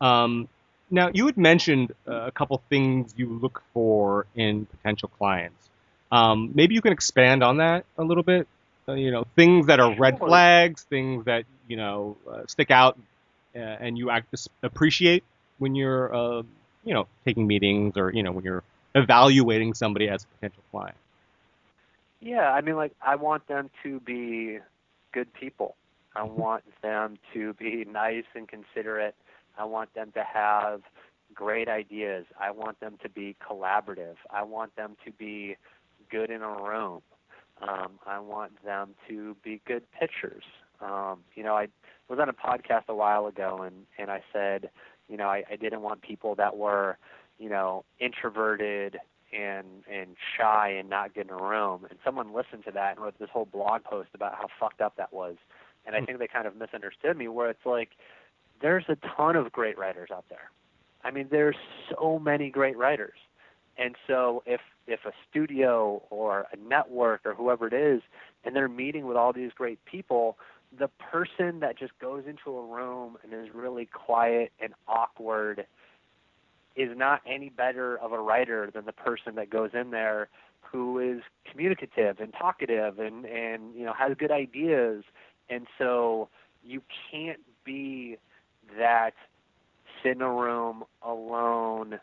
Um, 0.00 0.48
now, 0.90 1.10
you 1.12 1.26
had 1.26 1.36
mentioned 1.36 1.92
uh, 2.08 2.26
a 2.26 2.32
couple 2.32 2.60
things 2.68 3.14
you 3.16 3.28
look 3.28 3.62
for 3.72 4.26
in 4.34 4.66
potential 4.66 5.10
clients. 5.18 5.68
Um, 6.10 6.50
maybe 6.54 6.74
you 6.74 6.82
can 6.82 6.92
expand 6.92 7.44
on 7.44 7.58
that 7.58 7.84
a 7.96 8.02
little 8.02 8.24
bit. 8.24 8.48
Uh, 8.88 8.94
you 8.94 9.12
know, 9.12 9.24
things 9.36 9.66
that 9.66 9.78
are 9.78 9.94
red 9.96 10.18
flags, 10.18 10.82
things 10.82 11.24
that 11.26 11.44
you 11.68 11.76
know 11.76 12.16
uh, 12.28 12.42
stick 12.48 12.72
out, 12.72 12.98
uh, 13.54 13.58
and 13.58 13.96
you 13.96 14.10
act 14.10 14.34
appreciate 14.62 15.22
when 15.58 15.76
you're, 15.76 16.12
uh, 16.12 16.42
you 16.84 16.94
know, 16.94 17.06
taking 17.24 17.46
meetings 17.46 17.96
or 17.96 18.10
you 18.12 18.24
know 18.24 18.32
when 18.32 18.42
you're 18.42 18.64
evaluating 18.96 19.74
somebody 19.74 20.08
as 20.08 20.24
a 20.24 20.26
potential 20.34 20.62
client. 20.72 20.96
Yeah, 22.20 22.50
I 22.50 22.60
mean, 22.62 22.74
like 22.74 22.92
I 23.00 23.14
want 23.14 23.46
them 23.46 23.70
to 23.84 24.00
be 24.00 24.58
good 25.12 25.32
people. 25.32 25.76
I 26.16 26.24
want 26.24 26.64
them 26.82 27.18
to 27.34 27.54
be 27.54 27.84
nice 27.84 28.24
and 28.34 28.48
considerate. 28.48 29.14
I 29.60 29.64
want 29.64 29.92
them 29.94 30.10
to 30.14 30.24
have 30.24 30.80
great 31.34 31.68
ideas. 31.68 32.24
I 32.40 32.50
want 32.50 32.80
them 32.80 32.96
to 33.02 33.08
be 33.08 33.36
collaborative. 33.46 34.16
I 34.30 34.42
want 34.42 34.74
them 34.74 34.96
to 35.04 35.12
be 35.12 35.56
good 36.10 36.30
in 36.30 36.40
a 36.42 36.48
room. 36.48 37.02
Um, 37.62 37.92
I 38.06 38.18
want 38.18 38.52
them 38.64 38.94
to 39.08 39.36
be 39.44 39.60
good 39.66 39.82
pitchers. 39.92 40.44
Um, 40.80 41.18
you 41.34 41.42
know, 41.42 41.54
I 41.54 41.68
was 42.08 42.18
on 42.18 42.30
a 42.30 42.32
podcast 42.32 42.88
a 42.88 42.94
while 42.94 43.26
ago, 43.26 43.62
and 43.62 43.86
and 43.98 44.10
I 44.10 44.22
said, 44.32 44.70
you 45.08 45.18
know, 45.18 45.26
I, 45.26 45.44
I 45.50 45.56
didn't 45.56 45.82
want 45.82 46.00
people 46.00 46.34
that 46.36 46.56
were, 46.56 46.96
you 47.38 47.50
know, 47.50 47.84
introverted 47.98 48.96
and 49.30 49.66
and 49.92 50.16
shy 50.38 50.70
and 50.70 50.88
not 50.88 51.14
get 51.14 51.26
in 51.26 51.30
a 51.30 51.36
room. 51.36 51.86
And 51.90 51.98
someone 52.02 52.32
listened 52.32 52.64
to 52.64 52.70
that 52.72 52.96
and 52.96 53.04
wrote 53.04 53.18
this 53.18 53.28
whole 53.30 53.44
blog 53.44 53.84
post 53.84 54.08
about 54.14 54.34
how 54.36 54.46
fucked 54.58 54.80
up 54.80 54.96
that 54.96 55.12
was. 55.12 55.36
And 55.84 55.94
I 55.94 55.98
hmm. 56.00 56.06
think 56.06 56.18
they 56.18 56.28
kind 56.28 56.46
of 56.46 56.56
misunderstood 56.56 57.16
me, 57.16 57.28
where 57.28 57.50
it's 57.50 57.66
like, 57.66 57.90
there's 58.60 58.84
a 58.88 58.96
ton 59.16 59.36
of 59.36 59.52
great 59.52 59.78
writers 59.78 60.10
out 60.12 60.24
there. 60.28 60.50
I 61.02 61.10
mean, 61.10 61.28
there's 61.30 61.56
so 61.90 62.18
many 62.18 62.50
great 62.50 62.76
writers. 62.76 63.18
And 63.78 63.96
so 64.06 64.42
if 64.46 64.60
if 64.86 65.00
a 65.04 65.12
studio 65.30 66.02
or 66.10 66.46
a 66.52 66.56
network 66.68 67.22
or 67.24 67.34
whoever 67.34 67.68
it 67.68 67.72
is, 67.72 68.02
and 68.44 68.54
they're 68.54 68.68
meeting 68.68 69.06
with 69.06 69.16
all 69.16 69.32
these 69.32 69.52
great 69.54 69.82
people, 69.84 70.36
the 70.76 70.88
person 70.88 71.60
that 71.60 71.78
just 71.78 71.98
goes 71.98 72.24
into 72.26 72.56
a 72.56 72.66
room 72.66 73.16
and 73.22 73.32
is 73.32 73.54
really 73.54 73.86
quiet 73.86 74.52
and 74.60 74.74
awkward 74.86 75.66
is 76.76 76.96
not 76.96 77.20
any 77.26 77.48
better 77.48 77.96
of 77.98 78.12
a 78.12 78.18
writer 78.18 78.70
than 78.72 78.84
the 78.84 78.92
person 78.92 79.34
that 79.36 79.50
goes 79.50 79.70
in 79.74 79.90
there 79.90 80.28
who 80.60 80.98
is 80.98 81.22
communicative 81.50 82.20
and 82.20 82.32
talkative 82.32 82.98
and 82.98 83.24
and 83.24 83.74
you 83.74 83.84
know 83.84 83.92
has 83.92 84.16
good 84.16 84.30
ideas 84.30 85.02
and 85.48 85.66
so 85.78 86.28
you 86.64 86.80
can't 87.10 87.40
be 87.64 88.16
that 88.78 89.12
sit 90.02 90.12
in 90.12 90.22
a 90.22 90.32
room 90.32 90.84
alone 91.02 92.00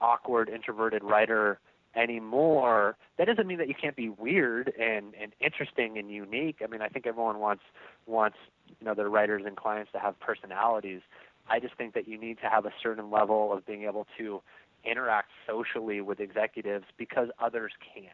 awkward 0.00 0.48
introverted 0.48 1.02
writer 1.04 1.58
anymore 1.94 2.96
that 3.18 3.26
doesn't 3.26 3.46
mean 3.46 3.58
that 3.58 3.68
you 3.68 3.74
can't 3.74 3.96
be 3.96 4.08
weird 4.08 4.72
and 4.80 5.14
and 5.20 5.32
interesting 5.40 5.98
and 5.98 6.10
unique. 6.10 6.56
I 6.62 6.66
mean 6.66 6.82
i 6.82 6.88
think 6.88 7.06
everyone 7.06 7.38
wants 7.38 7.62
wants 8.06 8.36
you 8.80 8.86
know 8.86 8.94
their 8.94 9.10
writers 9.10 9.42
and 9.46 9.56
clients 9.56 9.92
to 9.92 9.98
have 9.98 10.18
personalities. 10.20 11.00
I 11.48 11.60
just 11.60 11.76
think 11.76 11.94
that 11.94 12.08
you 12.08 12.18
need 12.18 12.38
to 12.42 12.48
have 12.48 12.66
a 12.66 12.72
certain 12.82 13.10
level 13.10 13.52
of 13.52 13.66
being 13.66 13.82
able 13.82 14.06
to 14.18 14.42
interact 14.84 15.30
socially 15.46 16.00
with 16.00 16.20
executives 16.20 16.86
because 16.96 17.28
others 17.40 17.72
can. 17.94 18.04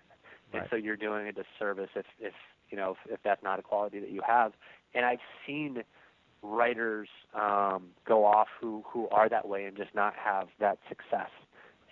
Right. 0.53 0.63
and 0.63 0.71
so 0.71 0.77
you're 0.77 0.97
doing 0.97 1.29
a 1.29 1.33
disservice 1.33 1.91
if 1.95 2.07
if 2.21 2.35
you 2.71 2.77
know 2.77 2.97
if, 3.05 3.13
if 3.15 3.21
that's 3.23 3.43
not 3.43 3.59
a 3.59 3.63
quality 3.63 4.01
that 4.01 4.11
you 4.11 4.23
have. 4.27 4.53
And 4.95 5.05
i've 5.07 5.21
seen 5.47 5.85
writers 6.43 7.09
um, 7.35 7.89
go 8.07 8.25
off 8.25 8.49
who 8.61 8.85
who 8.87 9.09
are 9.09 9.29
that 9.29 9.49
way 9.49 9.65
and 9.65 9.77
just 9.77 9.95
not 9.95 10.15
have 10.15 10.49
that 10.61 10.79
success. 10.89 11.31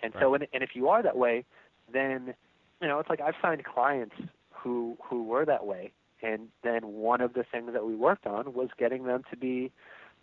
And 0.01 0.13
right. 0.13 0.21
so, 0.21 0.33
and, 0.33 0.47
and 0.53 0.63
if 0.63 0.71
you 0.73 0.89
are 0.89 1.01
that 1.03 1.17
way, 1.17 1.45
then 1.91 2.33
you 2.81 2.87
know 2.87 2.99
it's 2.99 3.09
like 3.09 3.21
I've 3.21 3.35
signed 3.41 3.63
clients 3.63 4.15
who 4.51 4.97
who 5.03 5.23
were 5.23 5.45
that 5.45 5.65
way, 5.65 5.91
and 6.21 6.47
then 6.63 6.81
one 6.83 7.21
of 7.21 7.33
the 7.33 7.43
things 7.43 7.71
that 7.73 7.85
we 7.85 7.95
worked 7.95 8.25
on 8.25 8.53
was 8.53 8.69
getting 8.77 9.03
them 9.03 9.23
to 9.31 9.37
be 9.37 9.71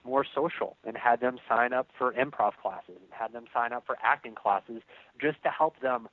more 0.05 0.25
social 0.35 0.77
and 0.85 0.97
had 0.97 1.21
them 1.21 1.39
sign 1.49 1.73
up 1.73 1.89
for 1.97 2.13
improv 2.13 2.53
classes 2.61 2.97
and 3.01 3.11
had 3.11 3.33
them 3.33 3.45
sign 3.55 3.73
up 3.73 3.85
for 3.87 3.97
acting 4.03 4.35
classes 4.35 4.83
just 5.19 5.43
to 5.43 5.49
help 5.49 5.81
them 5.81 6.09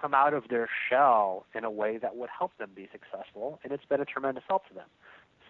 come 0.00 0.14
out 0.14 0.32
of 0.32 0.48
their 0.48 0.68
shell 0.88 1.44
in 1.54 1.62
a 1.62 1.70
way 1.70 1.98
that 1.98 2.16
would 2.16 2.30
help 2.36 2.56
them 2.56 2.70
be 2.74 2.88
successful. 2.90 3.60
And 3.62 3.72
it's 3.72 3.84
been 3.84 4.00
a 4.00 4.06
tremendous 4.06 4.42
help 4.48 4.66
to 4.68 4.74
them. 4.74 4.88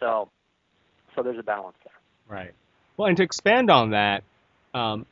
So 0.00 0.28
so 1.14 1.22
there's 1.22 1.38
a 1.38 1.42
balance 1.42 1.76
there 1.84 1.95
right 2.28 2.52
well 2.96 3.08
and 3.08 3.16
to 3.16 3.22
expand 3.22 3.70
on 3.70 3.90
that 3.90 4.22
um, 4.74 5.06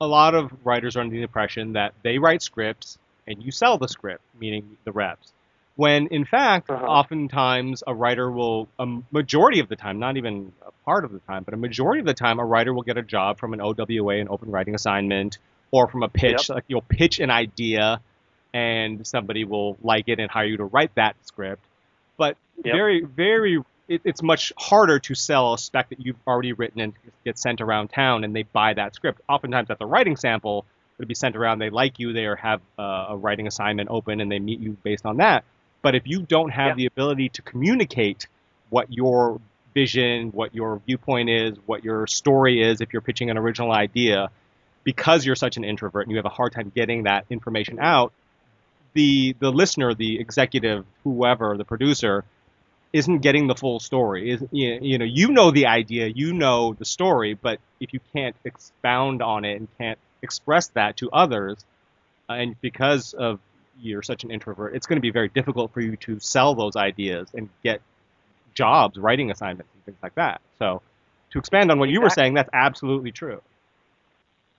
a 0.00 0.06
lot 0.06 0.34
of 0.34 0.50
writers 0.64 0.96
are 0.96 1.00
under 1.00 1.14
the 1.14 1.22
impression 1.22 1.74
that 1.74 1.92
they 2.02 2.18
write 2.18 2.42
scripts 2.42 2.98
and 3.26 3.42
you 3.42 3.50
sell 3.50 3.78
the 3.78 3.88
script, 3.88 4.22
meaning 4.38 4.76
the 4.84 4.92
reps. 4.92 5.32
When 5.76 6.08
in 6.08 6.24
fact, 6.24 6.70
uh-huh. 6.70 6.84
oftentimes 6.84 7.84
a 7.86 7.94
writer 7.94 8.30
will, 8.30 8.68
a 8.78 8.86
majority 9.10 9.60
of 9.60 9.68
the 9.68 9.76
time, 9.76 9.98
not 9.98 10.16
even 10.16 10.52
a 10.66 10.72
part 10.84 11.04
of 11.04 11.12
the 11.12 11.20
time, 11.20 11.44
but 11.44 11.54
a 11.54 11.56
majority 11.56 12.00
of 12.00 12.06
the 12.06 12.14
time, 12.14 12.38
a 12.38 12.44
writer 12.44 12.72
will 12.72 12.82
get 12.82 12.96
a 12.96 13.02
job 13.02 13.38
from 13.38 13.52
an 13.52 13.60
OWA, 13.60 14.16
an 14.16 14.28
open 14.28 14.50
writing 14.50 14.74
assignment, 14.74 15.38
or 15.70 15.86
from 15.86 16.02
a 16.02 16.08
pitch. 16.08 16.48
Yep. 16.48 16.54
Like 16.56 16.64
you'll 16.68 16.82
pitch 16.82 17.20
an 17.20 17.30
idea 17.30 18.00
and 18.52 19.06
somebody 19.06 19.44
will 19.44 19.76
like 19.82 20.08
it 20.08 20.18
and 20.18 20.30
hire 20.30 20.46
you 20.46 20.56
to 20.56 20.64
write 20.64 20.94
that 20.94 21.14
script. 21.26 21.64
But 22.16 22.36
yep. 22.64 22.74
very, 22.74 23.04
very 23.04 23.62
it, 23.88 24.02
it's 24.04 24.22
much 24.22 24.52
harder 24.56 24.98
to 24.98 25.14
sell 25.14 25.54
a 25.54 25.58
spec 25.58 25.88
that 25.88 26.04
you've 26.04 26.16
already 26.26 26.52
written 26.52 26.80
and 26.80 26.92
get 27.24 27.38
sent 27.38 27.60
around 27.60 27.88
town 27.88 28.24
and 28.24 28.34
they 28.36 28.42
buy 28.42 28.74
that 28.74 28.94
script. 28.94 29.20
Oftentimes 29.28 29.70
at 29.70 29.78
the 29.78 29.86
writing 29.86 30.16
sample, 30.16 30.64
it'll 30.98 31.08
be 31.08 31.14
sent 31.14 31.36
around, 31.36 31.58
they 31.58 31.70
like 31.70 31.98
you, 31.98 32.12
they 32.12 32.28
have 32.40 32.60
uh, 32.78 33.06
a 33.10 33.16
writing 33.16 33.46
assignment 33.46 33.88
open 33.90 34.20
and 34.20 34.30
they 34.30 34.38
meet 34.38 34.60
you 34.60 34.76
based 34.82 35.06
on 35.06 35.16
that. 35.16 35.44
But 35.80 35.94
if 35.94 36.06
you 36.06 36.22
don't 36.22 36.50
have 36.50 36.70
yeah. 36.70 36.74
the 36.74 36.86
ability 36.86 37.30
to 37.30 37.42
communicate 37.42 38.26
what 38.70 38.92
your 38.92 39.40
vision, 39.74 40.30
what 40.32 40.54
your 40.54 40.82
viewpoint 40.86 41.30
is, 41.30 41.56
what 41.66 41.84
your 41.84 42.06
story 42.06 42.62
is, 42.62 42.80
if 42.80 42.92
you're 42.92 43.02
pitching 43.02 43.30
an 43.30 43.38
original 43.38 43.72
idea, 43.72 44.30
because 44.84 45.24
you're 45.24 45.36
such 45.36 45.56
an 45.56 45.64
introvert 45.64 46.02
and 46.02 46.10
you 46.10 46.16
have 46.16 46.26
a 46.26 46.30
hard 46.30 46.52
time 46.52 46.72
getting 46.74 47.04
that 47.04 47.24
information 47.30 47.78
out, 47.78 48.12
the 48.94 49.36
the 49.38 49.52
listener, 49.52 49.94
the 49.94 50.18
executive, 50.18 50.84
whoever, 51.04 51.56
the 51.56 51.64
producer, 51.64 52.24
isn't 52.92 53.18
getting 53.18 53.46
the 53.46 53.54
full 53.54 53.80
story. 53.80 54.30
Is 54.30 54.42
you 54.50 54.98
know 54.98 55.04
you 55.04 55.28
know 55.28 55.50
the 55.50 55.66
idea, 55.66 56.06
you 56.06 56.32
know 56.32 56.74
the 56.74 56.84
story, 56.84 57.34
but 57.34 57.60
if 57.80 57.92
you 57.92 58.00
can't 58.14 58.36
expound 58.44 59.22
on 59.22 59.44
it 59.44 59.56
and 59.56 59.68
can't 59.78 59.98
express 60.22 60.68
that 60.68 60.96
to 60.98 61.10
others, 61.10 61.64
uh, 62.28 62.34
and 62.34 62.60
because 62.60 63.14
of 63.14 63.40
you're 63.80 64.02
such 64.02 64.24
an 64.24 64.30
introvert, 64.30 64.74
it's 64.74 64.86
going 64.86 64.96
to 64.96 65.02
be 65.02 65.10
very 65.10 65.28
difficult 65.28 65.72
for 65.72 65.80
you 65.80 65.96
to 65.96 66.18
sell 66.20 66.54
those 66.54 66.76
ideas 66.76 67.28
and 67.34 67.48
get 67.62 67.80
jobs, 68.54 68.98
writing 68.98 69.30
assignments, 69.30 69.70
and 69.74 69.84
things 69.84 69.98
like 70.02 70.14
that. 70.16 70.40
So, 70.58 70.82
to 71.30 71.38
expand 71.38 71.70
on 71.70 71.78
what 71.78 71.88
exactly. 71.88 71.94
you 71.94 72.00
were 72.00 72.10
saying, 72.10 72.34
that's 72.34 72.50
absolutely 72.52 73.12
true. 73.12 73.40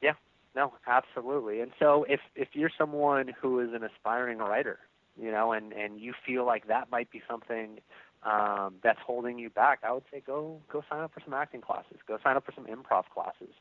Yeah, 0.02 0.14
no, 0.56 0.74
absolutely. 0.88 1.62
And 1.62 1.72
so, 1.80 2.06
if 2.08 2.22
if 2.36 2.50
you're 2.54 2.72
someone 2.78 3.32
who 3.42 3.60
is 3.60 3.74
an 3.74 3.84
aspiring 3.84 4.38
writer, 4.38 4.80
you 5.22 5.32
know, 5.32 5.52
and 5.52 5.74
and 5.74 6.00
you 6.00 6.14
feel 6.26 6.46
like 6.46 6.68
that 6.68 6.90
might 6.92 7.12
be 7.12 7.22
something 7.30 7.80
um, 8.24 8.76
that's 8.84 9.00
holding 9.06 9.40
you 9.40 9.50
back, 9.50 9.80
I 9.84 9.92
would 9.94 10.04
say 10.12 10.22
go 10.26 10.60
go 10.72 10.84
sign 10.90 11.02
up 11.02 11.14
for 11.14 11.22
some 11.24 11.34
acting 11.34 11.62
classes. 11.62 11.98
Go 12.08 12.18
sign 12.24 12.36
up 12.36 12.46
for 12.46 12.52
some 12.54 12.66
improv 12.66 13.04
classes. 13.14 13.54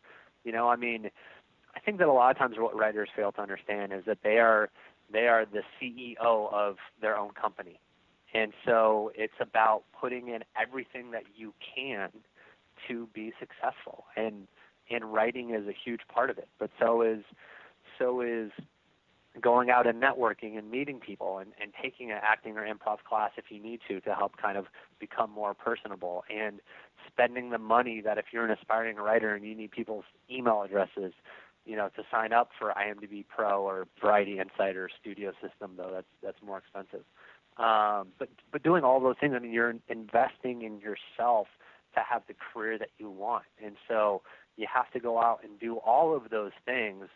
You 0.44 0.52
know, 0.52 0.68
I 0.68 0.76
mean, 0.76 1.10
I 1.76 1.80
think 1.80 1.98
that 1.98 2.08
a 2.08 2.12
lot 2.12 2.30
of 2.30 2.38
times 2.38 2.56
what 2.58 2.76
writers 2.76 3.08
fail 3.14 3.32
to 3.32 3.40
understand 3.40 3.92
is 3.92 4.04
that 4.06 4.18
they 4.22 4.38
are 4.38 4.70
they 5.12 5.28
are 5.28 5.46
the 5.46 5.62
CEO 5.80 6.52
of 6.52 6.76
their 7.00 7.16
own 7.16 7.30
company. 7.30 7.80
And 8.34 8.52
so 8.66 9.10
it's 9.14 9.40
about 9.40 9.84
putting 9.98 10.28
in 10.28 10.42
everything 10.60 11.12
that 11.12 11.22
you 11.34 11.54
can 11.74 12.10
to 12.86 13.06
be 13.14 13.32
successful. 13.38 14.04
And 14.16 14.48
and 14.90 15.12
writing 15.12 15.50
is 15.50 15.66
a 15.68 15.72
huge 15.72 16.00
part 16.12 16.30
of 16.30 16.38
it. 16.38 16.48
But 16.58 16.70
so 16.80 17.02
is 17.02 17.22
so 17.98 18.20
is 18.20 18.50
going 19.38 19.70
out 19.70 19.86
and 19.86 20.02
networking 20.02 20.58
and 20.58 20.70
meeting 20.70 21.00
people 21.00 21.38
and, 21.38 21.52
and 21.60 21.72
taking 21.80 22.10
an 22.10 22.18
acting 22.22 22.56
or 22.56 22.62
improv 22.62 22.98
class 23.08 23.32
if 23.36 23.46
you 23.50 23.60
need 23.60 23.80
to 23.88 24.00
to 24.00 24.14
help 24.14 24.36
kind 24.36 24.58
of 24.58 24.66
become 24.98 25.30
more 25.30 25.54
personable. 25.54 26.24
And 26.30 26.60
spending 27.06 27.50
the 27.50 27.58
money 27.58 28.00
that 28.00 28.18
if 28.18 28.26
you're 28.32 28.44
an 28.44 28.50
aspiring 28.50 28.96
writer 28.96 29.34
and 29.34 29.44
you 29.44 29.54
need 29.54 29.70
people's 29.70 30.04
email 30.30 30.62
addresses 30.62 31.12
you 31.64 31.76
know 31.76 31.90
to 31.96 32.02
sign 32.10 32.32
up 32.32 32.50
for 32.58 32.72
IMDb 32.72 33.24
Pro 33.28 33.62
or 33.62 33.86
Variety 34.00 34.38
Insider 34.38 34.88
Studio 35.00 35.32
System 35.42 35.72
though 35.76 35.90
that's 35.92 36.06
that's 36.22 36.38
more 36.44 36.58
expensive. 36.58 37.04
Um, 37.58 38.08
but 38.18 38.28
but 38.52 38.62
doing 38.62 38.84
all 38.84 39.00
those 39.00 39.16
things 39.20 39.34
I 39.36 39.38
mean 39.38 39.52
you're 39.52 39.74
investing 39.88 40.62
in 40.62 40.80
yourself 40.80 41.48
to 41.94 42.00
have 42.00 42.22
the 42.28 42.34
career 42.34 42.78
that 42.78 42.90
you 42.98 43.10
want. 43.10 43.44
And 43.64 43.76
so 43.86 44.22
you 44.56 44.66
have 44.72 44.90
to 44.92 45.00
go 45.00 45.20
out 45.20 45.40
and 45.42 45.58
do 45.58 45.76
all 45.76 46.14
of 46.14 46.30
those 46.30 46.52
things 46.64 47.06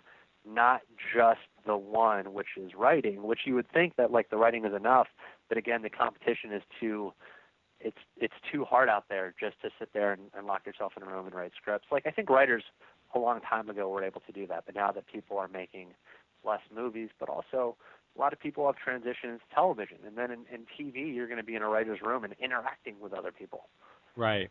not 0.46 0.80
just 1.14 1.40
the 1.66 1.76
one 1.76 2.32
which 2.32 2.48
is 2.56 2.72
writing 2.76 3.22
which 3.22 3.40
you 3.44 3.54
would 3.54 3.70
think 3.70 3.94
that 3.96 4.10
like 4.10 4.28
the 4.30 4.36
writing 4.36 4.64
is 4.64 4.74
enough 4.74 5.06
but 5.48 5.56
again 5.56 5.82
the 5.82 5.90
competition 5.90 6.52
is 6.52 6.62
too 6.80 7.12
it's 7.80 7.98
it's 8.16 8.34
too 8.50 8.64
hard 8.64 8.88
out 8.88 9.04
there 9.08 9.34
just 9.38 9.60
to 9.62 9.70
sit 9.78 9.92
there 9.92 10.12
and, 10.12 10.22
and 10.36 10.46
lock 10.46 10.64
yourself 10.66 10.92
in 10.96 11.02
a 11.02 11.06
room 11.06 11.26
and 11.26 11.34
write 11.34 11.52
scripts. 11.60 11.86
Like 11.90 12.06
i 12.06 12.10
think 12.10 12.28
writers 12.30 12.64
a 13.14 13.18
long 13.18 13.40
time 13.40 13.68
ago 13.68 13.88
were 13.88 14.02
able 14.02 14.22
to 14.26 14.32
do 14.32 14.46
that 14.48 14.64
but 14.66 14.74
now 14.74 14.90
that 14.90 15.06
people 15.06 15.38
are 15.38 15.48
making 15.48 15.88
less 16.44 16.60
movies 16.74 17.10
but 17.20 17.28
also 17.28 17.76
a 18.16 18.20
lot 18.20 18.32
of 18.32 18.40
people 18.40 18.66
have 18.66 18.74
transitioned 18.76 19.38
to 19.38 19.54
television. 19.54 19.96
And 20.06 20.16
then 20.16 20.30
in, 20.30 20.40
in 20.52 20.66
tv 20.78 21.14
you're 21.14 21.28
going 21.28 21.38
to 21.38 21.44
be 21.44 21.54
in 21.54 21.62
a 21.62 21.68
writer's 21.68 22.02
room 22.02 22.24
and 22.24 22.34
interacting 22.40 22.96
with 23.00 23.12
other 23.12 23.32
people. 23.32 23.68
Right. 24.16 24.50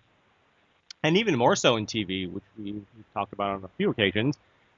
And 1.03 1.17
even 1.17 1.37
more 1.37 1.55
so 1.55 1.75
in 1.75 1.85
tv 1.85 2.31
which 2.31 2.43
we, 2.57 2.71
we've 2.73 3.13
talked 3.13 3.33
about 3.33 3.55
on 3.55 3.63
a 3.63 3.69
few 3.77 3.89
occasions 3.89 4.37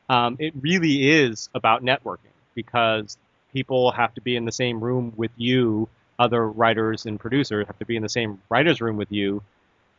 um, 0.09 0.37
it 0.39 0.53
really 0.59 1.09
is 1.09 1.49
about 1.53 1.83
networking 1.83 2.33
because 2.55 3.17
people 3.51 3.91
have 3.91 4.13
to 4.15 4.21
be 4.21 4.35
in 4.35 4.45
the 4.45 4.51
same 4.51 4.83
room 4.83 5.13
with 5.15 5.31
you. 5.37 5.87
Other 6.19 6.47
writers 6.47 7.05
and 7.05 7.19
producers 7.19 7.67
have 7.67 7.79
to 7.79 7.85
be 7.85 7.95
in 7.95 8.03
the 8.03 8.09
same 8.09 8.41
writers' 8.49 8.81
room 8.81 8.97
with 8.97 9.11
you 9.11 9.41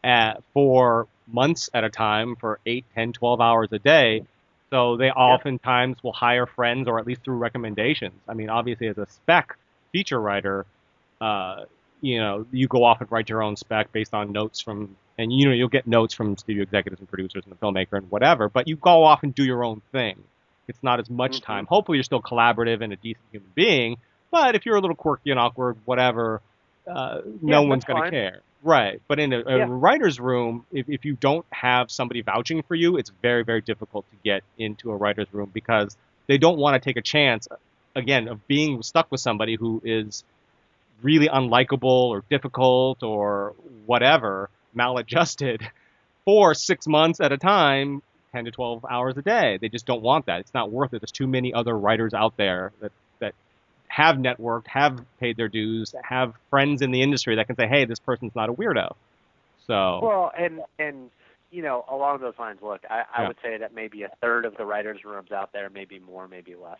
at, 0.02 0.42
for 0.52 1.09
months 1.26 1.70
at 1.74 1.84
a 1.84 1.90
time 1.90 2.36
for 2.36 2.61
8, 2.66 2.84
10, 2.94 3.12
12 3.14 3.40
hours 3.40 3.68
a 3.72 3.78
day. 3.78 4.24
So 4.70 4.96
they 4.96 5.11
oftentimes 5.11 6.02
will 6.02 6.12
hire 6.12 6.46
friends 6.46 6.88
or 6.88 6.98
at 6.98 7.07
least 7.07 7.22
through 7.22 7.36
recommendations. 7.36 8.20
I 8.28 8.34
mean, 8.34 8.50
obviously, 8.50 8.88
as 8.88 8.98
a 8.98 9.07
spec 9.07 9.57
feature 9.92 10.20
writer, 10.20 10.66
uh, 11.20 11.64
you 12.00 12.18
know, 12.18 12.46
you 12.50 12.68
go 12.68 12.84
off 12.84 13.00
and 13.00 13.11
write 13.11 13.28
your 13.28 13.42
own 13.42 13.57
spec 13.57 13.92
based 13.92 14.14
on 14.14 14.32
notes 14.32 14.61
from 14.61 14.96
and 15.19 15.33
you 15.33 15.47
know 15.47 15.53
you'll 15.53 15.69
get 15.69 15.87
notes 15.87 16.15
from 16.15 16.37
studio 16.37 16.62
executives 16.62 17.01
and 17.01 17.09
producers 17.09 17.45
and 17.45 17.53
the 17.53 17.57
filmmaker 17.57 17.93
and 17.93 18.11
whatever, 18.11 18.49
but 18.49 18.69
you 18.69 18.77
go 18.77 19.05
off 19.05 19.23
and 19.23 19.35
do 19.35 19.45
your 19.45 19.65
own 19.65 19.81
thing. 19.93 20.23
It's 20.67 20.83
not 20.83 20.99
as 20.99 21.11
much 21.11 21.37
mm-hmm. 21.37 21.53
time. 21.53 21.67
Hopefully, 21.67 21.99
you're 21.99 22.05
still 22.05 22.23
collaborative 22.23 22.83
and 22.83 22.93
a 22.93 22.97
decent 22.97 23.25
human 23.31 23.51
being, 23.55 23.97
but 24.31 24.55
if 24.55 24.67
you're 24.67 24.77
a 24.77 24.81
little 24.81 24.97
quirky 24.97 25.31
and 25.31 25.39
awkward, 25.39 25.77
whatever, 25.85 26.41
uh, 26.89 27.21
yeah, 27.25 27.33
no 27.43 27.62
one's 27.62 27.85
going 27.85 28.03
to 28.03 28.11
care. 28.11 28.41
Right. 28.62 29.03
But 29.07 29.21
in 29.21 29.33
a, 29.35 29.41
a 29.41 29.59
yeah. 29.59 29.67
writer's 29.69 30.19
room, 30.19 30.65
if, 30.73 30.89
if 30.89 31.05
you 31.05 31.15
don't 31.15 31.45
have 31.51 31.91
somebody 31.91 32.23
vouching 32.23 32.62
for 32.62 32.75
you, 32.75 32.97
it's 32.97 33.12
very, 33.21 33.45
very 33.45 33.61
difficult 33.61 34.09
to 34.11 34.17
get 34.25 34.43
into 34.59 34.91
a 34.91 34.97
writer's 34.97 35.29
room 35.33 35.51
because 35.53 35.97
they 36.27 36.39
don't 36.39 36.57
want 36.57 36.75
to 36.75 36.81
take 36.81 36.97
a 36.97 37.03
chance, 37.03 37.47
again, 37.95 38.27
of 38.27 38.47
being 38.49 38.83
stuck 38.83 39.12
with 39.12 39.21
somebody 39.21 39.57
who 39.57 39.83
is 39.85 40.25
really 41.03 41.29
unlikable 41.29 42.09
or 42.09 42.25
difficult 42.31 43.03
or 43.03 43.55
whatever 43.85 44.49
maladjusted 44.75 45.68
for 46.25 46.55
six 46.55 46.87
months 46.87 47.20
at 47.20 47.33
a 47.33 47.39
time, 47.39 48.03
10 48.33 48.47
to 48.47 48.51
12 48.51 48.85
hours 48.89 49.16
a 49.16 49.22
day. 49.22 49.59
They 49.61 49.68
just 49.68 49.87
don't 49.87 50.03
want 50.03 50.27
that. 50.27 50.41
It's 50.41 50.55
not 50.55 50.70
worth 50.70 50.93
it. 50.95 51.01
There's 51.01 51.12
too 51.12 51.27
many 51.27 51.53
other 51.53 51.77
writers 51.77 52.14
out 52.14 52.37
there 52.37 52.72
that, 52.81 52.93
that 53.20 53.35
have 53.89 54.16
networked, 54.16 54.66
have 54.66 55.01
paid 55.20 55.37
their 55.37 55.49
dues, 55.49 55.95
have 56.03 56.35
friends 56.51 56.83
in 56.83 56.91
the 56.91 57.03
industry 57.03 57.37
that 57.37 57.47
can 57.47 57.57
say, 57.57 57.68
hey, 57.68 57.85
this 57.85 58.01
person's 58.01 58.35
not 58.35 58.49
a 58.49 58.53
weirdo. 58.53 58.95
So. 59.66 60.01
Well, 60.03 60.33
and, 60.37 60.61
and, 60.79 61.11
you 61.51 61.62
know, 61.62 61.85
along 61.89 62.20
those 62.20 62.35
lines, 62.39 62.59
look, 62.62 62.81
I, 62.91 63.05
I 63.14 63.22
yeah. 63.22 63.29
would 63.29 63.37
say 63.43 63.59
that 63.59 63.75
maybe 63.75 64.03
a 64.03 64.11
third 64.20 64.45
of 64.45 64.57
the 64.57 64.64
writers' 64.64 65.05
rooms 65.05 65.31
out 65.31 65.53
there, 65.53 65.70
maybe 65.70 66.01
more, 66.01 66.27
maybe 66.27 66.55
less, 66.55 66.79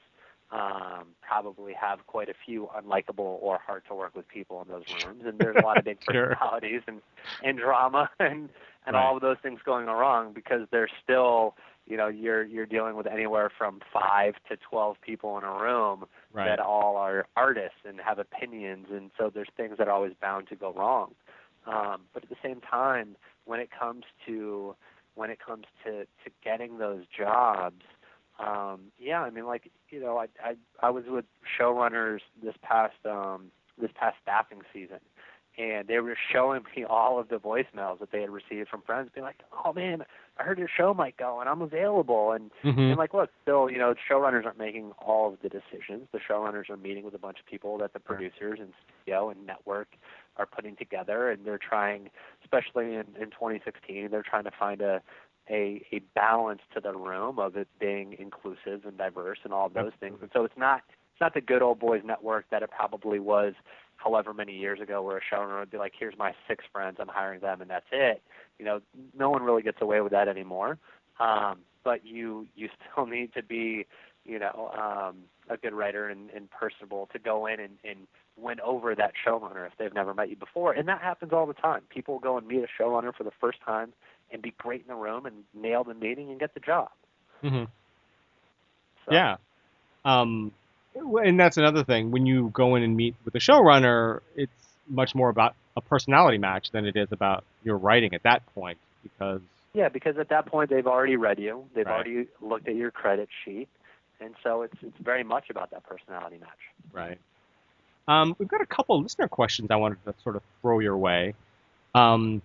um, 0.51 1.09
probably 1.21 1.73
have 1.73 2.07
quite 2.07 2.29
a 2.29 2.35
few 2.45 2.69
unlikable 2.77 3.39
or 3.41 3.59
hard 3.65 3.83
to 3.89 3.95
work 3.95 4.15
with 4.15 4.29
people 4.29 4.63
in 4.63 4.69
those 4.69 4.85
rooms, 5.07 5.23
and 5.27 5.39
there's 5.39 5.57
a 5.57 5.65
lot 5.65 5.79
of 5.79 5.85
big 5.85 5.99
sure. 6.11 6.29
personalities 6.29 6.83
and 6.87 7.01
and 7.43 7.59
drama 7.59 8.11
and 8.21 8.49
and 8.87 8.95
right. 8.95 9.03
all 9.03 9.17
of 9.17 9.23
those 9.23 9.39
things 9.43 9.61
going 9.65 9.87
wrong 9.87 10.33
because 10.33 10.67
there's 10.71 10.91
still 11.03 11.57
you 11.87 11.97
know 11.97 12.09
you're 12.09 12.45
you're 12.45 12.67
dealing 12.67 12.97
with 12.97 13.07
anywhere 13.07 13.51
from 13.57 13.81
five 13.93 14.35
to 14.49 14.57
twelve 14.57 14.97
people 15.01 15.37
in 15.39 15.45
a 15.45 15.53
room 15.53 16.05
right. 16.33 16.47
that 16.47 16.61
all 16.61 16.97
are 16.97 17.27
artists 17.37 17.79
and 17.85 18.01
have 18.01 18.19
opinions, 18.19 18.87
and 18.91 19.11
so 19.19 19.31
there's 19.33 19.49
things 19.57 19.77
that 19.79 19.89
are 19.89 19.95
always 19.95 20.13
bound 20.21 20.49
to 20.49 20.57
go 20.57 20.73
wrong. 20.73 21.15
Um, 21.67 22.03
but 22.13 22.23
at 22.23 22.29
the 22.29 22.37
same 22.43 22.61
time, 22.61 23.17
when 23.47 23.59
it 23.59 23.71
comes 23.77 24.05
to 24.27 24.77
when 25.15 25.31
it 25.31 25.39
comes 25.45 25.65
to 25.85 26.05
to 26.05 26.31
getting 26.45 26.79
those 26.79 27.05
jobs 27.17 27.83
um, 28.39 28.93
yeah, 28.99 29.23
I 29.23 29.31
mean, 29.31 29.47
like 29.47 29.71
you 29.91 30.01
know, 30.01 30.19
I 30.19 30.27
I 30.43 30.55
I 30.81 30.91
was 30.91 31.05
with 31.07 31.25
showrunners 31.59 32.21
this 32.43 32.55
past 32.63 32.95
um, 33.05 33.51
this 33.81 33.91
past 33.95 34.17
staffing 34.23 34.63
season, 34.73 34.99
and 35.57 35.87
they 35.87 36.01
were 36.01 36.17
showing 36.33 36.63
me 36.77 36.85
all 36.85 37.19
of 37.21 37.29
the 37.29 37.37
voicemails 37.37 38.01
that 38.01 38.11
they 38.11 38.21
had 38.21 38.31
received 38.31 38.69
from 38.69 38.83
friends, 38.83 39.11
being 39.15 39.25
like, 39.25 39.41
"Oh 39.65 39.73
man, 39.73 40.05
I 40.39 40.43
heard 40.43 40.59
your 40.59 40.69
show 40.77 40.93
might 40.95 41.17
go, 41.17 41.39
and 41.39 41.49
I'm 41.49 41.63
available." 41.63 42.33
And 42.33 42.51
mm-hmm. 42.65 42.81
and 42.81 42.97
like, 42.97 43.15
look, 43.15 43.31
still, 43.43 43.71
you 43.71 43.79
know, 43.79 43.95
showrunners 44.11 44.45
aren't 44.45 44.59
making 44.59 44.93
all 44.99 45.33
of 45.33 45.39
the 45.41 45.49
decisions. 45.49 46.09
The 46.13 46.19
showrunners 46.19 46.69
are 46.71 46.77
meeting 46.77 47.05
with 47.05 47.15
a 47.15 47.19
bunch 47.19 47.39
of 47.39 47.47
people 47.47 47.79
that 47.79 47.93
the 47.93 48.01
producers 48.01 48.59
and 48.61 48.73
studio 49.03 49.31
and 49.31 49.47
network 49.47 49.89
are 50.37 50.47
putting 50.47 50.75
together, 50.75 51.31
and 51.31 51.45
they're 51.45 51.59
trying, 51.59 52.11
especially 52.43 52.95
in 52.95 53.05
in 53.21 53.31
2016, 53.31 54.09
they're 54.11 54.25
trying 54.25 54.45
to 54.45 54.53
find 54.59 54.81
a 54.81 55.03
a, 55.49 55.85
a 55.93 56.01
balance 56.15 56.61
to 56.75 56.81
the 56.81 56.93
room 56.93 57.39
of 57.39 57.57
it 57.57 57.69
being 57.79 58.17
inclusive 58.19 58.85
and 58.87 58.97
diverse 58.97 59.39
and 59.45 59.53
all 59.53 59.69
those 59.69 59.93
things. 60.01 60.19
And 60.21 60.31
so 60.33 60.45
it's 60.45 60.57
not 60.57 60.83
it's 61.13 61.21
not 61.21 61.35
the 61.35 61.41
good 61.41 61.63
old 61.63 61.79
boys 61.79 62.03
network 62.05 62.47
that 62.51 62.63
it 62.63 62.71
probably 62.71 63.21
was 63.21 63.55
however 63.97 64.35
many 64.35 64.53
years 64.53 64.81
ago 64.81 65.01
where 65.01 65.19
a 65.19 65.21
showrunner 65.21 65.61
would 65.61 65.71
be 65.71 65.79
like, 65.79 65.93
Here's 65.99 66.17
my 66.19 66.35
six 66.49 66.65
friends, 66.73 66.97
I'm 67.01 67.09
hiring 67.09 67.41
them 67.41 67.61
and 67.61 67.71
that's 67.71 67.87
it. 67.93 68.23
You 68.59 68.65
know, 68.65 68.81
no 69.17 69.31
one 69.31 69.43
really 69.43 69.63
gets 69.63 69.81
away 69.81 70.01
with 70.01 70.13
that 70.13 70.29
anymore. 70.29 70.79
Um, 71.21 71.59
but 71.85 72.05
you 72.05 72.47
you 72.57 72.69
still 72.93 73.07
need 73.07 73.33
to 73.35 73.43
be, 73.43 73.87
you 74.25 74.39
know, 74.39 74.73
um, 74.77 75.17
a 75.49 75.57
good 75.57 75.75
writer 75.75 76.09
and, 76.09 76.31
and 76.31 76.51
personable 76.51 77.09
to 77.13 77.19
go 77.19 77.47
in 77.47 77.61
and, 77.61 77.77
and 77.85 77.99
win 78.37 78.61
over 78.61 78.95
that 78.95 79.13
showrunner 79.27 79.67
if 79.67 79.73
they've 79.79 79.95
never 79.95 80.15
met 80.15 80.29
you 80.29 80.37
before. 80.37 80.73
And 80.73 80.89
that 80.89 81.01
happens 81.01 81.33
all 81.33 81.47
the 81.47 81.55
time. 81.55 81.83
People 81.89 82.19
go 82.19 82.37
and 82.37 82.47
meet 82.47 82.65
a 82.65 82.83
showrunner 82.83 83.15
for 83.15 83.25
the 83.25 83.33
first 83.41 83.59
time 83.65 83.93
and 84.33 84.43
be 84.43 84.53
great 84.59 84.83
in 84.83 84.89
the 84.89 84.95
room 84.95 85.27
and 85.27 85.45
nail 85.55 85.85
the 85.85 85.95
meeting 85.95 86.31
and 86.31 86.41
get 86.41 86.55
the 86.55 86.61
job. 86.61 86.89
Mm-hmm. 87.43 87.65
So. 89.07 89.13
Yeah. 89.13 89.37
Um, 90.05 90.53
and 90.95 91.39
that's 91.39 91.57
another 91.57 91.85
thing. 91.85 92.11
When 92.11 92.27
you 92.27 92.51
go 92.53 92.75
in 92.77 92.83
and 92.83 92.97
meet 92.97 93.15
with 93.25 93.35
a 93.35 93.39
showrunner, 93.39 94.21
it's 94.37 94.53
much 94.89 95.15
more 95.15 95.29
about 95.29 95.55
a 95.77 95.81
personality 95.81 96.39
match 96.39 96.71
than 96.71 96.85
it 96.85 96.97
is 96.97 97.09
about 97.11 97.45
your 97.63 97.77
writing 97.77 98.15
at 98.15 98.23
that 98.23 98.43
point 98.55 98.79
because 99.03 99.41
yeah 99.73 99.89
because 99.89 100.17
at 100.19 100.29
that 100.29 100.47
point 100.47 100.71
they've 100.71 100.87
already 100.87 101.17
read 101.17 101.39
you 101.39 101.65
they've 101.75 101.87
right. 101.87 101.95
already 101.95 102.27
looked 102.41 102.69
at 102.69 102.75
your 102.75 102.91
credit 102.91 103.29
sheet 103.45 103.69
and 104.21 104.35
so 104.43 104.63
it's 104.63 104.77
it's 104.83 104.97
very 105.01 105.25
much 105.25 105.51
about 105.51 105.71
that 105.71 105.83
personality 105.85 106.39
match 106.39 106.51
right 106.93 107.19
um, 108.09 108.37
we've 108.39 108.49
got 108.49 108.61
a 108.61 108.67
couple 108.67 109.01
listener 109.01 109.29
questions 109.29 109.71
i 109.71 109.77
wanted 109.77 110.03
to 110.05 110.15
sort 110.23 110.37
of 110.37 110.43
throw 110.61 110.79
your 110.79 110.97
way 110.97 111.35
um, 111.95 112.43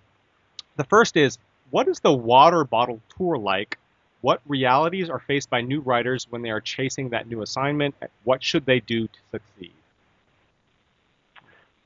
the 0.76 0.84
first 0.84 1.18
is 1.18 1.38
what 1.72 1.88
is 1.88 2.00
the 2.00 2.14
water 2.14 2.64
bottle 2.64 3.02
tour 3.18 3.38
like? 3.38 3.78
What 4.22 4.42
realities 4.48 5.10
are 5.10 5.20
faced 5.20 5.50
by 5.50 5.62
new 5.62 5.80
writers 5.82 6.28
when 6.30 6.42
they 6.42 6.50
are 6.50 6.62
chasing 6.62 7.10
that 7.10 7.28
new 7.28 7.42
assignment? 7.42 7.96
What 8.24 8.44
should 8.44 8.66
they 8.66 8.80
do 8.80 9.08
to 9.08 9.20
succeed? 9.32 9.74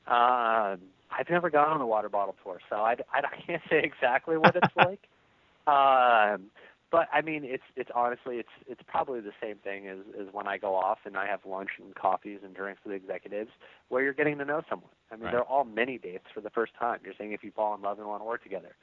Uh, 0.06 0.76
I've 1.10 1.30
never 1.30 1.48
gone 1.48 1.68
on 1.68 1.80
a 1.80 1.86
water 1.86 2.08
bottle 2.08 2.34
tour, 2.42 2.60
so 2.68 2.76
I, 2.76 2.96
I, 3.12 3.20
I 3.20 3.40
can't 3.46 3.62
say 3.70 3.82
exactly 3.82 4.36
what 4.36 4.56
it's 4.56 4.76
like. 4.76 5.00
Um, 5.66 6.46
but 6.94 7.08
I 7.12 7.22
mean, 7.22 7.42
it's 7.44 7.64
it's 7.74 7.90
honestly 7.92 8.36
it's 8.36 8.54
it's 8.68 8.82
probably 8.86 9.18
the 9.18 9.32
same 9.42 9.56
thing 9.56 9.88
as 9.88 9.98
as 10.20 10.28
when 10.30 10.46
I 10.46 10.58
go 10.58 10.76
off 10.76 10.98
and 11.04 11.16
I 11.16 11.26
have 11.26 11.40
lunch 11.44 11.70
and 11.82 11.92
coffees 11.92 12.38
and 12.44 12.54
drinks 12.54 12.82
with 12.84 12.94
executives, 12.94 13.50
where 13.88 14.00
you're 14.04 14.12
getting 14.12 14.38
to 14.38 14.44
know 14.44 14.62
someone. 14.70 14.94
I 15.10 15.16
mean, 15.16 15.24
right. 15.24 15.32
they're 15.32 15.42
all 15.42 15.64
mini 15.64 15.98
dates 15.98 16.26
for 16.32 16.40
the 16.40 16.50
first 16.50 16.72
time. 16.78 17.00
You're 17.04 17.14
saying 17.18 17.32
if 17.32 17.42
you 17.42 17.50
fall 17.50 17.74
in 17.74 17.82
love 17.82 17.98
and 17.98 18.06
want 18.06 18.20
to 18.22 18.26
work 18.26 18.44
together 18.44 18.76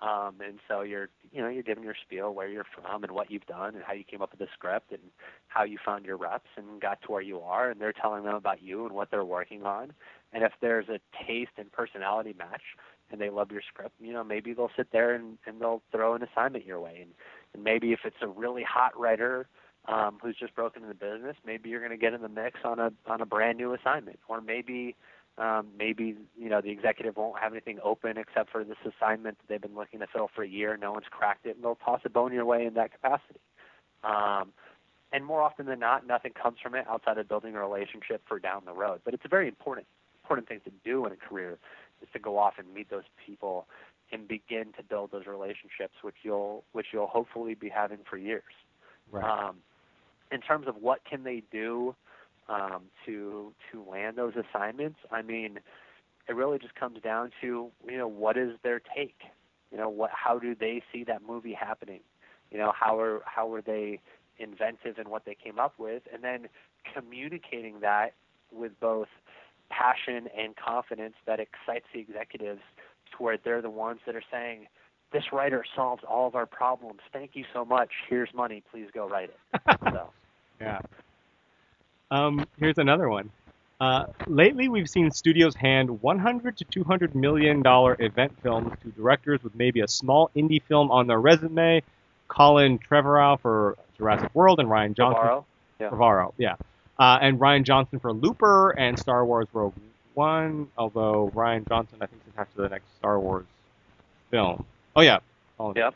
Um, 0.00 0.36
and 0.46 0.60
so 0.68 0.82
you're, 0.82 1.08
you 1.32 1.42
know, 1.42 1.48
you're 1.48 1.64
giving 1.64 1.82
your 1.82 1.96
spiel 2.00 2.32
where 2.32 2.46
you're 2.46 2.66
from 2.72 3.02
and 3.02 3.12
what 3.12 3.30
you've 3.32 3.46
done 3.46 3.74
and 3.74 3.82
how 3.84 3.92
you 3.94 4.04
came 4.04 4.22
up 4.22 4.30
with 4.30 4.38
the 4.38 4.46
script 4.52 4.92
and 4.92 5.00
how 5.48 5.64
you 5.64 5.76
found 5.84 6.04
your 6.04 6.16
reps 6.16 6.48
and 6.56 6.80
got 6.80 7.02
to 7.02 7.10
where 7.10 7.22
you 7.22 7.40
are. 7.40 7.70
And 7.70 7.80
they're 7.80 7.92
telling 7.92 8.22
them 8.22 8.36
about 8.36 8.62
you 8.62 8.86
and 8.86 8.94
what 8.94 9.10
they're 9.10 9.24
working 9.24 9.64
on. 9.64 9.92
And 10.32 10.44
if 10.44 10.52
there's 10.60 10.88
a 10.88 11.00
taste 11.26 11.50
and 11.56 11.72
personality 11.72 12.34
match 12.38 12.62
and 13.10 13.20
they 13.20 13.30
love 13.30 13.50
your 13.50 13.62
script, 13.66 13.96
you 14.00 14.12
know, 14.12 14.22
maybe 14.22 14.52
they'll 14.52 14.70
sit 14.76 14.92
there 14.92 15.14
and, 15.14 15.36
and 15.46 15.60
they'll 15.60 15.82
throw 15.90 16.14
an 16.14 16.22
assignment 16.22 16.64
your 16.64 16.78
way. 16.78 16.98
And, 17.02 17.10
and 17.54 17.64
maybe 17.64 17.92
if 17.92 18.00
it's 18.04 18.16
a 18.22 18.28
really 18.28 18.62
hot 18.62 18.98
writer 18.98 19.46
um, 19.86 20.18
who's 20.22 20.36
just 20.36 20.54
broken 20.54 20.82
into 20.82 20.94
the 20.94 20.98
business, 20.98 21.36
maybe 21.46 21.70
you're 21.70 21.80
going 21.80 21.90
to 21.90 21.96
get 21.96 22.12
in 22.12 22.22
the 22.22 22.28
mix 22.28 22.60
on 22.64 22.78
a 22.78 22.92
on 23.06 23.20
a 23.20 23.26
brand 23.26 23.58
new 23.58 23.72
assignment, 23.74 24.18
or 24.28 24.40
maybe 24.40 24.94
um, 25.38 25.68
maybe 25.78 26.16
you 26.36 26.48
know 26.48 26.60
the 26.60 26.70
executive 26.70 27.16
won't 27.16 27.38
have 27.38 27.52
anything 27.52 27.78
open 27.82 28.18
except 28.18 28.50
for 28.50 28.64
this 28.64 28.76
assignment 28.84 29.38
that 29.38 29.48
they've 29.48 29.62
been 29.62 29.76
looking 29.76 30.00
to 30.00 30.06
fill 30.06 30.30
for 30.34 30.42
a 30.42 30.48
year. 30.48 30.76
No 30.76 30.92
one's 30.92 31.06
cracked 31.10 31.46
it, 31.46 31.56
and 31.56 31.64
they'll 31.64 31.78
toss 31.84 32.00
a 32.04 32.10
bone 32.10 32.32
your 32.32 32.44
way 32.44 32.66
in 32.66 32.74
that 32.74 32.92
capacity. 32.92 33.40
Um, 34.04 34.52
and 35.10 35.24
more 35.24 35.40
often 35.40 35.66
than 35.66 35.78
not, 35.78 36.06
nothing 36.06 36.32
comes 36.32 36.58
from 36.62 36.74
it 36.74 36.86
outside 36.86 37.16
of 37.16 37.28
building 37.28 37.54
a 37.54 37.60
relationship 37.60 38.20
for 38.28 38.38
down 38.38 38.62
the 38.66 38.74
road. 38.74 39.00
But 39.04 39.14
it's 39.14 39.24
a 39.24 39.28
very 39.28 39.48
important 39.48 39.86
important 40.22 40.48
thing 40.48 40.60
to 40.64 40.70
do 40.84 41.06
in 41.06 41.12
a 41.12 41.16
career 41.16 41.56
is 42.02 42.08
to 42.12 42.18
go 42.18 42.38
off 42.38 42.54
and 42.58 42.72
meet 42.72 42.90
those 42.90 43.04
people 43.24 43.66
and 44.10 44.26
begin 44.26 44.72
to 44.76 44.82
build 44.82 45.10
those 45.10 45.26
relationships, 45.26 45.94
which 46.02 46.16
you'll 46.22 46.64
which 46.72 46.86
you'll 46.92 47.06
hopefully 47.06 47.54
be 47.54 47.68
having 47.68 47.98
for 48.08 48.16
years. 48.16 48.42
Right. 49.10 49.24
Um, 49.24 49.56
in 50.30 50.40
terms 50.40 50.66
of 50.68 50.76
what 50.76 51.04
can 51.04 51.24
they 51.24 51.42
do 51.50 51.94
um, 52.48 52.84
to 53.06 53.52
to 53.70 53.84
land 53.88 54.16
those 54.16 54.34
assignments. 54.36 54.98
I 55.10 55.22
mean, 55.22 55.58
it 56.28 56.34
really 56.34 56.58
just 56.58 56.74
comes 56.74 57.00
down 57.02 57.30
to 57.40 57.70
you 57.86 57.98
know 57.98 58.08
what 58.08 58.36
is 58.36 58.52
their 58.62 58.80
take. 58.80 59.18
You 59.70 59.78
know 59.78 59.88
what 59.88 60.10
how 60.12 60.38
do 60.38 60.54
they 60.54 60.82
see 60.92 61.04
that 61.04 61.22
movie 61.26 61.54
happening? 61.54 62.00
You 62.50 62.58
know 62.58 62.72
how 62.78 62.98
are 62.98 63.22
how 63.24 63.52
are 63.52 63.62
they 63.62 64.00
inventive 64.38 64.98
in 64.98 65.10
what 65.10 65.24
they 65.24 65.34
came 65.34 65.58
up 65.58 65.74
with, 65.78 66.02
and 66.12 66.22
then 66.22 66.48
communicating 66.94 67.80
that 67.80 68.14
with 68.52 68.72
both 68.80 69.08
passion 69.70 70.28
and 70.36 70.56
confidence 70.56 71.14
that 71.26 71.40
excites 71.40 71.86
the 71.92 72.00
executives 72.00 72.60
to 73.12 73.22
where 73.22 73.38
they're 73.42 73.62
the 73.62 73.70
ones 73.70 74.00
that 74.06 74.14
are 74.14 74.22
saying, 74.30 74.66
this 75.12 75.24
writer 75.32 75.64
solves 75.74 76.02
all 76.08 76.26
of 76.26 76.34
our 76.34 76.46
problems. 76.46 77.00
Thank 77.12 77.30
you 77.34 77.44
so 77.52 77.64
much. 77.64 77.90
Here's 78.08 78.32
money. 78.34 78.62
Please 78.70 78.88
go 78.92 79.08
write 79.08 79.30
it. 79.30 79.60
so. 79.84 80.10
Yeah. 80.60 80.80
Um, 82.10 82.46
here's 82.58 82.78
another 82.78 83.08
one. 83.08 83.30
Uh, 83.80 84.06
lately, 84.26 84.68
we've 84.68 84.88
seen 84.88 85.10
studios 85.10 85.54
hand 85.54 86.02
100 86.02 86.56
to 86.56 86.64
200 86.64 87.14
million 87.14 87.62
dollar 87.62 87.96
event 88.00 88.32
films 88.42 88.72
to 88.82 88.88
directors 88.90 89.42
with 89.44 89.54
maybe 89.54 89.80
a 89.80 89.88
small 89.88 90.30
indie 90.34 90.62
film 90.62 90.90
on 90.90 91.06
their 91.06 91.20
resume. 91.20 91.82
Colin 92.26 92.78
Trevorrow 92.78 93.40
for 93.40 93.76
Jurassic 93.96 94.34
World 94.34 94.58
and 94.58 94.68
Rian 94.68 94.94
Johnson. 94.94 95.22
Trevorrow? 95.22 95.44
Yeah. 95.78 95.90
Trevorrow, 95.90 96.32
yeah. 96.38 96.56
Uh, 96.98 97.18
and 97.20 97.38
Rian 97.38 97.62
Johnson 97.62 98.00
for 98.00 98.12
Looper 98.12 98.70
and 98.70 98.98
Star 98.98 99.24
Wars 99.24 99.46
Rogue 99.52 99.74
One. 100.14 100.68
Although 100.76 101.30
Rian 101.34 101.68
Johnson, 101.68 101.98
I 102.00 102.06
think, 102.06 102.22
is 102.26 102.32
attached 102.34 102.56
to 102.56 102.62
the 102.62 102.68
next 102.68 102.86
Star 102.98 103.18
Wars 103.20 103.46
film. 104.30 104.64
Oh 104.96 105.00
yeah. 105.00 105.18
Colin 105.56 105.76
Yep. 105.76 105.94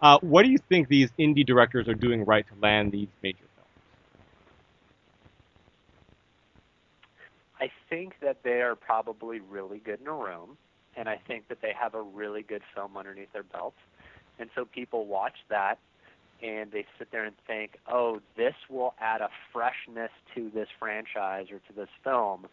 Uh, 0.00 0.18
what 0.20 0.42
do 0.44 0.50
you 0.50 0.58
think 0.58 0.88
these 0.88 1.10
indie 1.18 1.46
directors 1.46 1.88
are 1.88 1.94
doing 1.94 2.24
right 2.24 2.46
to 2.46 2.54
land 2.60 2.92
these 2.92 3.08
major 3.22 3.38
films? 3.38 3.70
I 7.60 7.70
think 7.88 8.16
that 8.20 8.42
they 8.42 8.60
are 8.60 8.74
probably 8.74 9.40
really 9.40 9.78
good 9.78 10.00
in 10.00 10.06
a 10.06 10.12
room, 10.12 10.58
and 10.96 11.08
I 11.08 11.16
think 11.26 11.48
that 11.48 11.62
they 11.62 11.72
have 11.72 11.94
a 11.94 12.02
really 12.02 12.42
good 12.42 12.62
film 12.74 12.96
underneath 12.96 13.32
their 13.32 13.44
belts. 13.44 13.78
And 14.38 14.50
so 14.54 14.64
people 14.64 15.06
watch 15.06 15.36
that 15.48 15.78
and 16.42 16.70
they 16.72 16.84
sit 16.98 17.10
there 17.10 17.24
and 17.24 17.34
think, 17.46 17.78
oh, 17.90 18.20
this 18.36 18.54
will 18.68 18.94
add 19.00 19.20
a 19.20 19.28
freshness 19.52 20.10
to 20.34 20.50
this 20.54 20.68
franchise 20.78 21.46
or 21.50 21.58
to 21.68 21.72
this 21.74 21.88
film 22.02 22.46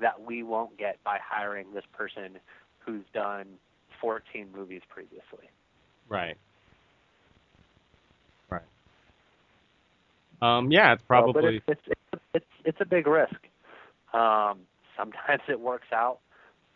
that 0.00 0.22
we 0.22 0.42
won't 0.42 0.76
get 0.76 1.02
by 1.04 1.18
hiring 1.22 1.66
this 1.74 1.84
person 1.92 2.38
who's 2.80 3.04
done 3.12 3.46
14 4.00 4.48
movies 4.54 4.82
previously. 4.88 5.48
Right. 6.08 6.36
Right. 8.50 8.62
Um, 10.40 10.70
yeah, 10.70 10.92
it's 10.92 11.02
probably. 11.02 11.32
but 11.32 11.44
it's, 11.44 11.64
it's 11.68 11.98
it's 12.12 12.22
it's 12.34 12.46
it's 12.64 12.80
a 12.80 12.84
big 12.84 13.06
risk. 13.06 13.34
Um, 14.12 14.60
sometimes 14.96 15.42
it 15.48 15.60
works 15.60 15.88
out 15.92 16.18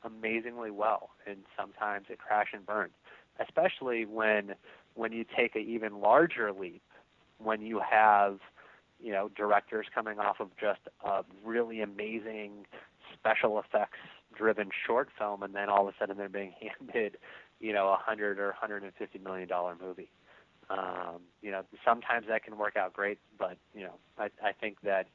amazingly 0.05 0.71
well, 0.71 1.11
and 1.27 1.39
sometimes 1.59 2.07
it 2.09 2.19
crash 2.19 2.49
and 2.53 2.65
burns. 2.65 2.93
Especially 3.39 4.05
when 4.05 4.55
when 4.95 5.13
you 5.13 5.25
take 5.37 5.55
an 5.57 5.63
even 5.63 6.01
larger 6.01 6.53
leap, 6.53 6.83
when 7.39 7.63
you 7.63 7.81
have 7.81 8.39
you 9.01 9.13
know 9.13 9.31
directors 9.37 9.87
coming 9.95 10.19
off 10.19 10.41
of 10.41 10.49
just 10.61 10.81
a 11.05 11.25
really 11.45 11.81
amazing 11.81 12.67
special 13.15 13.59
effects 13.59 13.99
driven 14.37 14.71
short 14.87 15.09
film, 15.19 15.43
and 15.43 15.55
then 15.55 15.69
all 15.69 15.89
of 15.89 15.95
a 15.95 15.99
sudden 15.99 16.17
they're 16.17 16.29
being 16.29 16.55
handed 16.81 17.17
you 17.61 17.73
know 17.73 17.89
a 17.89 17.97
hundred 17.97 18.39
or 18.39 18.53
hundred 18.53 18.83
and 18.83 18.93
fifty 18.95 19.19
million 19.19 19.49
dollar 19.49 19.77
movie. 19.81 20.11
Um, 20.69 21.23
you 21.43 21.51
know, 21.51 21.65
sometimes 21.85 22.27
that 22.29 22.45
can 22.45 22.57
work 22.57 22.77
out 22.77 22.93
great, 22.93 23.19
but 23.37 23.57
you 23.75 23.83
know, 23.83 23.95
I, 24.17 24.27
I 24.43 24.53
think 24.53 24.81
that 24.83 25.09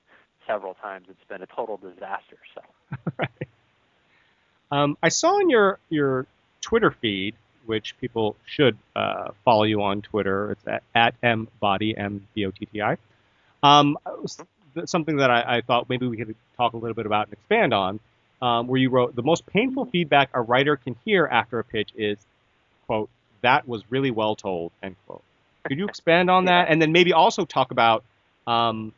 several 0.46 0.74
times 0.74 1.08
it's 1.10 1.24
been 1.30 1.42
a 1.42 1.48
total 1.48 1.78
disaster. 1.78 2.38
So 2.54 2.62
right. 3.18 3.30
Um, 4.72 4.98
I 5.02 5.10
saw 5.10 5.40
in 5.40 5.50
your 5.50 5.80
your 5.90 6.28
Twitter 6.62 6.92
feed, 6.92 7.36
which 7.66 7.96
people 8.00 8.36
should 8.46 8.78
uh, 8.96 9.32
follow 9.44 9.64
you 9.64 9.82
on 9.84 10.02
Twitter. 10.02 10.52
It's 10.52 10.68
at, 10.68 10.84
at 10.94 11.22
mbotti 11.22 11.98
m 11.98 12.28
b 12.34 12.46
o 12.46 12.52
t 12.52 12.66
t 12.66 12.82
i. 12.82 12.98
Um, 13.64 13.98
something 14.86 15.18
that 15.18 15.32
I, 15.32 15.58
I 15.58 15.62
thought 15.62 15.90
maybe 15.90 16.08
we 16.08 16.18
could 16.18 16.36
talk 16.58 16.74
a 16.74 16.78
little 16.78 16.96
bit 16.96 17.06
about 17.06 17.28
and 17.28 17.34
expand 17.34 17.74
on. 17.74 18.00
Um, 18.42 18.68
where 18.68 18.80
you 18.80 18.90
wrote 18.90 19.16
the 19.16 19.24
most 19.24 19.46
painful 19.46 19.86
feedback 19.86 20.30
a 20.34 20.42
writer 20.42 20.76
can 20.76 20.98
hear 21.06 21.26
after 21.26 21.58
a 21.58 21.64
pitch 21.64 21.92
is, 21.96 22.18
"quote 22.86 23.10
That 23.42 23.68
was 23.68 23.82
really 23.90 24.12
well 24.12 24.36
told." 24.36 24.72
End 24.84 24.96
quote. 25.08 25.24
Could 25.64 25.80
you 25.80 25.86
expand 25.86 26.30
on 26.30 26.46
that, 26.46 26.68
and 26.70 26.82
then 26.82 26.92
maybe 26.92 27.14
also 27.14 27.46
talk 27.46 27.72
about 27.72 28.04
um, 28.46 28.94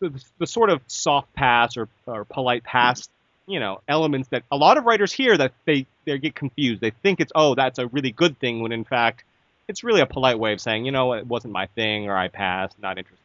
the, 0.00 0.22
the 0.38 0.46
sort 0.46 0.70
of 0.70 0.80
soft 0.86 1.32
pass 1.34 1.76
or, 1.76 1.88
or 2.06 2.24
polite 2.24 2.64
pass, 2.64 3.08
you 3.46 3.60
know, 3.60 3.80
elements 3.88 4.28
that 4.28 4.42
a 4.50 4.56
lot 4.56 4.76
of 4.76 4.84
writers 4.84 5.12
hear 5.12 5.36
that 5.36 5.52
they 5.64 5.86
they 6.04 6.18
get 6.18 6.34
confused. 6.34 6.80
They 6.80 6.90
think 6.90 7.20
it's 7.20 7.32
oh 7.34 7.54
that's 7.54 7.78
a 7.78 7.86
really 7.88 8.12
good 8.12 8.38
thing 8.38 8.62
when 8.62 8.72
in 8.72 8.84
fact 8.84 9.24
it's 9.68 9.84
really 9.84 10.00
a 10.00 10.06
polite 10.06 10.38
way 10.38 10.52
of 10.52 10.60
saying 10.60 10.84
you 10.84 10.92
know 10.92 11.12
it 11.14 11.26
wasn't 11.26 11.52
my 11.52 11.66
thing 11.66 12.08
or 12.08 12.16
I 12.16 12.28
passed, 12.28 12.78
not 12.80 12.98
interested. 12.98 13.22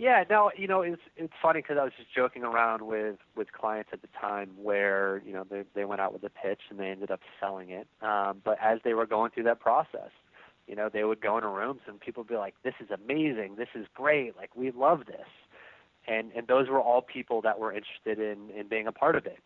Yeah, 0.00 0.24
no, 0.30 0.50
you 0.56 0.66
know, 0.66 0.80
it's 0.80 1.02
it's 1.18 1.34
funny 1.42 1.60
because 1.60 1.76
I 1.76 1.84
was 1.84 1.92
just 1.94 2.08
joking 2.14 2.42
around 2.42 2.80
with 2.80 3.16
with 3.36 3.52
clients 3.52 3.90
at 3.92 4.00
the 4.00 4.08
time 4.18 4.48
where 4.56 5.20
you 5.26 5.32
know 5.34 5.44
they 5.44 5.64
they 5.74 5.84
went 5.84 6.00
out 6.00 6.14
with 6.14 6.24
a 6.24 6.30
pitch 6.30 6.60
and 6.70 6.80
they 6.80 6.88
ended 6.88 7.10
up 7.10 7.20
selling 7.38 7.68
it. 7.68 7.86
Um, 8.00 8.40
but 8.42 8.56
as 8.62 8.78
they 8.82 8.94
were 8.94 9.04
going 9.04 9.30
through 9.30 9.42
that 9.42 9.60
process, 9.60 10.08
you 10.66 10.74
know, 10.74 10.88
they 10.88 11.04
would 11.04 11.20
go 11.20 11.36
into 11.36 11.48
rooms 11.48 11.82
and 11.86 12.00
people 12.00 12.22
would 12.22 12.30
be 12.30 12.36
like, 12.36 12.54
"This 12.62 12.72
is 12.80 12.90
amazing, 12.90 13.56
this 13.56 13.68
is 13.74 13.86
great, 13.92 14.38
like 14.38 14.56
we 14.56 14.70
love 14.70 15.04
this," 15.04 15.28
and 16.08 16.32
and 16.34 16.46
those 16.46 16.70
were 16.70 16.80
all 16.80 17.02
people 17.02 17.42
that 17.42 17.58
were 17.58 17.70
interested 17.70 18.18
in 18.18 18.48
in 18.58 18.68
being 18.68 18.86
a 18.86 18.92
part 18.92 19.16
of 19.16 19.26
it. 19.26 19.40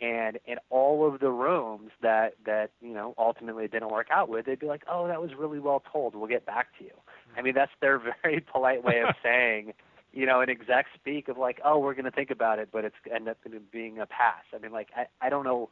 And 0.00 0.38
in 0.46 0.58
all 0.70 1.12
of 1.12 1.18
the 1.20 1.30
rooms 1.30 1.90
that 2.02 2.34
that 2.46 2.70
you 2.80 2.94
know 2.94 3.14
ultimately 3.18 3.66
didn't 3.66 3.90
work 3.90 4.06
out 4.12 4.28
with, 4.28 4.46
they'd 4.46 4.60
be 4.60 4.66
like, 4.66 4.84
"Oh, 4.88 5.08
that 5.08 5.20
was 5.20 5.32
really 5.36 5.58
well 5.58 5.82
told. 5.92 6.14
We'll 6.14 6.28
get 6.28 6.46
back 6.46 6.68
to 6.78 6.84
you." 6.84 6.92
I 7.36 7.42
mean, 7.42 7.54
that's 7.54 7.72
their 7.80 8.00
very 8.22 8.40
polite 8.40 8.84
way 8.84 9.00
of 9.00 9.14
saying 9.22 9.74
you 10.12 10.26
know, 10.26 10.40
an 10.40 10.50
exec 10.50 10.86
speak 10.94 11.28
of 11.28 11.38
like, 11.38 11.60
oh, 11.64 11.78
we're 11.78 11.94
going 11.94 12.04
to 12.04 12.10
think 12.10 12.30
about 12.30 12.58
it, 12.58 12.70
but 12.72 12.84
it's 12.84 12.96
end 13.14 13.28
up 13.28 13.36
being 13.70 13.98
a 13.98 14.06
pass. 14.06 14.42
I 14.54 14.58
mean, 14.58 14.72
like, 14.72 14.88
I, 14.96 15.06
I 15.24 15.28
don't 15.28 15.44
know, 15.44 15.68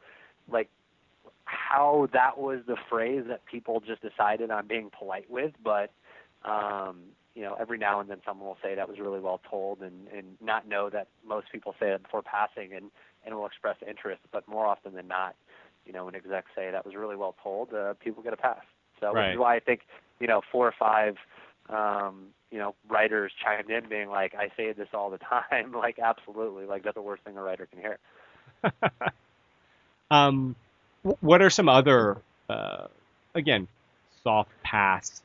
like, 0.51 0.69
how 1.45 2.07
that 2.13 2.37
was 2.37 2.59
the 2.67 2.77
phrase 2.89 3.23
that 3.27 3.45
people 3.45 3.81
just 3.85 4.01
decided 4.01 4.51
on 4.51 4.67
being 4.67 4.91
polite 4.97 5.29
with, 5.29 5.53
but, 5.63 5.91
um, 6.45 6.97
you 7.35 7.41
know, 7.41 7.55
every 7.59 7.77
now 7.77 7.99
and 7.99 8.09
then 8.09 8.21
someone 8.25 8.47
will 8.47 8.57
say 8.61 8.75
that 8.75 8.87
was 8.87 8.99
really 8.99 9.19
well 9.19 9.41
told 9.49 9.81
and, 9.81 10.07
and 10.15 10.37
not 10.41 10.67
know 10.67 10.89
that 10.89 11.07
most 11.27 11.47
people 11.51 11.73
say 11.79 11.89
it 11.89 12.03
before 12.03 12.21
passing 12.21 12.73
and, 12.73 12.91
and 13.27 13.35
will 13.35 13.45
express 13.45 13.75
interest, 13.87 14.21
but 14.31 14.47
more 14.47 14.65
often 14.65 14.93
than 14.93 15.07
not, 15.07 15.35
you 15.85 15.93
know, 15.93 16.05
when 16.05 16.15
execs 16.15 16.49
say 16.55 16.71
that 16.71 16.85
was 16.85 16.95
really 16.95 17.15
well 17.15 17.35
told, 17.43 17.73
uh, 17.73 17.93
people 18.03 18.23
get 18.23 18.33
a 18.33 18.37
pass. 18.37 18.63
So, 18.99 19.13
which 19.13 19.33
is 19.33 19.37
why 19.37 19.55
I 19.55 19.59
think, 19.59 19.81
you 20.19 20.27
know, 20.27 20.41
four 20.51 20.67
or 20.67 20.73
five, 20.79 21.17
um, 21.69 22.27
you 22.49 22.57
know, 22.57 22.73
writers 22.89 23.31
chimed 23.43 23.69
in 23.69 23.87
being 23.89 24.09
like, 24.09 24.33
I 24.33 24.49
say 24.57 24.71
this 24.73 24.87
all 24.93 25.11
the 25.11 25.17
time. 25.51 25.73
like, 25.73 25.99
absolutely. 25.99 26.65
Like, 26.65 26.83
that's 26.83 26.95
the 26.95 27.01
worst 27.01 27.23
thing 27.23 27.37
a 27.37 27.43
writer 27.43 27.67
can 27.67 27.79
hear. 27.79 27.99
um, 30.11 30.55
what 31.19 31.41
are 31.41 31.49
some 31.49 31.69
other, 31.69 32.17
uh, 32.49 32.87
again, 33.35 33.67
soft 34.23 34.49
pass, 34.63 35.21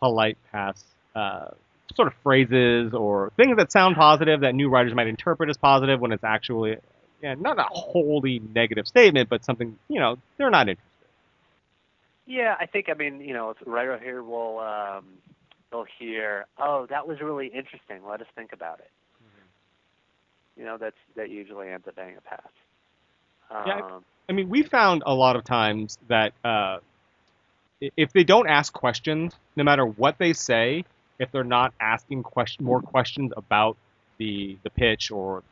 polite 0.00 0.38
pass, 0.50 0.82
uh, 1.14 1.48
sort 1.94 2.08
of 2.08 2.14
phrases 2.22 2.92
or 2.94 3.32
things 3.36 3.56
that 3.56 3.72
sound 3.72 3.96
positive 3.96 4.40
that 4.40 4.54
new 4.54 4.68
writers 4.68 4.94
might 4.94 5.06
interpret 5.06 5.48
as 5.48 5.56
positive 5.56 6.00
when 6.00 6.12
it's 6.12 6.24
actually, 6.24 6.76
yeah, 7.22 7.34
not 7.34 7.58
a 7.58 7.66
wholly 7.70 8.40
negative 8.54 8.86
statement, 8.86 9.28
but 9.28 9.44
something, 9.44 9.76
you 9.88 10.00
know, 10.00 10.18
they're 10.36 10.50
not 10.50 10.68
interested. 10.68 10.88
Yeah, 12.28 12.54
I 12.60 12.66
think 12.66 12.90
I 12.90 12.94
mean 12.94 13.22
you 13.22 13.32
know 13.32 13.54
right 13.64 13.88
over 13.88 13.98
here 13.98 14.22
we'll 14.22 14.58
um, 14.58 15.06
they'll 15.70 15.86
hear 15.98 16.44
oh 16.58 16.86
that 16.90 17.08
was 17.08 17.22
really 17.22 17.46
interesting. 17.46 18.06
Let 18.06 18.20
us 18.20 18.26
think 18.36 18.52
about 18.52 18.80
it. 18.80 18.90
Mm-hmm. 19.24 20.60
You 20.60 20.66
know 20.66 20.76
that's 20.76 20.96
that 21.16 21.30
usually 21.30 21.70
ends 21.70 21.88
up 21.88 21.96
being 21.96 22.16
a 22.18 22.20
pass. 22.20 22.50
Um, 23.50 23.62
yeah, 23.66 23.98
I 24.28 24.32
mean 24.34 24.50
we 24.50 24.62
found 24.62 25.02
a 25.06 25.14
lot 25.14 25.36
of 25.36 25.44
times 25.44 25.96
that 26.08 26.34
uh, 26.44 26.80
if 27.80 28.12
they 28.12 28.24
don't 28.24 28.46
ask 28.46 28.74
questions, 28.74 29.32
no 29.56 29.64
matter 29.64 29.86
what 29.86 30.18
they 30.18 30.34
say, 30.34 30.84
if 31.18 31.32
they're 31.32 31.44
not 31.44 31.72
asking 31.80 32.24
question 32.24 32.66
more 32.66 32.82
questions 32.82 33.32
about 33.38 33.78
the 34.18 34.58
the 34.64 34.70
pitch 34.70 35.10
or 35.10 35.42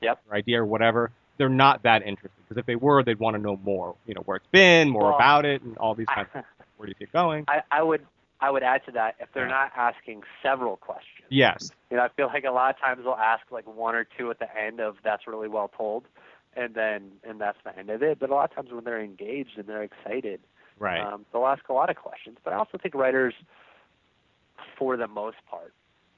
yep. 0.00 0.20
Or 0.28 0.36
idea 0.36 0.62
or 0.62 0.66
whatever, 0.66 1.10
they're 1.38 1.48
not 1.48 1.82
that 1.82 2.02
interested. 2.02 2.30
Because 2.48 2.60
if 2.60 2.66
they 2.66 2.76
were, 2.76 3.02
they'd 3.02 3.18
want 3.18 3.36
to 3.36 3.42
know 3.42 3.58
more. 3.64 3.94
You 4.06 4.14
know, 4.14 4.22
where 4.24 4.36
it's 4.36 4.46
been, 4.52 4.88
more 4.88 5.04
well, 5.04 5.16
about 5.16 5.44
it, 5.44 5.62
and 5.62 5.76
all 5.78 5.94
these 5.94 6.06
kinds. 6.06 6.28
of 6.28 6.32
things. 6.32 6.44
Where 6.76 6.86
do 6.86 6.90
you 6.90 6.94
see 6.98 7.04
it 7.04 7.12
going? 7.12 7.44
I, 7.48 7.62
I 7.70 7.82
would 7.82 8.06
I 8.40 8.50
would 8.50 8.62
add 8.62 8.84
to 8.86 8.92
that 8.92 9.16
if 9.18 9.28
they're 9.32 9.48
not 9.48 9.72
asking 9.76 10.22
several 10.42 10.76
questions. 10.76 11.26
Yes. 11.30 11.70
You 11.90 11.96
know, 11.96 12.02
I 12.02 12.08
feel 12.08 12.26
like 12.26 12.44
a 12.44 12.50
lot 12.50 12.74
of 12.74 12.80
times 12.80 13.00
they'll 13.04 13.14
ask 13.14 13.50
like 13.50 13.66
one 13.66 13.94
or 13.94 14.04
two 14.04 14.30
at 14.30 14.38
the 14.38 14.56
end 14.56 14.80
of 14.80 14.96
that's 15.02 15.26
really 15.26 15.48
well 15.48 15.68
told, 15.74 16.04
and 16.54 16.74
then 16.74 17.12
and 17.24 17.40
that's 17.40 17.58
the 17.64 17.76
end 17.76 17.90
of 17.90 18.02
it. 18.02 18.18
But 18.18 18.30
a 18.30 18.34
lot 18.34 18.50
of 18.50 18.54
times 18.54 18.72
when 18.72 18.84
they're 18.84 19.02
engaged 19.02 19.56
and 19.56 19.66
they're 19.66 19.82
excited, 19.82 20.40
right, 20.78 21.00
um, 21.00 21.24
they'll 21.32 21.46
ask 21.46 21.66
a 21.68 21.72
lot 21.72 21.88
of 21.88 21.96
questions. 21.96 22.36
But 22.44 22.52
I 22.52 22.56
also 22.56 22.78
think 22.78 22.94
writers, 22.94 23.34
for 24.78 24.96
the 24.98 25.08
most 25.08 25.38
part, 25.50 25.72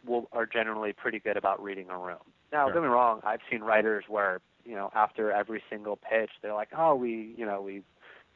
will 0.04 0.28
are 0.32 0.46
generally 0.46 0.92
pretty 0.92 1.20
good 1.20 1.36
about 1.36 1.62
reading 1.62 1.88
a 1.88 1.96
room. 1.96 2.18
Now, 2.52 2.66
sure. 2.66 2.74
don't 2.74 2.82
get 2.82 2.88
me 2.88 2.94
wrong. 2.94 3.20
I've 3.24 3.40
seen 3.50 3.62
writers 3.62 4.04
where 4.08 4.40
you 4.64 4.74
know 4.74 4.90
after 4.94 5.32
every 5.32 5.62
single 5.70 5.96
pitch, 5.96 6.30
they're 6.42 6.54
like, 6.54 6.68
"Oh, 6.76 6.94
we 6.94 7.34
you 7.36 7.46
know 7.46 7.60
we 7.60 7.82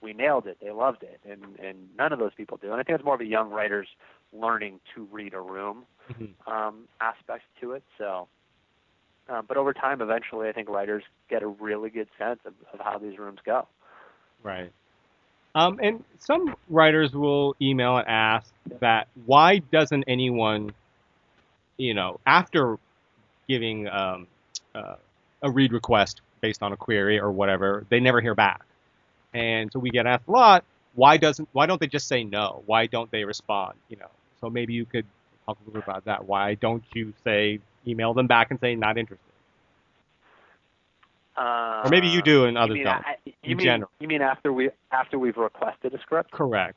we 0.01 0.13
nailed 0.13 0.47
it. 0.47 0.59
They 0.61 0.71
loved 0.71 1.03
it," 1.03 1.21
and 1.29 1.59
and 1.59 1.89
none 1.97 2.13
of 2.13 2.19
those 2.19 2.35
people 2.35 2.59
do. 2.61 2.73
And 2.73 2.81
I 2.81 2.83
think 2.83 2.97
it's 2.97 3.05
more 3.05 3.15
of 3.15 3.21
a 3.21 3.27
young 3.27 3.51
writers 3.51 3.89
learning 4.33 4.81
to 4.95 5.07
read 5.11 5.35
a 5.35 5.41
room 5.41 5.85
mm-hmm. 6.11 6.51
um, 6.53 6.89
aspect 7.01 7.45
to 7.61 7.73
it. 7.73 7.83
So. 7.99 8.29
Um, 9.29 9.45
but 9.47 9.57
over 9.57 9.73
time, 9.73 10.03
eventually, 10.03 10.49
I 10.49 10.53
think 10.53 10.69
writers 10.69 11.05
get 11.31 11.45
a 11.45 11.47
really 11.47 11.91
good 11.91 12.09
sense 12.19 12.41
of, 12.45 12.55
of 12.75 12.81
how 12.81 12.99
these 12.99 13.17
rooms 13.19 13.39
go. 13.47 13.69
Right. 14.43 14.73
Um, 15.55 15.79
and 15.83 16.03
some 16.19 16.55
writers 16.69 17.13
will 17.13 17.55
email 17.61 17.97
and 17.99 18.09
ask 18.09 18.53
that 18.81 19.09
why 19.27 19.59
doesn't 19.59 20.05
anyone, 20.09 20.73
you 21.77 21.95
know, 21.95 22.21
after 22.25 22.79
giving 23.53 23.87
um, 23.89 24.27
uh, 24.75 24.97
a 25.43 25.51
read 25.51 25.73
request 25.73 26.23
based 26.41 26.63
on 26.63 26.73
a 26.73 26.77
query 26.77 27.21
or 27.21 27.31
whatever, 27.31 27.85
they 27.91 28.01
never 28.01 28.21
hear 28.21 28.35
back. 28.35 28.63
And 29.35 29.71
so 29.71 29.79
we 29.79 29.91
get 29.91 30.07
asked 30.07 30.27
a 30.27 30.31
lot, 30.31 30.65
why 30.95 31.19
doesn't 31.19 31.49
why 31.53 31.67
don't 31.67 31.81
they 31.81 31.87
just 31.87 32.09
say 32.09 32.25
no? 32.25 32.63
Why 32.67 32.87
don't 32.87 33.11
they 33.11 33.25
respond? 33.25 33.75
You 33.89 33.99
know. 33.99 34.11
So 34.41 34.51
maybe 34.51 34.73
you 34.73 34.85
could 34.85 35.07
talk 35.47 35.59
a 35.59 35.61
little 35.67 35.81
bit 35.81 35.89
about 35.89 36.05
that. 36.07 36.27
Why 36.27 36.55
don't 36.55 36.85
you 36.95 37.13
say 37.25 37.61
email 37.87 38.15
them 38.15 38.27
back 38.27 38.51
and 38.51 38.59
say 38.61 38.75
not 38.75 38.97
interested? 38.97 39.33
Uh, 41.37 41.83
or 41.85 41.91
maybe 41.91 42.09
you 42.09 42.23
do 42.23 42.45
and 42.45 42.59
others 42.59 42.79
you 42.79 42.85
don't. 42.85 43.05
I, 43.07 43.17
you 43.25 43.33
in 43.43 43.57
mean, 43.57 43.65
general. 43.65 43.91
You 44.01 44.09
mean 44.09 44.23
after 44.23 44.53
we 44.53 44.71
after 44.91 45.19
we've 45.19 45.37
requested 45.37 45.95
a 45.95 46.01
script? 46.01 46.31
Correct. 46.31 46.77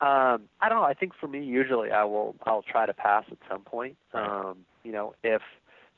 Um, 0.00 0.42
I 0.60 0.68
don't 0.68 0.78
know. 0.78 0.84
I 0.84 0.94
think 0.94 1.12
for 1.20 1.28
me, 1.28 1.42
usually 1.42 1.90
I 1.90 2.04
will 2.04 2.34
I'll 2.44 2.62
try 2.62 2.84
to 2.84 2.92
pass 2.92 3.24
at 3.30 3.38
some 3.50 3.62
point. 3.62 3.96
Um, 4.12 4.58
you 4.84 4.92
know, 4.92 5.14
if 5.24 5.42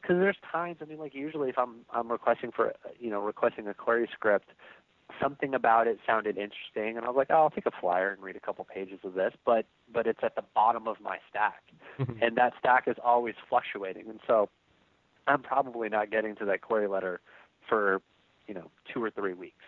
because 0.00 0.16
there's 0.18 0.36
times. 0.50 0.78
I 0.80 0.84
mean, 0.84 0.98
like 0.98 1.14
usually 1.14 1.50
if 1.50 1.58
I'm 1.58 1.80
I'm 1.92 2.10
requesting 2.10 2.52
for 2.52 2.74
you 2.98 3.10
know 3.10 3.20
requesting 3.20 3.66
a 3.68 3.74
query 3.74 4.08
script, 4.12 4.50
something 5.20 5.54
about 5.54 5.86
it 5.86 5.98
sounded 6.06 6.36
interesting, 6.38 6.96
and 6.96 7.04
I 7.04 7.08
was 7.08 7.16
like, 7.16 7.28
oh, 7.30 7.34
I'll 7.34 7.50
take 7.50 7.66
a 7.66 7.72
flyer 7.80 8.10
and 8.10 8.22
read 8.22 8.36
a 8.36 8.40
couple 8.40 8.64
pages 8.64 9.00
of 9.04 9.14
this. 9.14 9.32
But 9.44 9.66
but 9.92 10.06
it's 10.06 10.20
at 10.22 10.36
the 10.36 10.44
bottom 10.54 10.86
of 10.86 10.96
my 11.02 11.18
stack, 11.28 11.62
mm-hmm. 11.98 12.22
and 12.22 12.36
that 12.36 12.54
stack 12.58 12.84
is 12.86 12.96
always 13.04 13.34
fluctuating, 13.48 14.08
and 14.08 14.20
so 14.26 14.48
I'm 15.26 15.42
probably 15.42 15.88
not 15.88 16.10
getting 16.10 16.36
to 16.36 16.44
that 16.46 16.60
query 16.62 16.88
letter 16.88 17.20
for 17.68 18.00
you 18.46 18.54
know 18.54 18.70
two 18.92 19.02
or 19.02 19.10
three 19.10 19.34
weeks. 19.34 19.64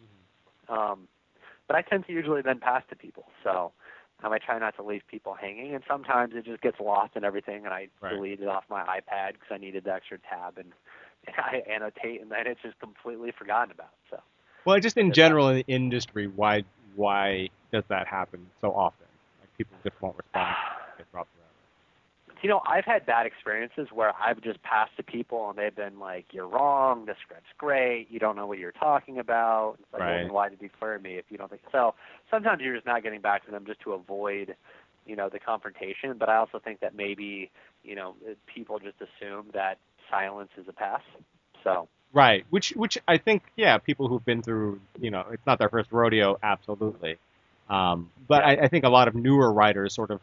Mm-hmm. 0.00 0.74
Um, 0.74 1.08
but 1.66 1.76
I 1.76 1.82
tend 1.82 2.06
to 2.06 2.12
usually 2.12 2.42
then 2.42 2.60
pass 2.60 2.82
to 2.90 2.96
people, 2.96 3.24
so 3.42 3.72
um, 4.22 4.32
I 4.32 4.38
try 4.38 4.58
not 4.58 4.76
to 4.76 4.82
leave 4.82 5.02
people 5.10 5.34
hanging, 5.34 5.74
and 5.74 5.84
sometimes 5.88 6.34
it 6.34 6.44
just 6.44 6.62
gets 6.62 6.80
lost 6.80 7.16
in 7.16 7.24
everything, 7.24 7.64
and 7.64 7.74
I 7.74 7.88
right. 8.00 8.14
delete 8.14 8.40
it 8.40 8.48
off 8.48 8.64
my 8.70 8.82
iPad 8.82 9.32
because 9.32 9.48
I 9.50 9.58
needed 9.58 9.84
the 9.84 9.92
extra 9.92 10.18
tab, 10.18 10.58
and, 10.58 10.72
and 11.26 11.36
I 11.38 11.62
annotate, 11.70 12.20
and 12.22 12.30
then 12.30 12.46
it's 12.46 12.62
just 12.62 12.78
completely 12.80 13.32
forgotten 13.36 13.72
about. 13.72 13.92
So. 14.10 14.18
Well, 14.64 14.80
just 14.80 14.96
in 14.96 15.12
general 15.12 15.48
in 15.48 15.56
the 15.56 15.64
industry, 15.68 16.26
why 16.26 16.64
why 16.96 17.50
does 17.72 17.84
that 17.88 18.06
happen 18.06 18.46
so 18.60 18.72
often? 18.72 19.06
Like 19.40 19.56
people 19.58 19.76
just 19.84 20.00
won't 20.00 20.16
respond. 20.16 20.56
You 22.42 22.50
know, 22.50 22.60
I've 22.66 22.84
had 22.84 23.06
bad 23.06 23.26
experiences 23.26 23.88
where 23.92 24.12
I've 24.20 24.40
just 24.40 24.62
passed 24.62 24.96
to 24.98 25.02
people 25.02 25.48
and 25.50 25.58
they've 25.58 25.74
been 25.74 25.98
like, 25.98 26.26
"You're 26.32 26.46
wrong. 26.46 27.06
The 27.06 27.14
script's 27.22 27.48
great. 27.58 28.08
You 28.10 28.18
don't 28.18 28.36
know 28.36 28.46
what 28.46 28.58
you're 28.58 28.72
talking 28.72 29.18
about." 29.18 29.76
It's 29.80 29.92
like, 29.92 30.02
right. 30.02 30.24
well, 30.24 30.34
why 30.34 30.48
did 30.48 30.60
you 30.60 30.70
fire 30.78 30.98
me 30.98 31.14
if 31.14 31.24
you 31.30 31.38
don't 31.38 31.50
think 31.50 31.62
so? 31.72 31.94
Sometimes 32.30 32.60
you're 32.62 32.74
just 32.74 32.86
not 32.86 33.02
getting 33.02 33.20
back 33.20 33.44
to 33.46 33.50
them 33.50 33.64
just 33.66 33.80
to 33.80 33.92
avoid, 33.92 34.54
you 35.06 35.16
know, 35.16 35.28
the 35.28 35.38
confrontation. 35.40 36.18
But 36.18 36.28
I 36.28 36.36
also 36.36 36.60
think 36.60 36.80
that 36.80 36.94
maybe, 36.94 37.50
you 37.82 37.96
know, 37.96 38.14
people 38.46 38.78
just 38.78 38.96
assume 39.00 39.46
that 39.54 39.78
silence 40.10 40.50
is 40.56 40.68
a 40.68 40.72
pass. 40.72 41.02
So. 41.64 41.88
Right, 42.12 42.46
which 42.50 42.70
which 42.76 42.96
I 43.08 43.18
think, 43.18 43.42
yeah, 43.56 43.78
people 43.78 44.08
who've 44.08 44.24
been 44.24 44.42
through, 44.42 44.80
you 45.00 45.10
know, 45.10 45.24
it's 45.32 45.46
not 45.46 45.58
their 45.58 45.68
first 45.68 45.90
rodeo, 45.90 46.38
absolutely. 46.42 47.18
Um, 47.68 48.10
but. 48.28 48.44
I, 48.44 48.52
I 48.52 48.68
think 48.68 48.84
a 48.84 48.88
lot 48.88 49.08
of 49.08 49.14
newer 49.14 49.52
writers 49.52 49.94
sort 49.94 50.10
of 50.10 50.20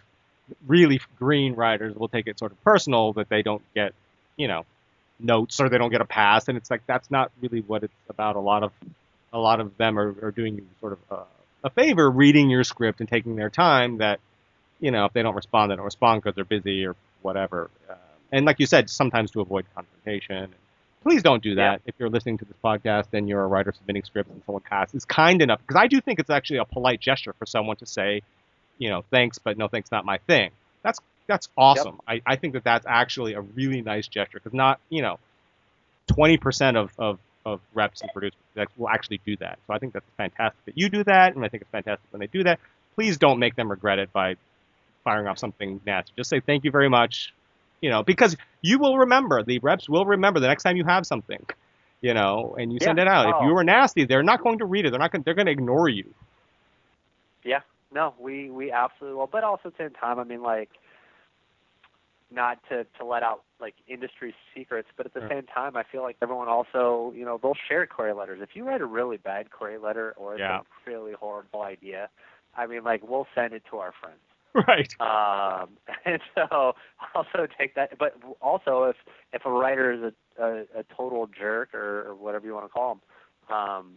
really 0.68 1.02
green 1.20 1.56
writers 1.56 1.96
will 1.96 2.08
take 2.08 2.28
it 2.28 2.40
sort 2.40 2.52
of 2.52 2.64
personal 2.64 3.14
that 3.14 3.30
they 3.30 3.42
don't 3.42 3.62
get, 3.74 3.94
you 4.38 4.48
know, 4.48 4.66
notes 5.20 5.60
or 5.60 5.70
they 5.70 5.78
don't 5.78 5.92
get 5.92 6.02
a 6.02 6.06
pass, 6.06 6.48
and 6.48 6.58
it's 6.58 6.70
like 6.70 6.82
that's 6.86 7.10
not 7.10 7.32
really 7.42 7.62
what 7.62 7.84
it's 7.84 7.94
about. 8.10 8.36
A 8.36 8.40
lot 8.40 8.64
of 8.64 8.72
a 9.32 9.40
lot 9.40 9.60
of 9.60 9.76
them 9.78 9.98
are, 9.98 10.16
are 10.22 10.32
doing 10.32 10.56
you 10.56 10.66
sort 10.80 10.94
of 10.94 11.00
a, 11.10 11.68
a 11.68 11.70
favor 11.70 12.10
reading 12.10 12.50
your 12.50 12.64
script 12.64 13.00
and 13.00 13.10
taking 13.10 13.36
their 13.36 13.50
time. 13.50 13.98
That 13.98 14.20
you 14.80 14.92
know, 14.92 15.06
if 15.06 15.14
they 15.14 15.22
don't 15.22 15.36
respond, 15.36 15.72
they 15.72 15.76
don't 15.76 15.86
respond 15.86 16.22
because 16.22 16.36
they're 16.36 16.46
busy 16.46 16.86
or 16.86 16.96
whatever. 17.22 17.70
Uh, 17.90 17.96
and 18.32 18.46
like 18.46 18.60
you 18.60 18.66
said, 18.66 18.90
sometimes 18.90 19.32
to 19.32 19.42
avoid 19.42 19.66
confrontation. 19.76 20.54
Please 21.04 21.22
don't 21.22 21.44
do 21.44 21.56
that. 21.56 21.82
Yeah. 21.84 21.90
If 21.90 21.96
you're 22.00 22.10
listening 22.10 22.38
to 22.38 22.46
this 22.46 22.56
podcast 22.64 23.08
and 23.12 23.28
you're 23.28 23.44
a 23.44 23.48
writer 23.48 23.74
submitting 23.78 24.04
scripts 24.04 24.32
and 24.32 24.42
someone 24.46 24.62
passes, 24.62 25.04
kind 25.04 25.42
enough 25.42 25.60
because 25.60 25.80
I 25.80 25.88
do 25.88 26.00
think 26.00 26.20
it's 26.20 26.30
actually 26.30 26.58
a 26.60 26.66
polite 26.66 27.02
gesture 27.02 27.34
for 27.34 27.46
someone 27.46 27.76
to 27.78 27.86
say, 27.86 28.22
you 28.78 28.90
know, 28.90 29.04
thanks, 29.12 29.40
but 29.40 29.58
no 29.58 29.68
thanks, 29.68 29.92
not 29.92 30.06
my 30.06 30.18
thing. 30.20 30.52
That's 30.82 31.00
that's 31.28 31.50
awesome. 31.58 32.00
Yep. 32.08 32.22
I, 32.26 32.34
I 32.34 32.36
think 32.36 32.54
that 32.54 32.64
that's 32.64 32.86
actually 32.88 33.34
a 33.34 33.42
really 33.42 33.82
nice 33.82 34.08
gesture 34.08 34.40
because 34.40 34.54
not, 34.54 34.80
you 34.90 35.02
know, 35.02 35.20
20% 36.10 36.76
of, 36.76 36.92
of, 36.98 37.20
of 37.46 37.62
reps 37.74 38.02
and 38.02 38.12
producers 38.12 38.38
that 38.56 38.68
will 38.78 38.90
actually 38.90 39.22
do 39.26 39.38
that. 39.38 39.60
So 39.68 39.74
I 39.74 39.80
think 39.80 39.94
that's 39.94 40.06
fantastic 40.18 40.66
that 40.66 40.78
you 40.78 40.90
do 40.90 41.04
that, 41.06 41.36
and 41.36 41.44
I 41.46 41.50
think 41.50 41.62
it's 41.62 41.72
fantastic 41.72 42.06
when 42.12 42.20
they 42.20 42.28
do 42.28 42.44
that. 42.44 42.60
Please 42.96 43.18
don't 43.18 43.40
make 43.40 43.56
them 43.56 43.70
regret 43.70 44.00
it 44.00 44.12
by 44.12 44.36
firing 45.04 45.28
off 45.28 45.40
something 45.40 45.82
nasty. 45.86 46.12
Just 46.16 46.30
say 46.30 46.40
thank 46.40 46.64
you 46.64 46.72
very 46.72 46.90
much, 46.90 47.34
you 47.82 47.90
know, 47.90 48.04
because 48.04 48.36
you 48.62 48.80
will 48.80 48.98
remember. 49.00 49.44
The 49.44 49.60
reps 49.60 49.90
will 49.90 50.06
remember 50.06 50.40
the 50.40 50.48
next 50.48 50.64
time 50.64 50.78
you 50.78 50.86
have 50.86 51.06
something, 51.06 51.44
you 52.02 52.14
know, 52.14 52.56
and 52.60 52.72
you 52.72 52.80
yeah. 52.82 52.88
send 52.88 53.00
it 53.00 53.08
out. 53.08 53.26
Oh. 53.26 53.38
If 53.38 53.48
you 53.48 53.54
were 53.54 53.64
nasty, 53.64 54.06
they're 54.06 54.24
not 54.24 54.44
going 54.44 54.60
to 54.60 54.66
read 54.66 54.86
it. 54.86 54.92
They're 54.92 55.00
not 55.00 55.12
going. 55.12 55.24
They're 55.24 55.34
going 55.34 55.48
to 55.48 55.52
ignore 55.52 55.90
you. 55.90 56.14
Yeah, 57.44 57.62
no, 57.94 58.14
we 58.20 58.50
we 58.50 58.72
absolutely 58.72 59.18
will. 59.18 59.28
But 59.28 59.44
also 59.44 59.70
at 59.70 59.78
the 59.78 59.84
same 59.86 59.94
time, 59.94 60.20
I 60.20 60.24
mean, 60.24 60.42
like, 60.42 60.70
not 62.32 62.60
to 62.70 62.86
to 62.98 63.06
let 63.06 63.24
out 63.24 63.44
like 63.60 63.76
industry 63.88 64.34
secrets, 64.56 64.90
but 64.98 65.06
at 65.06 65.14
the 65.14 65.28
same 65.30 65.44
time, 65.44 65.78
I 65.78 65.84
feel 65.84 66.02
like 66.02 66.18
everyone 66.22 66.48
also, 66.48 67.14
you 67.16 67.24
know, 67.26 67.40
they'll 67.42 67.58
share 67.70 67.86
query 67.86 68.14
letters. 68.14 68.40
If 68.42 68.56
you 68.56 68.66
write 68.66 68.82
a 68.82 68.86
really 68.86 69.18
bad 69.18 69.52
query 69.52 69.78
letter 69.78 70.14
or 70.18 70.34
it's 70.34 70.40
yeah. 70.40 70.60
a 70.60 70.90
really 70.90 71.14
horrible 71.14 71.62
idea, 71.62 72.10
I 72.56 72.68
mean, 72.68 72.84
like, 72.84 73.08
we'll 73.08 73.28
send 73.34 73.54
it 73.54 73.64
to 73.72 73.78
our 73.78 73.94
friends. 74.00 74.20
Right. 74.68 74.94
Um, 75.00 75.70
and 76.06 76.22
so 76.36 76.74
also 77.16 77.48
take 77.58 77.74
that, 77.74 77.98
but 77.98 78.16
also 78.40 78.84
if 78.84 78.98
if 79.34 79.46
a 79.46 79.52
writer 79.52 79.92
is 79.92 80.02
a 80.02 80.44
a, 80.44 80.62
a 80.80 80.84
total 80.96 81.28
jerk 81.28 81.74
or, 81.74 82.08
or 82.08 82.16
whatever 82.16 82.46
you 82.46 82.54
want 82.54 82.66
to 82.66 82.70
call 82.70 83.00
them, 83.50 83.56
um, 83.56 83.94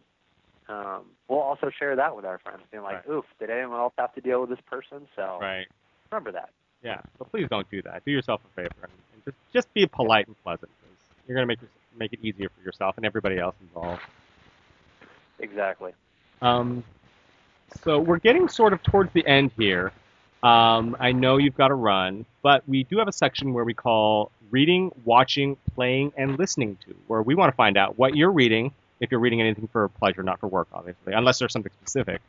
um, 0.68 1.04
we'll 1.28 1.40
also 1.40 1.70
share 1.70 1.96
that 1.96 2.16
with 2.16 2.24
our 2.24 2.38
friends, 2.38 2.62
being 2.70 2.82
like, 2.82 3.06
right. 3.06 3.16
"Oof, 3.16 3.24
did 3.38 3.50
anyone 3.50 3.78
else 3.78 3.94
have 3.98 4.14
to 4.14 4.20
deal 4.20 4.40
with 4.40 4.50
this 4.50 4.60
person?" 4.66 5.06
So 5.14 5.38
right. 5.40 5.66
remember 6.10 6.32
that. 6.32 6.50
Yeah. 6.82 7.00
So 7.18 7.24
please 7.24 7.46
don't 7.48 7.68
do 7.70 7.82
that. 7.82 8.04
Do 8.04 8.10
yourself 8.10 8.40
a 8.44 8.62
favor 8.62 8.74
and, 8.82 8.92
just 9.24 9.36
just 9.52 9.74
be 9.74 9.86
polite 9.86 10.26
and 10.26 10.36
pleasant. 10.42 10.70
Because 10.80 10.96
you're 11.26 11.36
gonna 11.36 11.46
make 11.46 11.58
make 11.96 12.12
it 12.12 12.20
easier 12.22 12.48
for 12.48 12.64
yourself 12.64 12.96
and 12.96 13.06
everybody 13.06 13.38
else 13.38 13.54
involved. 13.60 14.02
Exactly. 15.38 15.92
Um, 16.42 16.84
so 17.82 17.98
we're 17.98 18.18
getting 18.18 18.48
sort 18.48 18.72
of 18.72 18.82
towards 18.82 19.12
the 19.12 19.26
end 19.26 19.50
here. 19.56 19.92
Um, 20.42 20.96
I 21.00 21.12
know 21.12 21.38
you've 21.38 21.56
got 21.56 21.68
to 21.68 21.74
run, 21.74 22.24
but 22.42 22.62
we 22.68 22.84
do 22.84 22.98
have 22.98 23.08
a 23.08 23.12
section 23.12 23.52
where 23.52 23.64
we 23.64 23.74
call 23.74 24.30
reading, 24.50 24.92
watching, 25.04 25.56
playing, 25.74 26.12
and 26.16 26.38
listening 26.38 26.76
to, 26.86 26.94
where 27.06 27.22
we 27.22 27.34
want 27.34 27.50
to 27.50 27.56
find 27.56 27.76
out 27.76 27.98
what 27.98 28.16
you're 28.16 28.30
reading 28.30 28.72
if 29.00 29.10
you're 29.10 29.20
reading 29.20 29.40
anything 29.40 29.68
for 29.72 29.88
pleasure, 29.88 30.22
not 30.22 30.40
for 30.40 30.48
work, 30.48 30.68
obviously, 30.72 31.12
unless 31.14 31.38
there's 31.38 31.52
something 31.52 31.72
specific. 31.72 32.20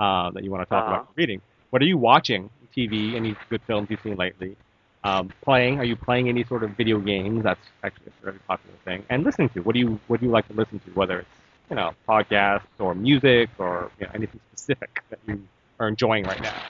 uh, 0.00 0.30
that 0.32 0.44
you 0.44 0.50
want 0.50 0.62
to 0.62 0.68
talk 0.68 0.86
Uh-huh. 0.86 0.96
about 0.96 1.06
reading. 1.16 1.40
What 1.70 1.82
are 1.82 1.86
you 1.86 1.98
watching? 1.98 2.50
TV? 2.74 3.16
Any 3.16 3.36
good 3.50 3.62
films 3.66 3.88
you've 3.90 4.00
seen 4.00 4.16
lately? 4.16 4.56
Um, 5.04 5.32
playing? 5.44 5.78
Are 5.78 5.84
you 5.84 5.96
playing 5.96 6.28
any 6.28 6.44
sort 6.44 6.64
of 6.64 6.76
video 6.76 6.98
games? 7.00 7.42
That's 7.44 7.66
actually 7.84 8.08
a 8.20 8.24
very 8.24 8.38
popular 8.48 8.76
thing. 8.84 9.04
And 9.10 9.24
listening 9.24 9.50
to? 9.50 9.60
What 9.60 9.74
do 9.74 9.80
you 9.80 10.00
What 10.06 10.20
do 10.20 10.26
you 10.26 10.32
like 10.32 10.46
to 10.48 10.54
listen 10.54 10.80
to? 10.80 10.90
Whether 10.90 11.20
it's 11.20 11.40
you 11.70 11.76
know 11.76 11.92
podcasts 12.08 12.66
or 12.78 12.94
music 12.94 13.50
or 13.58 13.92
you 13.98 14.06
know, 14.06 14.12
anything 14.14 14.40
specific 14.52 14.90
that 15.10 15.18
you 15.26 15.48
are 15.78 15.88
enjoying 15.88 16.24
right 16.24 16.40
now. 16.40 16.62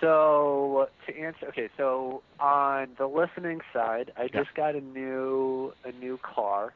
So 0.00 0.88
to 1.06 1.16
answer, 1.18 1.46
okay, 1.48 1.68
so 1.76 2.22
on 2.38 2.94
the 2.98 3.06
listening 3.06 3.60
side, 3.72 4.12
I 4.16 4.28
Yeah. 4.32 4.42
just 4.42 4.54
got 4.54 4.74
a 4.74 4.80
new 4.80 5.72
a 5.84 5.92
new 5.92 6.18
car, 6.22 6.74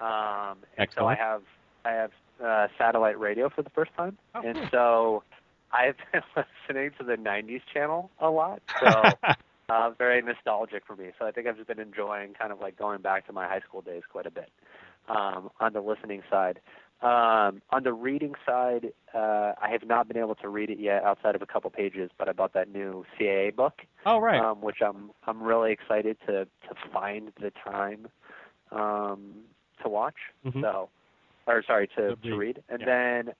um, 0.00 0.58
and 0.76 0.88
so 0.96 1.06
I 1.06 1.14
have 1.14 1.42
I 1.84 1.90
have 1.92 2.10
uh, 2.44 2.68
satellite 2.78 3.18
radio 3.18 3.48
for 3.48 3.62
the 3.62 3.70
first 3.70 3.92
time, 3.96 4.18
Oh, 4.34 4.42
and 4.42 4.56
cool. 4.56 4.68
so 4.70 5.22
I've 5.72 5.96
been 6.12 6.22
listening 6.68 6.90
to 6.98 7.04
the 7.04 7.16
'90s 7.16 7.62
channel 7.72 8.10
a 8.20 8.30
lot. 8.30 8.62
So 9.68 9.74
uh, 9.74 9.90
very 9.98 10.22
nostalgic 10.22 10.84
for 10.86 10.94
me. 10.94 11.10
So 11.18 11.26
I 11.26 11.32
think 11.32 11.48
I've 11.48 11.56
just 11.56 11.66
been 11.66 11.80
enjoying 11.80 12.34
kind 12.34 12.52
of 12.52 12.60
like 12.60 12.78
going 12.78 13.02
back 13.02 13.26
to 13.26 13.32
my 13.32 13.46
high 13.48 13.58
school 13.66 13.80
days 13.80 14.02
quite 14.10 14.26
a 14.26 14.30
bit 14.30 14.48
um, 15.08 15.50
on 15.58 15.72
the 15.72 15.80
listening 15.80 16.22
side. 16.30 16.60
Um, 17.02 17.60
on 17.70 17.82
the 17.82 17.92
reading 17.92 18.34
side, 18.46 18.92
uh, 19.12 19.52
I 19.60 19.68
have 19.70 19.84
not 19.84 20.06
been 20.08 20.16
able 20.16 20.36
to 20.36 20.48
read 20.48 20.70
it 20.70 20.78
yet 20.78 21.02
outside 21.02 21.34
of 21.34 21.42
a 21.42 21.46
couple 21.46 21.68
pages, 21.70 22.10
but 22.16 22.28
I 22.28 22.32
bought 22.32 22.52
that 22.54 22.72
new 22.72 23.04
CAA 23.18 23.54
book, 23.54 23.82
oh 24.06 24.18
right. 24.18 24.40
um, 24.40 24.62
which 24.62 24.78
I'm 24.80 25.10
I'm 25.26 25.42
really 25.42 25.72
excited 25.72 26.16
to 26.26 26.44
to 26.44 26.74
find 26.92 27.32
the 27.40 27.50
time 27.64 28.06
um, 28.70 29.32
to 29.82 29.88
watch. 29.88 30.16
Mhm. 30.44 30.60
So, 30.60 30.88
or 31.46 31.62
sorry, 31.62 31.88
to, 31.96 32.16
To 32.16 32.36
read. 32.36 32.62
And 32.68 32.80
Yeah. 32.80 32.86
then 32.86 33.34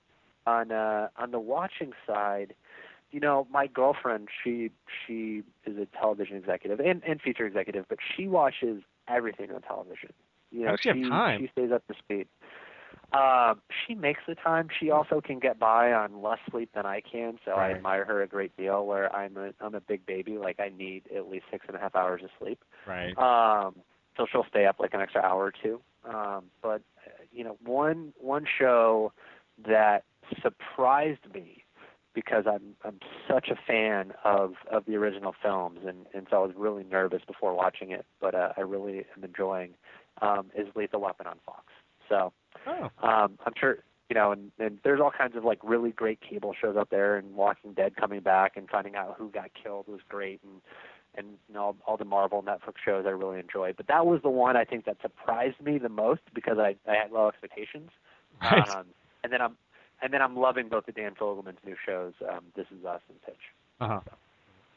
on 0.46 0.72
uh, 0.72 1.08
on 1.16 1.30
the 1.30 1.40
watching 1.40 1.92
side, 2.06 2.54
you 3.10 3.20
know, 3.20 3.46
my 3.50 3.66
girlfriend, 3.66 4.28
she 4.42 4.70
she 5.06 5.42
is 5.64 5.76
a 5.78 5.86
television 5.98 6.36
executive 6.36 6.80
and, 6.80 7.02
and 7.04 7.20
feature 7.20 7.46
executive, 7.46 7.86
but 7.88 7.98
she 8.16 8.28
watches 8.28 8.82
everything 9.08 9.50
on 9.52 9.62
television. 9.62 10.12
You 10.50 10.66
know, 10.66 10.76
she 10.80 10.88
have 10.88 11.00
time? 11.10 11.40
she 11.40 11.48
stays 11.52 11.72
up 11.72 11.86
to 11.88 11.94
speed. 11.98 12.28
Um, 13.12 13.62
she 13.86 13.94
makes 13.94 14.20
the 14.26 14.34
time. 14.34 14.68
She 14.78 14.90
also 14.90 15.20
can 15.20 15.38
get 15.38 15.58
by 15.58 15.92
on 15.92 16.22
less 16.22 16.38
sleep 16.50 16.70
than 16.74 16.86
I 16.86 17.00
can, 17.00 17.38
so 17.44 17.52
I 17.52 17.70
admire 17.70 18.04
her 18.04 18.22
a 18.22 18.26
great 18.26 18.56
deal. 18.56 18.84
Where 18.84 19.14
I'm 19.14 19.36
a 19.36 19.52
I'm 19.60 19.74
a 19.74 19.80
big 19.80 20.04
baby, 20.06 20.38
like 20.38 20.58
I 20.60 20.70
need 20.76 21.04
at 21.14 21.28
least 21.28 21.46
six 21.50 21.64
and 21.68 21.76
a 21.76 21.80
half 21.80 21.94
hours 21.94 22.22
of 22.24 22.30
sleep. 22.38 22.62
right. 22.86 23.16
Um, 23.16 23.76
so 24.16 24.26
she'll 24.30 24.46
stay 24.48 24.66
up 24.66 24.76
like 24.80 24.92
an 24.94 25.00
extra 25.00 25.22
hour 25.22 25.44
or 25.44 25.52
two. 25.62 25.80
Um, 26.08 26.44
but 26.62 26.82
uh, 27.06 27.10
you 27.32 27.44
know, 27.44 27.56
one 27.64 28.12
one 28.18 28.46
show 28.58 29.12
that 29.66 30.04
surprised 30.42 31.32
me 31.32 31.64
because 32.14 32.44
I'm 32.46 32.74
I'm 32.84 33.00
such 33.28 33.48
a 33.48 33.56
fan 33.66 34.12
of 34.24 34.54
of 34.70 34.84
the 34.86 34.96
original 34.96 35.34
films, 35.42 35.80
and 35.86 36.06
and 36.14 36.26
so 36.30 36.36
I 36.36 36.46
was 36.46 36.54
really 36.56 36.84
nervous 36.84 37.22
before 37.26 37.54
watching 37.54 37.90
it, 37.90 38.06
but 38.20 38.34
uh, 38.34 38.52
I 38.56 38.62
really 38.62 39.04
am 39.16 39.24
enjoying 39.24 39.74
um, 40.22 40.50
is 40.56 40.68
Lethal 40.74 41.00
Weapon 41.00 41.26
on 41.26 41.38
Fox. 41.44 41.64
So 42.08 42.32
Oh. 42.66 42.90
um, 43.02 43.38
I'm 43.46 43.52
sure 43.58 43.78
you 44.08 44.14
know, 44.14 44.30
and, 44.30 44.52
and 44.58 44.78
there's 44.84 45.00
all 45.00 45.10
kinds 45.10 45.36
of 45.36 45.44
like 45.44 45.58
really 45.64 45.90
great 45.90 46.20
cable 46.20 46.54
shows 46.58 46.76
out 46.76 46.90
there, 46.90 47.16
and 47.16 47.34
Walking 47.34 47.72
Dead 47.72 47.96
coming 47.96 48.20
back 48.20 48.56
and 48.56 48.68
finding 48.68 48.94
out 48.94 49.16
who 49.18 49.30
got 49.30 49.50
killed 49.60 49.88
was 49.88 50.00
great, 50.08 50.40
and 50.44 50.60
and 51.16 51.26
you 51.48 51.54
know 51.54 51.62
all, 51.62 51.76
all 51.86 51.96
the 51.96 52.04
Marvel 52.04 52.42
Netflix 52.42 52.74
shows 52.84 53.04
I 53.06 53.10
really 53.10 53.38
enjoy. 53.38 53.72
But 53.76 53.86
that 53.88 54.06
was 54.06 54.20
the 54.22 54.30
one 54.30 54.56
I 54.56 54.64
think 54.64 54.84
that 54.84 54.96
surprised 55.02 55.60
me 55.60 55.78
the 55.78 55.88
most 55.88 56.22
because 56.34 56.58
I 56.58 56.76
I 56.90 56.94
had 56.94 57.12
low 57.12 57.28
expectations. 57.28 57.90
Right. 58.42 58.68
Um, 58.68 58.86
and 59.24 59.32
then 59.32 59.40
I'm 59.40 59.56
and 60.02 60.12
then 60.12 60.22
I'm 60.22 60.36
loving 60.36 60.68
both 60.68 60.86
the 60.86 60.92
Dan 60.92 61.14
Fogelman's 61.14 61.58
new 61.64 61.76
shows, 61.84 62.12
um, 62.30 62.40
This 62.54 62.66
Is 62.78 62.84
Us 62.84 63.00
and 63.08 63.22
Pitch. 63.22 63.34
Uh-huh. 63.80 64.00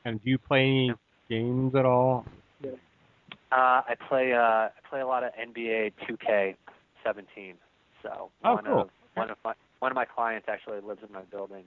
And 0.05 0.23
do 0.23 0.29
you 0.29 0.37
play 0.37 0.61
any 0.61 0.93
games 1.29 1.75
at 1.75 1.85
all? 1.85 2.25
Uh, 2.63 2.75
I 3.51 3.95
play 4.07 4.33
uh, 4.33 4.39
I 4.39 4.69
play 4.89 5.01
a 5.01 5.07
lot 5.07 5.23
of 5.23 5.31
NBA 5.33 5.93
2K17. 6.07 7.55
So 8.03 8.29
Oh, 8.43 8.55
one 8.55 8.65
cool. 8.65 8.81
of 8.81 8.89
one 9.15 9.29
of 9.29 9.37
my 9.43 9.53
one 9.79 9.91
of 9.91 9.95
my 9.95 10.05
clients 10.05 10.47
actually 10.49 10.79
lives 10.81 11.01
in 11.05 11.13
my 11.13 11.21
building, 11.23 11.63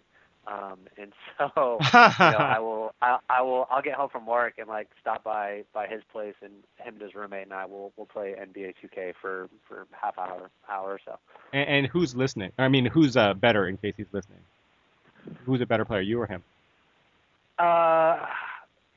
um, 0.47 0.79
and 0.99 1.13
so 1.39 1.79
you 1.81 2.31
know, 2.31 2.39
I 2.39 2.59
will 2.61 2.95
I, 3.01 3.19
I 3.29 3.43
will 3.43 3.67
I'll 3.71 3.83
get 3.83 3.95
home 3.95 4.09
from 4.11 4.27
work 4.27 4.55
and 4.59 4.69
like 4.69 4.89
stop 5.01 5.25
by 5.25 5.65
by 5.73 5.87
his 5.87 6.03
place 6.13 6.35
and 6.43 6.53
him 6.77 6.95
and 6.95 7.03
his 7.03 7.15
roommate 7.15 7.45
and 7.45 7.53
I 7.53 7.67
will 7.67 7.93
will 7.97 8.07
play 8.07 8.35
NBA 8.39 8.75
2K 8.83 9.15
for 9.21 9.49
for 9.69 9.87
half 9.93 10.19
hour 10.19 10.51
hour 10.69 10.93
or 10.93 11.01
so. 11.05 11.19
and, 11.53 11.69
and 11.69 11.87
who's 11.87 12.15
listening? 12.15 12.53
I 12.59 12.69
mean, 12.69 12.87
who's 12.87 13.17
uh, 13.17 13.35
better 13.35 13.69
in 13.69 13.77
case 13.77 13.95
he's 13.97 14.13
listening? 14.13 14.41
Who's 15.45 15.61
a 15.61 15.67
better 15.67 15.85
player, 15.85 16.01
you 16.01 16.21
or 16.21 16.27
him? 16.27 16.43
Uh, 17.59 18.27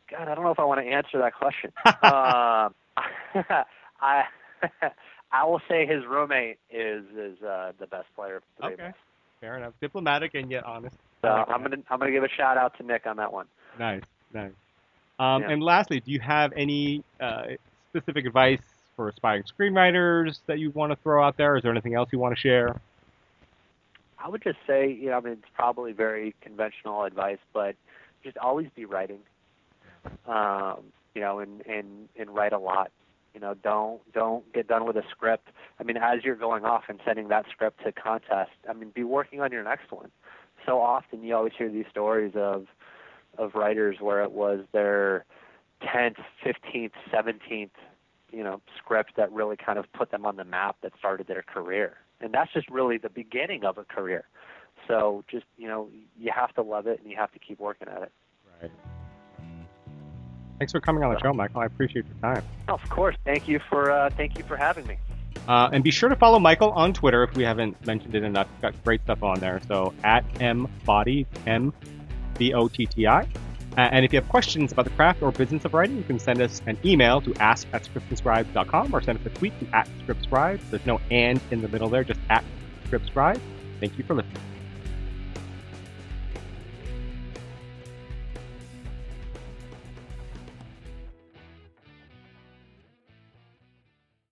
God, 0.09 0.27
I 0.27 0.35
don't 0.35 0.43
know 0.43 0.51
if 0.51 0.59
I 0.59 0.65
want 0.65 0.81
to 0.81 0.87
answer 0.87 1.19
that 1.19 1.33
question. 1.35 1.71
um, 1.85 2.73
I 4.01 4.23
I 5.31 5.43
will 5.43 5.61
say 5.67 5.85
his 5.85 6.05
roommate 6.05 6.57
is 6.71 7.03
is 7.15 7.41
uh, 7.43 7.73
the 7.79 7.87
best 7.87 8.07
player 8.15 8.41
Okay. 8.63 8.91
Fair 9.41 9.57
enough. 9.57 9.73
Diplomatic 9.81 10.33
and 10.33 10.49
yet 10.49 10.63
honest. 10.63 10.95
So 11.25 11.53
I'm 11.53 11.61
gonna 11.61 11.77
I'm 11.89 11.99
gonna 11.99 12.11
give 12.11 12.23
a 12.23 12.29
shout 12.29 12.57
out 12.57 12.77
to 12.77 12.83
Nick 12.83 13.05
on 13.05 13.17
that 13.17 13.31
one. 13.33 13.47
Nice, 13.79 14.03
nice. 14.33 14.51
Um, 15.19 15.41
Yeah. 15.41 15.51
And 15.51 15.63
lastly, 15.63 15.99
do 15.99 16.11
you 16.11 16.19
have 16.19 16.53
any 16.55 17.03
uh, 17.19 17.43
specific 17.89 18.25
advice 18.25 18.61
for 18.95 19.09
aspiring 19.09 19.43
screenwriters 19.43 20.39
that 20.47 20.59
you 20.59 20.71
want 20.71 20.91
to 20.91 20.95
throw 20.97 21.23
out 21.23 21.37
there? 21.37 21.55
Is 21.57 21.63
there 21.63 21.71
anything 21.71 21.95
else 21.95 22.09
you 22.11 22.19
want 22.19 22.35
to 22.35 22.39
share? 22.41 22.79
I 24.17 24.29
would 24.29 24.41
just 24.41 24.57
say, 24.65 24.91
you 24.91 25.09
know, 25.09 25.17
I 25.17 25.21
mean, 25.21 25.33
it's 25.33 25.51
probably 25.53 25.91
very 25.91 26.33
conventional 26.41 27.03
advice, 27.03 27.37
but 27.53 27.75
just 28.23 28.37
always 28.37 28.67
be 28.75 28.85
writing. 28.85 29.19
Um, 30.27 30.79
you 31.13 31.21
know, 31.21 31.39
and 31.39 31.65
and 31.65 32.09
and 32.17 32.29
write 32.29 32.53
a 32.53 32.57
lot. 32.59 32.91
You 33.33 33.39
know, 33.39 33.53
don't 33.53 34.01
don't 34.13 34.51
get 34.53 34.67
done 34.67 34.85
with 34.85 34.95
a 34.95 35.03
script. 35.11 35.47
I 35.79 35.83
mean, 35.83 35.97
as 35.97 36.23
you're 36.23 36.35
going 36.35 36.65
off 36.65 36.83
and 36.87 36.99
sending 37.05 37.27
that 37.29 37.45
script 37.51 37.83
to 37.83 37.91
contest, 37.91 38.51
I 38.69 38.73
mean, 38.73 38.89
be 38.89 39.03
working 39.03 39.41
on 39.41 39.51
your 39.51 39.63
next 39.63 39.91
one. 39.91 40.11
So 40.65 40.81
often 40.81 41.23
you 41.23 41.35
always 41.35 41.53
hear 41.57 41.69
these 41.69 41.85
stories 41.89 42.33
of 42.35 42.67
of 43.37 43.53
writers 43.53 43.97
where 43.99 44.23
it 44.23 44.31
was 44.31 44.61
their 44.71 45.25
10th, 45.81 46.15
15th, 46.45 46.91
17th, 47.13 47.69
you 48.31 48.43
know, 48.43 48.61
script 48.77 49.17
that 49.17 49.31
really 49.31 49.57
kind 49.57 49.77
of 49.77 49.91
put 49.91 50.11
them 50.11 50.25
on 50.25 50.37
the 50.37 50.45
map 50.45 50.77
that 50.81 50.93
started 50.97 51.27
their 51.27 51.41
career. 51.41 51.97
And 52.21 52.33
that's 52.33 52.51
just 52.53 52.69
really 52.69 52.97
the 52.97 53.09
beginning 53.09 53.65
of 53.65 53.77
a 53.77 53.83
career. 53.83 54.23
So 54.87 55.23
just, 55.29 55.45
you 55.57 55.67
know, 55.67 55.89
you 56.17 56.31
have 56.33 56.53
to 56.55 56.61
love 56.61 56.87
it 56.87 57.01
and 57.01 57.09
you 57.09 57.17
have 57.17 57.31
to 57.33 57.39
keep 57.39 57.59
working 57.59 57.87
at 57.89 58.03
it. 58.03 58.11
Right. 58.61 58.71
Thanks 60.59 60.71
for 60.71 60.79
coming 60.79 61.03
on 61.03 61.13
the 61.13 61.19
show, 61.19 61.33
Michael. 61.33 61.61
I 61.61 61.65
appreciate 61.65 62.05
your 62.05 62.15
time. 62.21 62.43
Of 62.69 62.87
course. 62.89 63.15
Thank 63.25 63.47
you 63.47 63.59
for 63.69 63.91
uh, 63.91 64.09
thank 64.11 64.37
you 64.37 64.43
for 64.45 64.55
having 64.55 64.87
me. 64.87 64.97
Uh, 65.47 65.69
and 65.71 65.83
be 65.83 65.91
sure 65.91 66.09
to 66.09 66.15
follow 66.15 66.39
Michael 66.39 66.71
on 66.71 66.93
Twitter 66.93 67.23
if 67.23 67.35
we 67.35 67.43
haven't 67.43 67.83
mentioned 67.85 68.15
it 68.15 68.23
enough. 68.23 68.47
He's 68.53 68.61
got 68.61 68.83
great 68.83 69.01
stuff 69.03 69.21
on 69.23 69.39
there. 69.39 69.61
So 69.67 69.93
at 70.03 70.27
mbotti, 70.35 71.25
M 71.45 71.73
B 72.37 72.53
O 72.53 72.67
T 72.67 72.85
T 72.85 73.07
I. 73.07 73.27
Uh, 73.77 73.89
and 73.91 74.05
if 74.05 74.13
you 74.13 74.19
have 74.19 74.29
questions 74.29 74.71
about 74.71 74.85
the 74.85 74.91
craft 74.91 75.21
or 75.21 75.31
business 75.31 75.65
of 75.65 75.73
writing, 75.73 75.97
you 75.97 76.03
can 76.03 76.17
send 76.17 76.41
us 76.41 76.61
an 76.65 76.77
email 76.85 77.19
to 77.21 77.33
ask 77.35 77.67
at 77.73 77.83
scriptandscribes.com 77.83 78.95
or 78.95 79.01
send 79.01 79.19
us 79.19 79.25
a 79.25 79.29
tweet 79.29 79.57
to 79.59 79.75
at 79.75 79.89
scriptscribes. 80.05 80.61
There's 80.69 80.85
no 80.85 81.01
and 81.11 81.41
in 81.51 81.61
the 81.61 81.67
middle 81.67 81.89
there, 81.89 82.03
just 82.03 82.21
at 82.29 82.43
scriptscribes. 82.89 83.41
Thank 83.81 83.97
you 83.97 84.05
for 84.05 84.15
listening. 84.15 84.54